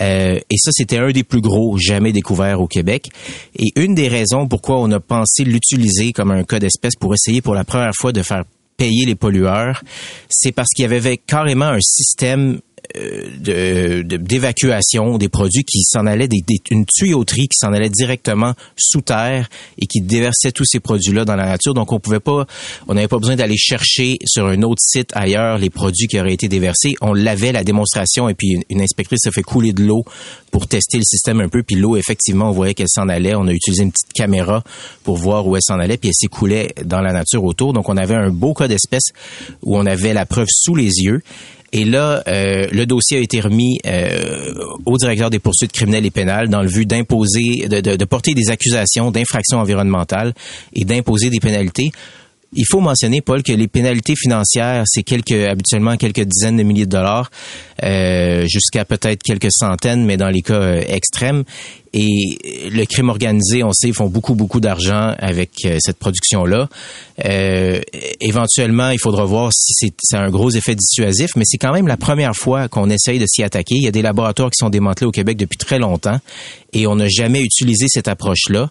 et 0.00 0.42
ça 0.56 0.70
c'était 0.72 0.98
un 0.98 1.12
des 1.12 1.22
plus 1.22 1.40
gros 1.40 1.78
jamais 1.78 2.12
découverts 2.12 2.60
au 2.60 2.66
Québec. 2.66 3.10
Et 3.56 3.68
une 3.76 3.94
des 3.94 4.08
raisons 4.08 4.48
pourquoi 4.48 4.80
on 4.80 4.90
a 4.90 4.98
l'utiliser 5.44 6.12
comme 6.12 6.30
un 6.30 6.44
cas 6.44 6.58
d'espèce 6.58 6.94
pour 6.96 7.14
essayer 7.14 7.42
pour 7.42 7.54
la 7.54 7.64
première 7.64 7.92
fois 7.94 8.12
de 8.12 8.22
faire 8.22 8.44
payer 8.76 9.04
les 9.04 9.14
pollueurs, 9.14 9.82
c'est 10.30 10.52
parce 10.52 10.68
qu'il 10.74 10.84
y 10.84 10.86
avait 10.86 11.18
carrément 11.18 11.66
un 11.66 11.80
système 11.80 12.60
euh, 12.96 13.28
de 13.38 14.02
d'évacuation 14.02 15.18
des 15.18 15.28
produits 15.28 15.64
qui 15.64 15.82
s'en 15.84 16.06
allaient 16.06 16.28
des, 16.28 16.42
une 16.70 16.84
tuyauterie 16.86 17.48
qui 17.48 17.56
s'en 17.58 17.72
allait 17.72 17.88
directement 17.88 18.54
sous 18.76 19.00
terre 19.00 19.48
et 19.78 19.86
qui 19.86 20.00
déversait 20.00 20.52
tous 20.52 20.64
ces 20.64 20.80
produits-là 20.80 21.24
dans 21.24 21.36
la 21.36 21.46
nature. 21.46 21.74
Donc 21.74 21.92
on 21.92 22.00
pouvait 22.00 22.20
pas, 22.20 22.46
on 22.88 22.94
n'avait 22.94 23.08
pas 23.08 23.18
besoin 23.18 23.36
d'aller 23.36 23.56
chercher 23.56 24.18
sur 24.24 24.46
un 24.46 24.62
autre 24.62 24.80
site 24.80 25.10
ailleurs 25.14 25.58
les 25.58 25.70
produits 25.70 26.06
qui 26.06 26.18
auraient 26.18 26.32
été 26.32 26.48
déversés. 26.48 26.94
On 27.00 27.12
l'avait 27.12 27.52
la 27.52 27.64
démonstration 27.64 28.28
et 28.28 28.34
puis 28.34 28.60
une, 28.68 28.80
inspectrice 28.80 29.26
a 29.26 29.30
fait 29.30 29.42
couler 29.42 29.72
de 29.72 29.84
l'eau 29.84 30.04
pour 30.50 30.66
tester 30.66 30.98
le 30.98 31.04
système 31.04 31.40
un 31.40 31.48
peu. 31.48 31.62
Puis 31.62 31.76
l'eau 31.76 31.96
effectivement 31.96 32.48
on 32.48 32.52
voyait 32.52 32.74
qu'elle 32.74 32.88
s'en 32.88 33.08
allait. 33.08 33.34
On 33.34 33.46
a 33.46 33.52
utilisé 33.52 33.82
une 33.82 33.92
petite 33.92 34.12
caméra 34.12 34.62
pour 35.04 35.16
voir 35.16 35.46
où 35.46 35.56
elle 35.56 35.62
s'en 35.62 35.78
allait 35.78 35.96
puis 35.96 36.08
elle 36.08 36.14
s'écoulait 36.14 36.74
dans 36.84 37.00
la 37.00 37.12
nature 37.12 37.44
autour. 37.44 37.72
Donc 37.72 37.88
on 37.88 37.96
avait 37.96 38.14
un 38.14 38.30
beau 38.30 38.54
cas 38.54 38.68
d'espèce 38.68 39.10
où 39.62 39.76
on 39.76 39.86
avait 39.86 40.14
la 40.14 40.26
preuve 40.26 40.48
sous 40.50 40.74
les 40.74 41.02
yeux 41.02 41.22
et 41.72 41.84
là, 41.84 42.22
euh, 42.26 42.66
le 42.72 42.84
dossier 42.84 43.18
a 43.18 43.20
été 43.20 43.40
remis 43.40 43.78
euh, 43.86 44.52
au 44.86 44.96
directeur 44.96 45.30
des 45.30 45.38
poursuites 45.38 45.72
criminelles 45.72 46.06
et 46.06 46.10
pénales 46.10 46.48
dans 46.48 46.62
le 46.62 46.68
but 46.68 46.86
d'imposer, 46.86 47.68
de, 47.68 48.04
porter 48.04 48.34
des 48.34 48.50
accusations 48.50 49.10
d'infraction 49.10 49.58
environnementale 49.58 50.34
et 50.74 50.84
d'imposer 50.84 51.30
des 51.30 51.38
pénalités. 51.38 51.92
Il 52.52 52.64
faut 52.68 52.80
mentionner, 52.80 53.20
Paul, 53.20 53.44
que 53.44 53.52
les 53.52 53.68
pénalités 53.68 54.16
financières, 54.16 54.82
c'est 54.86 55.04
habituellement 55.48 55.96
quelques 55.96 56.24
dizaines 56.24 56.56
de 56.56 56.64
milliers 56.64 56.86
de 56.86 56.90
dollars, 56.90 57.30
euh, 57.84 58.44
jusqu'à 58.48 58.84
peut-être 58.84 59.22
quelques 59.22 59.52
centaines, 59.52 60.04
mais 60.04 60.16
dans 60.16 60.28
les 60.28 60.42
cas 60.42 60.80
extrêmes. 60.88 61.44
Et 61.92 62.68
le 62.70 62.84
crime 62.84 63.08
organisé, 63.08 63.64
on 63.64 63.72
sait, 63.72 63.92
font 63.92 64.08
beaucoup, 64.08 64.36
beaucoup 64.36 64.60
d'argent 64.60 65.14
avec 65.18 65.50
euh, 65.64 65.78
cette 65.80 65.98
production-là. 65.98 66.68
Euh, 67.24 67.80
éventuellement, 68.20 68.90
il 68.90 69.00
faudra 69.00 69.24
voir 69.24 69.50
si 69.52 69.72
c'est 70.00 70.16
un 70.16 70.30
gros 70.30 70.50
effet 70.50 70.76
dissuasif, 70.76 71.32
mais 71.34 71.42
c'est 71.44 71.58
quand 71.58 71.72
même 71.72 71.88
la 71.88 71.96
première 71.96 72.36
fois 72.36 72.68
qu'on 72.68 72.88
essaye 72.90 73.18
de 73.18 73.26
s'y 73.26 73.42
attaquer. 73.42 73.74
Il 73.74 73.82
y 73.82 73.88
a 73.88 73.90
des 73.90 74.02
laboratoires 74.02 74.50
qui 74.50 74.58
sont 74.58 74.70
démantelés 74.70 75.06
au 75.06 75.10
Québec 75.10 75.36
depuis 75.36 75.58
très 75.58 75.80
longtemps 75.80 76.20
et 76.72 76.86
on 76.86 76.94
n'a 76.94 77.08
jamais 77.08 77.40
utilisé 77.40 77.86
cette 77.88 78.06
approche-là. 78.06 78.70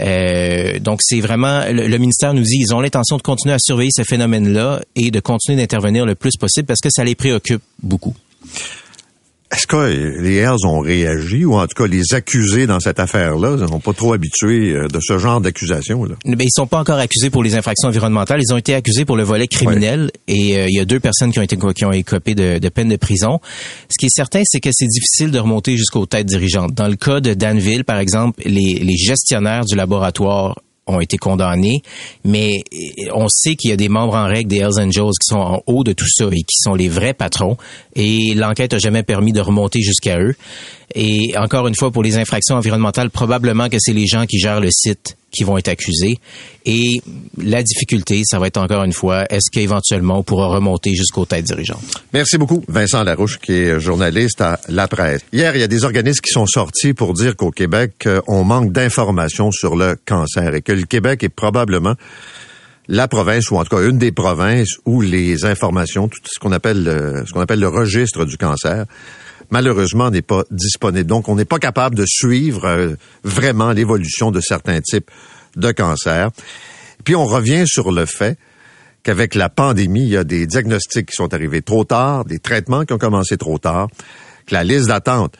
Euh, 0.00 0.78
donc, 0.78 1.00
c'est 1.02 1.20
vraiment, 1.20 1.60
le, 1.68 1.98
ministère 1.98 2.32
nous 2.32 2.42
dit, 2.42 2.56
ils 2.60 2.74
ont 2.74 2.80
l'intention 2.80 3.18
de 3.18 3.22
continuer 3.22 3.54
à 3.54 3.58
surveiller 3.58 3.90
ce 3.94 4.04
phénomène-là 4.04 4.80
et 4.96 5.10
de 5.10 5.20
continuer 5.20 5.58
d'intervenir 5.58 6.06
le 6.06 6.14
plus 6.14 6.36
possible 6.38 6.66
parce 6.66 6.80
que 6.80 6.88
ça 6.90 7.04
les 7.04 7.14
préoccupe 7.14 7.62
beaucoup. 7.82 8.14
Est-ce 9.54 9.66
que 9.68 10.20
les 10.20 10.36
Hells 10.36 10.66
ont 10.66 10.80
réagi 10.80 11.44
ou 11.44 11.54
en 11.54 11.66
tout 11.66 11.76
cas 11.76 11.86
les 11.86 12.12
accusés 12.12 12.66
dans 12.66 12.80
cette 12.80 12.98
affaire-là 12.98 13.56
ne 13.56 13.66
sont 13.66 13.78
pas 13.78 13.92
trop 13.92 14.12
habitués 14.12 14.72
euh, 14.72 14.88
de 14.88 14.98
ce 15.00 15.18
genre 15.18 15.40
d'accusation 15.40 16.04
là 16.04 16.16
Mais 16.26 16.44
ils 16.44 16.52
sont 16.52 16.66
pas 16.66 16.78
encore 16.78 16.98
accusés 16.98 17.30
pour 17.30 17.44
les 17.44 17.54
infractions 17.54 17.88
environnementales. 17.88 18.40
Ils 18.42 18.52
ont 18.52 18.56
été 18.56 18.74
accusés 18.74 19.04
pour 19.04 19.16
le 19.16 19.22
volet 19.22 19.46
criminel 19.46 20.10
et 20.26 20.58
euh, 20.58 20.66
il 20.68 20.74
y 20.74 20.80
a 20.80 20.84
deux 20.84 20.98
personnes 20.98 21.30
qui 21.30 21.38
ont 21.38 21.42
été 21.42 21.56
qui 21.56 21.84
ont 21.84 21.92
écopé 21.92 22.34
de, 22.34 22.58
de 22.58 22.68
peine 22.68 22.88
de 22.88 22.96
prison. 22.96 23.40
Ce 23.88 23.96
qui 23.98 24.06
est 24.06 24.14
certain, 24.14 24.42
c'est 24.44 24.60
que 24.60 24.70
c'est 24.72 24.88
difficile 24.88 25.30
de 25.30 25.38
remonter 25.38 25.76
jusqu'aux 25.76 26.06
têtes 26.06 26.26
dirigeantes. 26.26 26.74
Dans 26.74 26.88
le 26.88 26.96
cas 26.96 27.20
de 27.20 27.34
Danville, 27.34 27.84
par 27.84 27.98
exemple, 27.98 28.42
les, 28.44 28.80
les 28.82 28.96
gestionnaires 28.96 29.64
du 29.64 29.76
laboratoire 29.76 30.56
ont 30.86 31.00
été 31.00 31.16
condamnés, 31.16 31.82
mais 32.24 32.62
on 33.14 33.26
sait 33.28 33.56
qu'il 33.56 33.70
y 33.70 33.72
a 33.72 33.76
des 33.76 33.88
membres 33.88 34.14
en 34.14 34.26
règle 34.26 34.50
des 34.50 34.58
Hells 34.58 34.80
Angels 34.80 35.12
qui 35.20 35.28
sont 35.28 35.38
en 35.38 35.62
haut 35.66 35.84
de 35.84 35.92
tout 35.92 36.06
ça 36.08 36.26
et 36.30 36.42
qui 36.42 36.56
sont 36.58 36.74
les 36.74 36.88
vrais 36.88 37.14
patrons. 37.14 37.56
Et 37.96 38.34
l'enquête 38.34 38.72
n'a 38.72 38.78
jamais 38.78 39.02
permis 39.02 39.32
de 39.32 39.40
remonter 39.40 39.80
jusqu'à 39.82 40.18
eux. 40.18 40.34
Et 40.94 41.36
encore 41.36 41.66
une 41.66 41.74
fois, 41.74 41.90
pour 41.90 42.02
les 42.02 42.16
infractions 42.16 42.56
environnementales, 42.56 43.10
probablement 43.10 43.68
que 43.68 43.76
c'est 43.78 43.92
les 43.92 44.06
gens 44.06 44.26
qui 44.26 44.38
gèrent 44.38 44.60
le 44.60 44.70
site 44.70 45.16
qui 45.34 45.42
vont 45.42 45.58
être 45.58 45.68
accusés. 45.68 46.18
Et 46.64 47.02
la 47.36 47.62
difficulté, 47.62 48.22
ça 48.24 48.38
va 48.38 48.46
être 48.46 48.56
encore 48.56 48.84
une 48.84 48.92
fois, 48.92 49.24
est-ce 49.30 49.50
qu'éventuellement 49.52 50.20
on 50.20 50.22
pourra 50.22 50.46
remonter 50.46 50.94
jusqu'aux 50.94 51.26
têtes 51.26 51.44
dirigeantes? 51.44 51.82
Merci 52.12 52.38
beaucoup, 52.38 52.64
Vincent 52.68 53.02
Larouche, 53.02 53.38
qui 53.40 53.52
est 53.52 53.80
journaliste 53.80 54.40
à 54.40 54.60
La 54.68 54.86
Presse. 54.86 55.22
Hier, 55.32 55.54
il 55.56 55.60
y 55.60 55.64
a 55.64 55.68
des 55.68 55.84
organismes 55.84 56.20
qui 56.20 56.32
sont 56.32 56.46
sortis 56.46 56.94
pour 56.94 57.12
dire 57.14 57.36
qu'au 57.36 57.50
Québec, 57.50 57.92
euh, 58.06 58.20
on 58.28 58.44
manque 58.44 58.72
d'informations 58.72 59.50
sur 59.50 59.74
le 59.74 59.96
cancer 60.06 60.54
et 60.54 60.62
que 60.62 60.72
le 60.72 60.84
Québec 60.84 61.24
est 61.24 61.28
probablement 61.28 61.94
la 62.88 63.08
province, 63.08 63.50
ou 63.50 63.56
en 63.56 63.64
tout 63.64 63.76
cas 63.76 63.82
une 63.82 63.98
des 63.98 64.12
provinces 64.12 64.76
où 64.84 65.00
les 65.00 65.44
informations, 65.44 66.08
tout 66.08 66.20
ce 66.26 66.38
qu'on 66.38 66.52
appelle, 66.52 67.24
ce 67.26 67.32
qu'on 67.32 67.40
appelle 67.40 67.60
le 67.60 67.68
registre 67.68 68.24
du 68.24 68.36
cancer, 68.36 68.84
malheureusement, 69.50 70.10
n'est 70.10 70.22
pas 70.22 70.44
disponible. 70.50 71.06
Donc, 71.06 71.28
on 71.28 71.36
n'est 71.36 71.44
pas 71.44 71.58
capable 71.58 71.96
de 71.96 72.04
suivre 72.06 72.64
euh, 72.66 72.94
vraiment 73.22 73.72
l'évolution 73.72 74.30
de 74.30 74.40
certains 74.40 74.80
types 74.80 75.10
de 75.56 75.70
cancers. 75.72 76.30
Puis, 77.04 77.14
on 77.14 77.24
revient 77.24 77.64
sur 77.66 77.92
le 77.92 78.06
fait 78.06 78.38
qu'avec 79.02 79.34
la 79.34 79.48
pandémie, 79.48 80.02
il 80.02 80.08
y 80.10 80.16
a 80.16 80.24
des 80.24 80.46
diagnostics 80.46 81.06
qui 81.06 81.14
sont 81.14 81.32
arrivés 81.34 81.62
trop 81.62 81.84
tard, 81.84 82.24
des 82.24 82.38
traitements 82.38 82.84
qui 82.84 82.94
ont 82.94 82.98
commencé 82.98 83.36
trop 83.36 83.58
tard, 83.58 83.88
que 84.46 84.54
la 84.54 84.64
liste 84.64 84.88
d'attente 84.88 85.36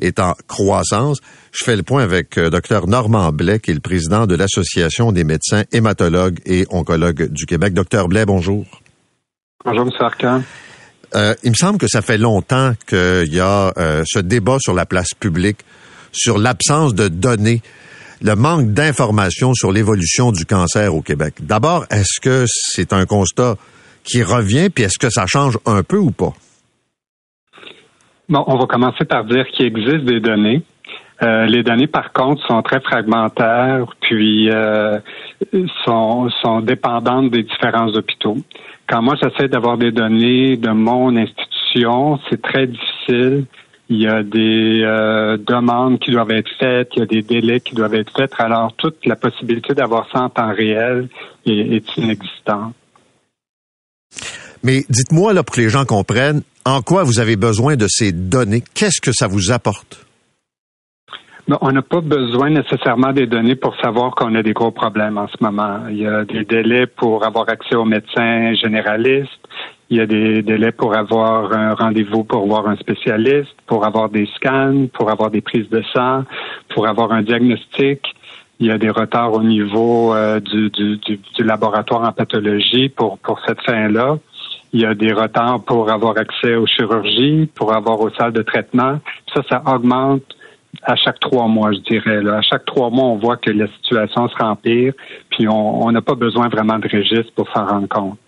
est 0.00 0.18
en 0.18 0.34
croissance. 0.48 1.18
Je 1.52 1.64
fais 1.64 1.76
le 1.76 1.82
point 1.82 2.02
avec 2.02 2.38
euh, 2.38 2.50
Dr 2.50 2.86
Normand 2.86 3.32
Blais, 3.32 3.60
qui 3.60 3.70
est 3.70 3.74
le 3.74 3.80
président 3.80 4.26
de 4.26 4.34
l'Association 4.34 5.12
des 5.12 5.24
médecins 5.24 5.64
hématologues 5.72 6.38
et 6.46 6.66
oncologues 6.70 7.30
du 7.30 7.46
Québec. 7.46 7.74
Docteur 7.74 8.08
Blais, 8.08 8.26
bonjour. 8.26 8.64
Bonjour, 9.64 9.86
M. 9.86 9.92
Arcan. 9.98 10.42
Euh, 11.14 11.34
il 11.42 11.50
me 11.50 11.56
semble 11.56 11.78
que 11.78 11.88
ça 11.88 12.02
fait 12.02 12.18
longtemps 12.18 12.72
qu'il 12.86 13.32
y 13.32 13.40
a 13.40 13.72
euh, 13.76 14.04
ce 14.06 14.20
débat 14.20 14.58
sur 14.60 14.74
la 14.74 14.86
place 14.86 15.12
publique 15.18 15.58
sur 16.12 16.38
l'absence 16.38 16.94
de 16.94 17.08
données, 17.08 17.62
le 18.22 18.34
manque 18.34 18.72
d'informations 18.72 19.54
sur 19.54 19.72
l'évolution 19.72 20.32
du 20.32 20.44
cancer 20.44 20.94
au 20.94 21.02
Québec. 21.02 21.34
D'abord, 21.40 21.86
est-ce 21.90 22.20
que 22.20 22.44
c'est 22.48 22.92
un 22.92 23.06
constat 23.06 23.56
qui 24.04 24.22
revient, 24.22 24.70
puis 24.70 24.84
est-ce 24.84 24.98
que 24.98 25.10
ça 25.10 25.26
change 25.26 25.58
un 25.66 25.82
peu 25.82 25.98
ou 25.98 26.10
pas? 26.10 26.32
Bon, 28.30 28.44
on 28.46 28.56
va 28.56 28.66
commencer 28.66 29.04
par 29.04 29.24
dire 29.24 29.46
qu'il 29.48 29.66
existe 29.66 30.04
des 30.04 30.20
données. 30.20 30.62
Euh, 31.22 31.44
les 31.46 31.62
données, 31.62 31.86
par 31.88 32.12
contre, 32.12 32.46
sont 32.46 32.62
très 32.62 32.80
fragmentaires, 32.80 33.84
puis 34.00 34.48
sont, 35.84 36.30
sont 36.42 36.60
dépendantes 36.60 37.30
des 37.30 37.42
différents 37.42 37.88
hôpitaux. 37.88 38.38
Quand 38.90 39.02
moi, 39.02 39.14
j'essaie 39.22 39.48
d'avoir 39.48 39.78
des 39.78 39.92
données 39.92 40.56
de 40.56 40.70
mon 40.70 41.14
institution, 41.16 42.18
c'est 42.28 42.40
très 42.40 42.66
difficile. 42.66 43.44
Il 43.88 44.00
y 44.00 44.08
a 44.08 44.22
des 44.22 44.82
euh, 44.84 45.36
demandes 45.36 45.98
qui 45.98 46.12
doivent 46.12 46.30
être 46.30 46.50
faites, 46.58 46.90
il 46.94 47.00
y 47.00 47.02
a 47.02 47.06
des 47.06 47.22
délais 47.22 47.60
qui 47.60 47.74
doivent 47.74 47.94
être 47.94 48.12
faits. 48.16 48.32
Alors, 48.38 48.72
toute 48.76 49.04
la 49.04 49.16
possibilité 49.16 49.74
d'avoir 49.74 50.08
ça 50.12 50.22
en 50.22 50.28
temps 50.28 50.52
réel 50.52 51.08
est, 51.46 51.52
est 51.52 51.96
inexistante. 51.96 52.74
Mais 54.62 54.84
dites-moi, 54.88 55.32
là, 55.32 55.42
pour 55.42 55.56
que 55.56 55.60
les 55.60 55.68
gens 55.68 55.84
comprennent, 55.84 56.42
en 56.64 56.82
quoi 56.82 57.04
vous 57.04 57.20
avez 57.20 57.36
besoin 57.36 57.76
de 57.76 57.86
ces 57.88 58.12
données? 58.12 58.62
Qu'est-ce 58.74 59.00
que 59.00 59.12
ça 59.12 59.26
vous 59.26 59.50
apporte? 59.50 60.06
on 61.60 61.72
n'a 61.72 61.82
pas 61.82 62.00
besoin 62.00 62.50
nécessairement 62.50 63.12
des 63.12 63.26
données 63.26 63.56
pour 63.56 63.74
savoir 63.80 64.14
qu'on 64.14 64.34
a 64.34 64.42
des 64.42 64.52
gros 64.52 64.70
problèmes 64.70 65.18
en 65.18 65.26
ce 65.28 65.36
moment. 65.40 65.80
Il 65.90 65.98
y 65.98 66.06
a 66.06 66.24
des 66.24 66.44
délais 66.44 66.86
pour 66.86 67.24
avoir 67.24 67.48
accès 67.48 67.74
aux 67.74 67.84
médecins 67.84 68.54
généralistes. 68.54 69.30
Il 69.88 69.96
y 69.96 70.00
a 70.00 70.06
des 70.06 70.42
délais 70.42 70.70
pour 70.70 70.94
avoir 70.94 71.52
un 71.52 71.74
rendez-vous 71.74 72.22
pour 72.22 72.46
voir 72.46 72.68
un 72.68 72.76
spécialiste, 72.76 73.56
pour 73.66 73.84
avoir 73.84 74.08
des 74.08 74.28
scans, 74.36 74.86
pour 74.92 75.10
avoir 75.10 75.30
des 75.30 75.40
prises 75.40 75.68
de 75.68 75.82
sang, 75.92 76.24
pour 76.72 76.86
avoir 76.86 77.10
un 77.10 77.22
diagnostic. 77.22 78.00
Il 78.60 78.66
y 78.66 78.70
a 78.70 78.78
des 78.78 78.90
retards 78.90 79.32
au 79.32 79.42
niveau 79.42 80.14
euh, 80.14 80.38
du, 80.38 80.70
du, 80.70 80.98
du, 80.98 81.42
laboratoire 81.42 82.02
en 82.02 82.12
pathologie 82.12 82.90
pour, 82.90 83.18
pour 83.18 83.40
cette 83.46 83.60
fin-là. 83.62 84.18
Il 84.72 84.80
y 84.80 84.86
a 84.86 84.94
des 84.94 85.12
retards 85.12 85.62
pour 85.64 85.90
avoir 85.90 86.16
accès 86.16 86.54
aux 86.54 86.66
chirurgies, 86.66 87.48
pour 87.54 87.74
avoir 87.74 88.00
aux 88.00 88.10
salles 88.10 88.32
de 88.32 88.42
traitement. 88.42 89.00
Ça, 89.34 89.42
ça 89.48 89.62
augmente 89.66 90.22
à 90.82 90.94
chaque 90.96 91.18
trois 91.20 91.48
mois, 91.48 91.72
je 91.72 91.80
dirais. 91.80 92.20
À 92.30 92.42
chaque 92.42 92.64
trois 92.64 92.90
mois, 92.90 93.06
on 93.06 93.18
voit 93.18 93.36
que 93.36 93.50
la 93.50 93.66
situation 93.66 94.28
se 94.28 94.36
rempire, 94.36 94.92
puis 95.30 95.48
on 95.48 95.90
n'a 95.90 96.00
pas 96.00 96.14
besoin 96.14 96.48
vraiment 96.48 96.78
de 96.78 96.88
registre 96.88 97.32
pour 97.34 97.48
s'en 97.52 97.66
rendre 97.66 97.88
compte. 97.88 98.18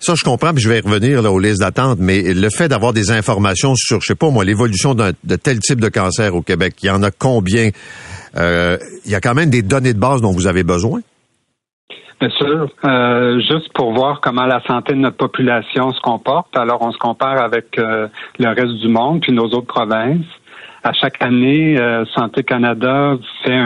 Ça, 0.00 0.14
je 0.16 0.24
comprends, 0.24 0.52
puis 0.52 0.62
je 0.62 0.68
vais 0.68 0.80
revenir 0.80 1.22
là, 1.22 1.30
aux 1.30 1.38
listes 1.38 1.60
d'attente, 1.60 1.98
mais 2.00 2.34
le 2.34 2.50
fait 2.50 2.68
d'avoir 2.68 2.92
des 2.92 3.10
informations 3.10 3.74
sur, 3.76 4.00
je 4.00 4.08
sais 4.08 4.14
pas 4.14 4.30
moi, 4.30 4.44
l'évolution 4.44 4.94
de 4.94 5.36
tel 5.36 5.60
type 5.60 5.80
de 5.80 5.88
cancer 5.88 6.34
au 6.34 6.42
Québec, 6.42 6.74
il 6.82 6.86
y 6.86 6.90
en 6.90 7.02
a 7.02 7.10
combien? 7.10 7.70
Euh, 8.36 8.76
il 9.04 9.12
y 9.12 9.14
a 9.14 9.20
quand 9.20 9.34
même 9.34 9.50
des 9.50 9.62
données 9.62 9.94
de 9.94 9.98
base 9.98 10.20
dont 10.20 10.32
vous 10.32 10.46
avez 10.46 10.64
besoin? 10.64 11.00
Bien 12.20 12.30
sûr. 12.30 12.68
Euh, 12.84 13.40
juste 13.40 13.72
pour 13.74 13.92
voir 13.92 14.20
comment 14.20 14.46
la 14.46 14.60
santé 14.62 14.94
de 14.94 14.98
notre 14.98 15.16
population 15.16 15.92
se 15.92 16.00
comporte. 16.00 16.56
Alors, 16.56 16.80
on 16.82 16.92
se 16.92 16.98
compare 16.98 17.38
avec 17.38 17.78
euh, 17.78 18.08
le 18.38 18.48
reste 18.48 18.80
du 18.80 18.88
monde, 18.88 19.20
puis 19.20 19.32
nos 19.32 19.46
autres 19.46 19.66
provinces 19.66 20.24
à 20.84 20.92
chaque 20.92 21.22
année, 21.22 21.78
euh, 21.78 22.04
Santé 22.14 22.42
Canada 22.42 23.16
fait 23.42 23.58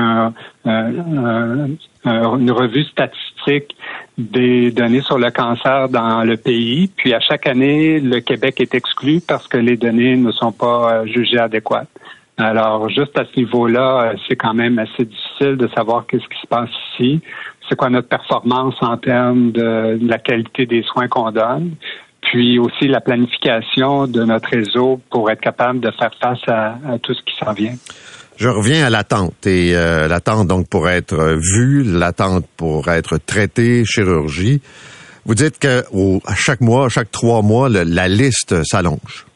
une 0.64 2.50
revue 2.52 2.84
statistique 2.84 3.76
des 4.16 4.70
données 4.70 5.00
sur 5.00 5.18
le 5.18 5.30
cancer 5.30 5.88
dans 5.88 6.22
le 6.22 6.36
pays. 6.36 6.90
Puis 6.96 7.12
à 7.14 7.20
chaque 7.20 7.46
année, 7.46 7.98
le 8.00 8.20
Québec 8.20 8.60
est 8.60 8.74
exclu 8.74 9.20
parce 9.26 9.48
que 9.48 9.56
les 9.56 9.76
données 9.76 10.16
ne 10.16 10.30
sont 10.30 10.52
pas 10.52 10.92
euh, 10.92 11.06
jugées 11.06 11.38
adéquates. 11.38 11.88
Alors, 12.36 12.88
juste 12.88 13.18
à 13.18 13.24
ce 13.24 13.40
niveau-là, 13.40 14.02
euh, 14.02 14.14
c'est 14.28 14.36
quand 14.36 14.54
même 14.54 14.78
assez 14.78 15.04
difficile 15.04 15.56
de 15.56 15.68
savoir 15.76 16.06
qu'est-ce 16.06 16.28
qui 16.28 16.40
se 16.40 16.46
passe 16.46 16.70
ici. 16.92 17.20
C'est 17.68 17.76
quoi 17.76 17.90
notre 17.90 18.08
performance 18.08 18.74
en 18.80 18.96
termes 18.96 19.52
de 19.52 19.98
la 20.00 20.18
qualité 20.18 20.66
des 20.66 20.82
soins 20.82 21.08
qu'on 21.08 21.30
donne? 21.30 21.72
Puis 22.22 22.58
aussi 22.58 22.88
la 22.88 23.00
planification 23.00 24.06
de 24.06 24.24
notre 24.24 24.48
réseau 24.50 25.00
pour 25.10 25.30
être 25.30 25.40
capable 25.40 25.80
de 25.80 25.90
faire 25.90 26.10
face 26.20 26.40
à, 26.48 26.78
tout 27.02 27.14
ce 27.14 27.22
qui 27.22 27.34
s'en 27.38 27.52
vient. 27.52 27.74
Je 28.36 28.48
reviens 28.48 28.86
à 28.86 28.90
l'attente 28.90 29.46
et 29.46 29.76
euh, 29.76 30.08
l'attente 30.08 30.46
donc 30.46 30.68
pour 30.68 30.88
être 30.88 31.38
vue, 31.38 31.82
l'attente 31.84 32.44
pour 32.56 32.88
être 32.88 33.18
traité, 33.18 33.84
chirurgie. 33.84 34.60
Vous 35.24 35.34
dites 35.34 35.58
que 35.58 35.84
à 36.26 36.34
chaque 36.34 36.60
mois, 36.60 36.88
chaque 36.88 37.10
trois 37.10 37.42
mois, 37.42 37.68
la 37.68 38.08
liste 38.08 38.62
s'allonge. 38.64 39.27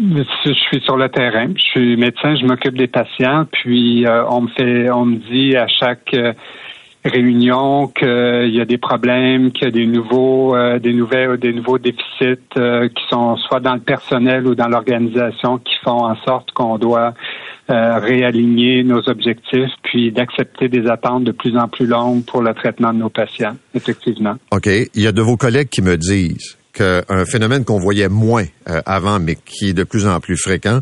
Je 0.00 0.52
suis 0.52 0.80
sur 0.82 0.96
le 0.96 1.08
terrain. 1.08 1.48
Je 1.56 1.62
suis 1.62 1.96
médecin, 1.96 2.36
je 2.36 2.46
m'occupe 2.46 2.76
des 2.76 2.86
patients, 2.86 3.46
puis 3.50 4.06
euh, 4.06 4.24
on 4.28 4.42
me 4.42 4.48
fait, 4.48 4.90
on 4.90 5.04
me 5.04 5.16
dit 5.16 5.56
à 5.56 5.66
chaque 5.66 6.14
euh, 6.14 6.32
réunion 7.04 7.88
qu'il 7.88 8.54
y 8.54 8.60
a 8.60 8.64
des 8.64 8.78
problèmes, 8.78 9.52
qu'il 9.52 9.64
y 9.64 9.68
a 9.68 9.70
des 9.70 9.86
nouveaux, 9.86 10.54
euh, 10.54 10.78
des 10.78 10.92
nouvelles, 10.92 11.38
des 11.38 11.52
nouveaux 11.52 11.78
déficits 11.78 12.38
euh, 12.56 12.88
qui 12.88 13.02
sont 13.10 13.36
soit 13.36 13.60
dans 13.60 13.74
le 13.74 13.80
personnel 13.80 14.46
ou 14.46 14.54
dans 14.54 14.68
l'organisation 14.68 15.58
qui 15.58 15.74
font 15.82 16.04
en 16.04 16.16
sorte 16.24 16.50
qu'on 16.52 16.78
doit 16.78 17.14
euh, 17.70 17.98
réaligner 17.98 18.82
nos 18.82 19.08
objectifs, 19.08 19.70
puis 19.82 20.10
d'accepter 20.10 20.68
des 20.68 20.86
attentes 20.88 21.24
de 21.24 21.32
plus 21.32 21.56
en 21.56 21.68
plus 21.68 21.86
longues 21.86 22.24
pour 22.24 22.42
le 22.42 22.54
traitement 22.54 22.92
de 22.92 22.98
nos 22.98 23.10
patients, 23.10 23.56
effectivement. 23.74 24.36
OK. 24.52 24.66
Il 24.66 25.02
y 25.02 25.06
a 25.06 25.12
de 25.12 25.22
vos 25.22 25.36
collègues 25.36 25.68
qui 25.68 25.82
me 25.82 25.96
disent 25.96 26.57
qu'un 26.78 27.24
phénomène 27.26 27.64
qu'on 27.64 27.78
voyait 27.78 28.08
moins 28.08 28.46
avant, 28.86 29.18
mais 29.18 29.36
qui 29.36 29.70
est 29.70 29.74
de 29.74 29.84
plus 29.84 30.06
en 30.06 30.20
plus 30.20 30.36
fréquent, 30.36 30.80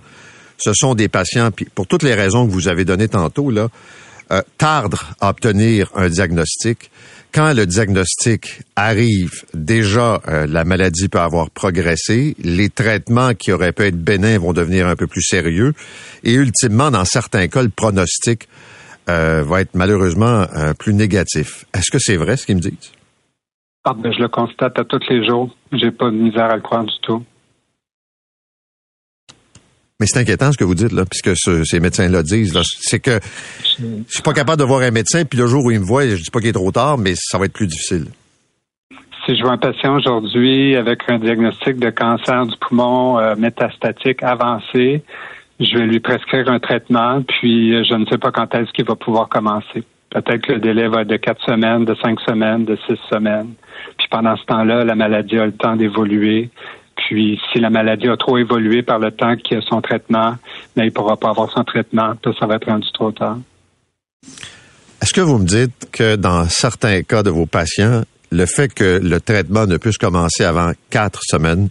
ce 0.59 0.73
sont 0.75 0.95
des 0.95 1.09
patients, 1.09 1.51
puis 1.51 1.67
pour 1.75 1.87
toutes 1.87 2.03
les 2.03 2.15
raisons 2.15 2.47
que 2.47 2.53
vous 2.53 2.69
avez 2.69 2.85
données 2.85 3.09
tantôt, 3.09 3.51
là, 3.51 3.69
euh, 4.33 4.43
tardent 4.59 4.99
à 5.21 5.31
obtenir 5.31 5.91
un 5.95 6.09
diagnostic. 6.09 6.91
Quand 7.33 7.53
le 7.53 7.67
diagnostic 7.67 8.63
arrive, 8.75 9.45
déjà, 9.55 10.21
euh, 10.27 10.47
la 10.47 10.65
maladie 10.65 11.09
peut 11.09 11.21
avoir 11.21 11.51
progressé, 11.51 12.35
les 12.43 12.71
traitements 12.71 13.35
qui 13.35 13.53
auraient 13.53 13.73
pu 13.73 13.85
être 13.85 14.03
bénins 14.03 14.39
vont 14.39 14.53
devenir 14.53 14.89
un 14.89 14.97
peu 14.97 15.07
plus 15.07 15.23
sérieux, 15.23 15.75
et 16.25 16.33
ultimement, 16.33 16.91
dans 16.91 17.05
certains 17.05 17.47
cas, 17.49 17.63
le 17.63 17.69
pronostic 17.69 18.49
euh, 19.09 19.45
va 19.47 19.61
être 19.61 19.75
malheureusement 19.75 20.47
plus 20.79 20.95
négatif. 20.95 21.65
Est-ce 21.73 21.91
que 21.93 21.99
c'est 22.01 22.17
vrai 22.17 22.37
ce 22.37 22.47
qu'ils 22.47 22.57
me 22.57 22.61
disent? 22.61 22.96
Ah, 23.89 23.95
ben, 23.97 24.12
je 24.12 24.18
le 24.18 24.26
constate 24.26 24.76
à 24.80 24.84
tous 24.84 24.99
les 25.09 25.24
jours. 25.24 25.49
J'ai 25.70 25.93
pas 25.93 26.07
de 26.07 26.16
misère 26.16 26.51
à 26.51 26.57
le 26.57 26.61
croire 26.61 26.82
du 26.82 26.99
tout. 27.03 27.22
Mais 30.01 30.07
c'est 30.07 30.18
inquiétant 30.18 30.51
ce 30.51 30.59
que 30.59 30.64
vous 30.64 30.74
dites, 30.74 30.91
là, 30.91 31.05
puisque 31.05 31.37
ces 31.37 31.78
médecins-là 31.78 32.24
disent. 32.24 32.59
C'est 32.80 32.99
que 32.99 33.20
je 33.78 33.84
suis 34.09 34.22
pas 34.24 34.32
capable 34.32 34.59
de 34.59 34.64
voir 34.64 34.80
un 34.80 34.91
médecin, 34.91 35.24
puis 35.24 35.39
le 35.39 35.47
jour 35.47 35.64
où 35.64 35.70
il 35.70 35.78
me 35.78 35.84
voit, 35.84 36.05
je 36.05 36.16
dis 36.16 36.30
pas 36.32 36.41
qu'il 36.41 36.49
est 36.49 36.53
trop 36.53 36.72
tard, 36.72 36.99
mais 36.99 37.14
ça 37.14 37.39
va 37.39 37.45
être 37.45 37.53
plus 37.53 37.68
difficile. 37.68 38.07
Si 39.24 39.37
je 39.37 39.43
vois 39.43 39.53
un 39.53 39.59
patient 39.59 39.97
aujourd'hui 39.97 40.74
avec 40.74 41.03
un 41.09 41.20
diagnostic 41.20 41.76
de 41.76 41.91
cancer 41.91 42.45
du 42.45 42.57
poumon 42.57 43.20
euh, 43.20 43.37
métastatique 43.37 44.20
avancé, 44.24 45.05
je 45.61 45.78
vais 45.78 45.87
lui 45.87 46.01
prescrire 46.01 46.49
un 46.49 46.59
traitement, 46.59 47.22
puis 47.22 47.72
euh, 47.72 47.84
je 47.89 47.95
ne 47.95 48.05
sais 48.07 48.18
pas 48.18 48.32
quand 48.32 48.53
est-ce 48.57 48.72
qu'il 48.72 48.84
va 48.84 48.97
pouvoir 48.97 49.28
commencer. 49.28 49.84
Peut-être 50.11 50.43
que 50.43 50.53
le 50.53 50.61
délai 50.61 50.89
va 50.89 51.03
être 51.03 51.09
de 51.09 51.17
quatre 51.17 51.45
semaines, 51.45 51.85
de 51.85 51.95
cinq 51.97 52.21
semaines, 52.21 52.65
de 52.65 52.77
six 52.87 52.99
semaines. 53.11 53.55
Puis 53.99 54.07
pendant 54.11 54.37
ce 54.37 54.45
temps-là, 54.45 54.85
la 54.85 54.95
maladie 54.95 55.39
a 55.39 55.47
le 55.47 55.53
temps 55.53 55.77
d'évoluer. 55.77 56.51
Puis 56.97 57.39
si 57.53 57.61
la 57.61 57.71
maladie 57.71 58.09
a 58.09 58.17
trop 58.17 58.39
évolué 58.39 58.83
par 58.83 58.99
le 58.99 59.11
temps 59.11 59.37
qu'il 59.37 59.59
a 59.59 59.61
son 59.61 59.81
traitement, 59.81 60.37
mais 60.77 60.85
il 60.85 60.87
ne 60.87 60.93
pourra 60.93 61.17
pas 61.17 61.31
avoir 61.31 61.51
son 61.51 61.65
traitement, 61.65 62.15
ça 62.39 62.47
va 62.47 62.57
être 62.57 62.69
rendu 62.69 62.91
trop 62.93 63.13
tard. 63.13 63.39
Est-ce 65.03 65.13
que 65.13 65.21
vous 65.21 65.39
me 65.39 65.45
dites 65.45 65.89
que 65.93 66.17
dans 66.17 66.45
certains 66.45 67.03
cas 67.03 67.23
de 67.23 67.31
vos 67.31 67.47
patients, 67.47 68.03
le 68.31 68.47
fait 68.47 68.73
que 68.73 68.99
le 69.03 69.21
traitement 69.21 69.67
ne 69.67 69.77
puisse 69.77 69.99
commencer 69.99 70.45
avant 70.45 70.73
quatre 70.91 71.21
semaines, 71.23 71.69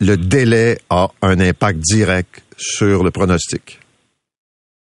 le 0.00 0.16
délai 0.16 0.78
a 0.90 1.08
un 1.22 1.38
impact 1.38 1.78
direct 1.78 2.42
sur 2.56 3.04
le 3.04 3.10
pronostic? 3.10 3.78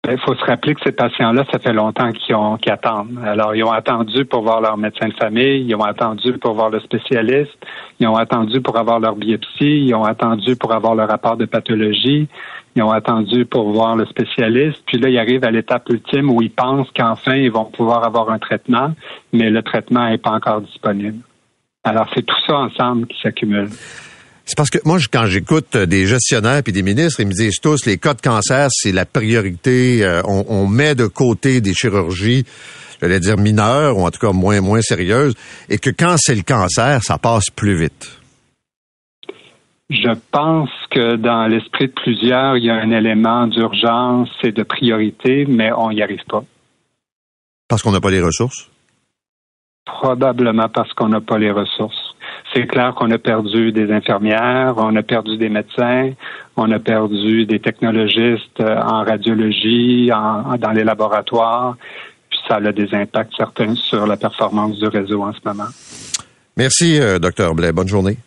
Il 0.07 0.19
faut 0.19 0.35
se 0.35 0.45
rappeler 0.45 0.75
que 0.75 0.81
ces 0.83 0.91
patients-là, 0.91 1.45
ça 1.51 1.57
fait 1.57 1.73
longtemps 1.73 2.11
qu'ils 2.11 2.35
ont 2.35 2.57
attendent. 2.67 3.19
Alors, 3.25 3.55
ils 3.55 3.63
ont 3.63 3.71
attendu 3.71 4.25
pour 4.25 4.43
voir 4.43 4.61
leur 4.61 4.77
médecin 4.77 5.07
de 5.07 5.13
famille, 5.13 5.65
ils 5.67 5.75
ont 5.75 5.83
attendu 5.83 6.33
pour 6.33 6.53
voir 6.53 6.69
le 6.69 6.79
spécialiste, 6.79 7.57
ils 7.99 8.07
ont 8.07 8.15
attendu 8.15 8.61
pour 8.61 8.77
avoir 8.77 8.99
leur 8.99 9.15
biopsie, 9.15 9.85
ils 9.87 9.95
ont 9.95 10.03
attendu 10.03 10.55
pour 10.55 10.73
avoir 10.73 10.95
le 10.95 11.03
rapport 11.03 11.37
de 11.37 11.45
pathologie, 11.45 12.27
ils 12.75 12.83
ont 12.83 12.91
attendu 12.91 13.45
pour 13.45 13.71
voir 13.71 13.95
le 13.95 14.05
spécialiste. 14.05 14.83
Puis 14.85 14.97
là, 14.97 15.09
ils 15.09 15.17
arrivent 15.17 15.45
à 15.45 15.51
l'étape 15.51 15.89
ultime 15.89 16.29
où 16.29 16.41
ils 16.41 16.51
pensent 16.51 16.91
qu'enfin, 16.95 17.35
ils 17.35 17.51
vont 17.51 17.65
pouvoir 17.65 18.03
avoir 18.03 18.29
un 18.29 18.39
traitement, 18.39 18.91
mais 19.33 19.49
le 19.49 19.63
traitement 19.63 20.09
n'est 20.09 20.17
pas 20.17 20.31
encore 20.31 20.61
disponible. 20.61 21.19
Alors, 21.83 22.07
c'est 22.13 22.23
tout 22.23 22.41
ça 22.45 22.57
ensemble 22.57 23.07
qui 23.07 23.19
s'accumule. 23.21 23.69
C'est 24.45 24.55
parce 24.55 24.69
que 24.69 24.77
moi, 24.85 24.99
quand 25.11 25.25
j'écoute 25.25 25.75
des 25.75 26.05
gestionnaires 26.05 26.61
puis 26.61 26.71
des 26.71 26.83
ministres, 26.83 27.19
ils 27.19 27.27
me 27.27 27.33
disent 27.33 27.59
tous 27.59 27.85
les 27.87 27.97
cas 27.97 28.13
de 28.13 28.21
cancer, 28.21 28.67
c'est 28.69 28.91
la 28.91 29.05
priorité. 29.05 30.05
Euh, 30.05 30.21
on, 30.23 30.67
met 30.67 30.93
de 30.93 31.07
côté 31.07 31.61
des 31.61 31.73
chirurgies, 31.73 32.45
j'allais 33.01 33.19
dire 33.19 33.37
mineures 33.37 33.97
ou 33.97 34.05
en 34.05 34.11
tout 34.11 34.19
cas 34.19 34.33
moins 34.33 34.61
moins 34.61 34.81
sérieuses, 34.81 35.33
et 35.67 35.79
que 35.79 35.89
quand 35.89 36.15
c'est 36.17 36.35
le 36.35 36.43
cancer, 36.43 37.01
ça 37.01 37.17
passe 37.17 37.49
plus 37.49 37.75
vite. 37.75 38.21
Je 39.89 40.13
pense 40.31 40.69
que 40.91 41.15
dans 41.15 41.47
l'esprit 41.47 41.87
de 41.87 41.93
plusieurs, 41.93 42.57
il 42.57 42.65
y 42.65 42.69
a 42.69 42.75
un 42.75 42.91
élément 42.91 43.47
d'urgence 43.47 44.29
et 44.43 44.51
de 44.51 44.63
priorité, 44.63 45.45
mais 45.47 45.71
on 45.71 45.91
n'y 45.91 46.03
arrive 46.03 46.23
pas. 46.29 46.43
Parce 47.67 47.81
qu'on 47.81 47.91
n'a 47.91 48.01
pas 48.01 48.11
les 48.11 48.21
ressources? 48.21 48.69
Probablement 49.85 50.69
parce 50.69 50.93
qu'on 50.93 51.09
n'a 51.09 51.21
pas 51.21 51.37
les 51.39 51.51
ressources 51.51 52.04
c'est 52.55 52.67
clair 52.67 52.93
qu'on 52.95 53.11
a 53.11 53.17
perdu 53.17 53.71
des 53.71 53.91
infirmières, 53.91 54.75
on 54.77 54.95
a 54.95 55.03
perdu 55.03 55.37
des 55.37 55.49
médecins, 55.49 56.11
on 56.55 56.71
a 56.71 56.79
perdu 56.79 57.45
des 57.45 57.59
technologistes 57.59 58.61
euh, 58.61 58.77
en 58.81 59.03
radiologie, 59.03 60.07
dans 60.07 60.71
les 60.73 60.83
laboratoires, 60.83 61.75
puis 62.29 62.39
ça 62.47 62.55
a 62.55 62.71
des 62.71 62.93
impacts 62.93 63.33
certains 63.35 63.75
sur 63.75 64.07
la 64.07 64.15
performance 64.15 64.79
du 64.79 64.87
réseau 64.87 65.23
en 65.23 65.33
ce 65.33 65.39
moment. 65.43 65.69
Merci, 66.55 66.99
euh, 66.99 67.19
docteur 67.19 67.53
Blais. 67.53 67.73
Bonne 67.73 67.89
journée. 67.89 68.17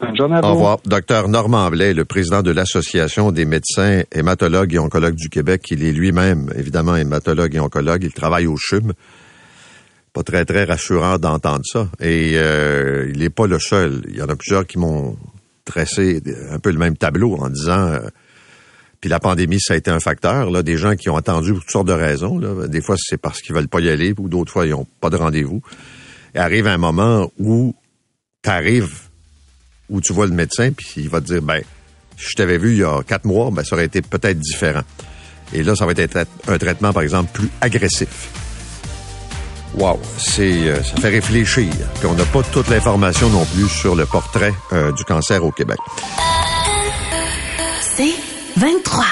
Bonne 0.00 0.16
journée 0.16 0.36
à 0.36 0.40
vous. 0.40 0.46
Au 0.46 0.52
revoir. 0.52 0.78
Docteur 0.86 1.28
Normand 1.28 1.68
Blais, 1.68 1.92
le 1.92 2.06
président 2.06 2.42
de 2.42 2.50
l'Association 2.50 3.32
des 3.32 3.44
médecins 3.44 4.00
hématologues 4.12 4.72
et 4.72 4.78
oncologues 4.78 5.16
du 5.16 5.28
Québec. 5.28 5.64
Il 5.70 5.84
est 5.84 5.92
lui-même, 5.92 6.50
évidemment, 6.56 6.96
hématologue 6.96 7.54
et 7.54 7.60
oncologue. 7.60 8.02
Il 8.04 8.14
travaille 8.14 8.46
au 8.46 8.56
CHUM 8.56 8.94
pas 10.12 10.22
très, 10.22 10.44
très 10.44 10.64
rassurant 10.64 11.18
d'entendre 11.18 11.64
ça. 11.64 11.88
Et 12.00 12.32
euh, 12.34 13.10
il 13.12 13.20
n'est 13.20 13.30
pas 13.30 13.46
le 13.46 13.58
seul. 13.58 14.02
Il 14.08 14.16
y 14.16 14.22
en 14.22 14.28
a 14.28 14.36
plusieurs 14.36 14.66
qui 14.66 14.78
m'ont 14.78 15.16
tressé 15.64 16.22
un 16.50 16.58
peu 16.58 16.70
le 16.70 16.78
même 16.78 16.96
tableau 16.96 17.36
en 17.36 17.48
disant... 17.48 17.88
Euh, 17.88 18.00
puis 19.00 19.08
la 19.08 19.18
pandémie, 19.18 19.58
ça 19.60 19.74
a 19.74 19.76
été 19.76 19.90
un 19.90 20.00
facteur. 20.00 20.50
Là, 20.50 20.62
des 20.62 20.76
gens 20.76 20.94
qui 20.94 21.08
ont 21.08 21.16
attendu 21.16 21.52
pour 21.52 21.62
toutes 21.62 21.70
sortes 21.70 21.88
de 21.88 21.94
raisons. 21.94 22.38
Là. 22.38 22.68
Des 22.68 22.82
fois, 22.82 22.96
c'est 22.98 23.16
parce 23.16 23.40
qu'ils 23.40 23.54
veulent 23.54 23.68
pas 23.68 23.80
y 23.80 23.88
aller, 23.88 24.12
ou 24.18 24.28
d'autres 24.28 24.52
fois, 24.52 24.66
ils 24.66 24.72
n'ont 24.72 24.86
pas 25.00 25.08
de 25.08 25.16
rendez-vous. 25.16 25.62
Et 26.34 26.38
arrive 26.38 26.66
un 26.66 26.76
moment 26.76 27.32
où 27.38 27.74
tu 28.42 28.50
arrives, 28.50 29.08
où 29.88 30.02
tu 30.02 30.12
vois 30.12 30.26
le 30.26 30.32
médecin, 30.32 30.72
puis 30.72 30.92
il 30.98 31.08
va 31.08 31.22
te 31.22 31.26
dire, 31.26 31.40
ben, 31.40 31.62
si 32.18 32.26
je 32.28 32.36
t'avais 32.36 32.58
vu 32.58 32.72
il 32.72 32.78
y 32.78 32.84
a 32.84 33.02
quatre 33.02 33.24
mois, 33.24 33.50
ben, 33.50 33.64
ça 33.64 33.74
aurait 33.74 33.86
été 33.86 34.02
peut-être 34.02 34.38
différent. 34.38 34.82
Et 35.54 35.62
là, 35.62 35.74
ça 35.74 35.86
va 35.86 35.92
être 35.92 36.26
un 36.46 36.58
traitement, 36.58 36.92
par 36.92 37.02
exemple, 37.02 37.30
plus 37.32 37.48
agressif. 37.62 38.39
Wow, 39.74 40.00
c'est 40.18 40.68
euh, 40.68 40.82
ça 40.82 40.96
fait 40.96 41.08
réfléchir. 41.08 41.72
Puis 41.98 42.06
on 42.06 42.14
n'a 42.14 42.24
pas 42.24 42.42
toute 42.42 42.68
l'information 42.68 43.28
non 43.30 43.44
plus 43.44 43.68
sur 43.68 43.94
le 43.94 44.04
portrait 44.06 44.54
euh, 44.72 44.92
du 44.92 45.04
cancer 45.04 45.44
au 45.44 45.52
Québec. 45.52 45.78
C'est 47.80 48.14
23. 48.56 49.04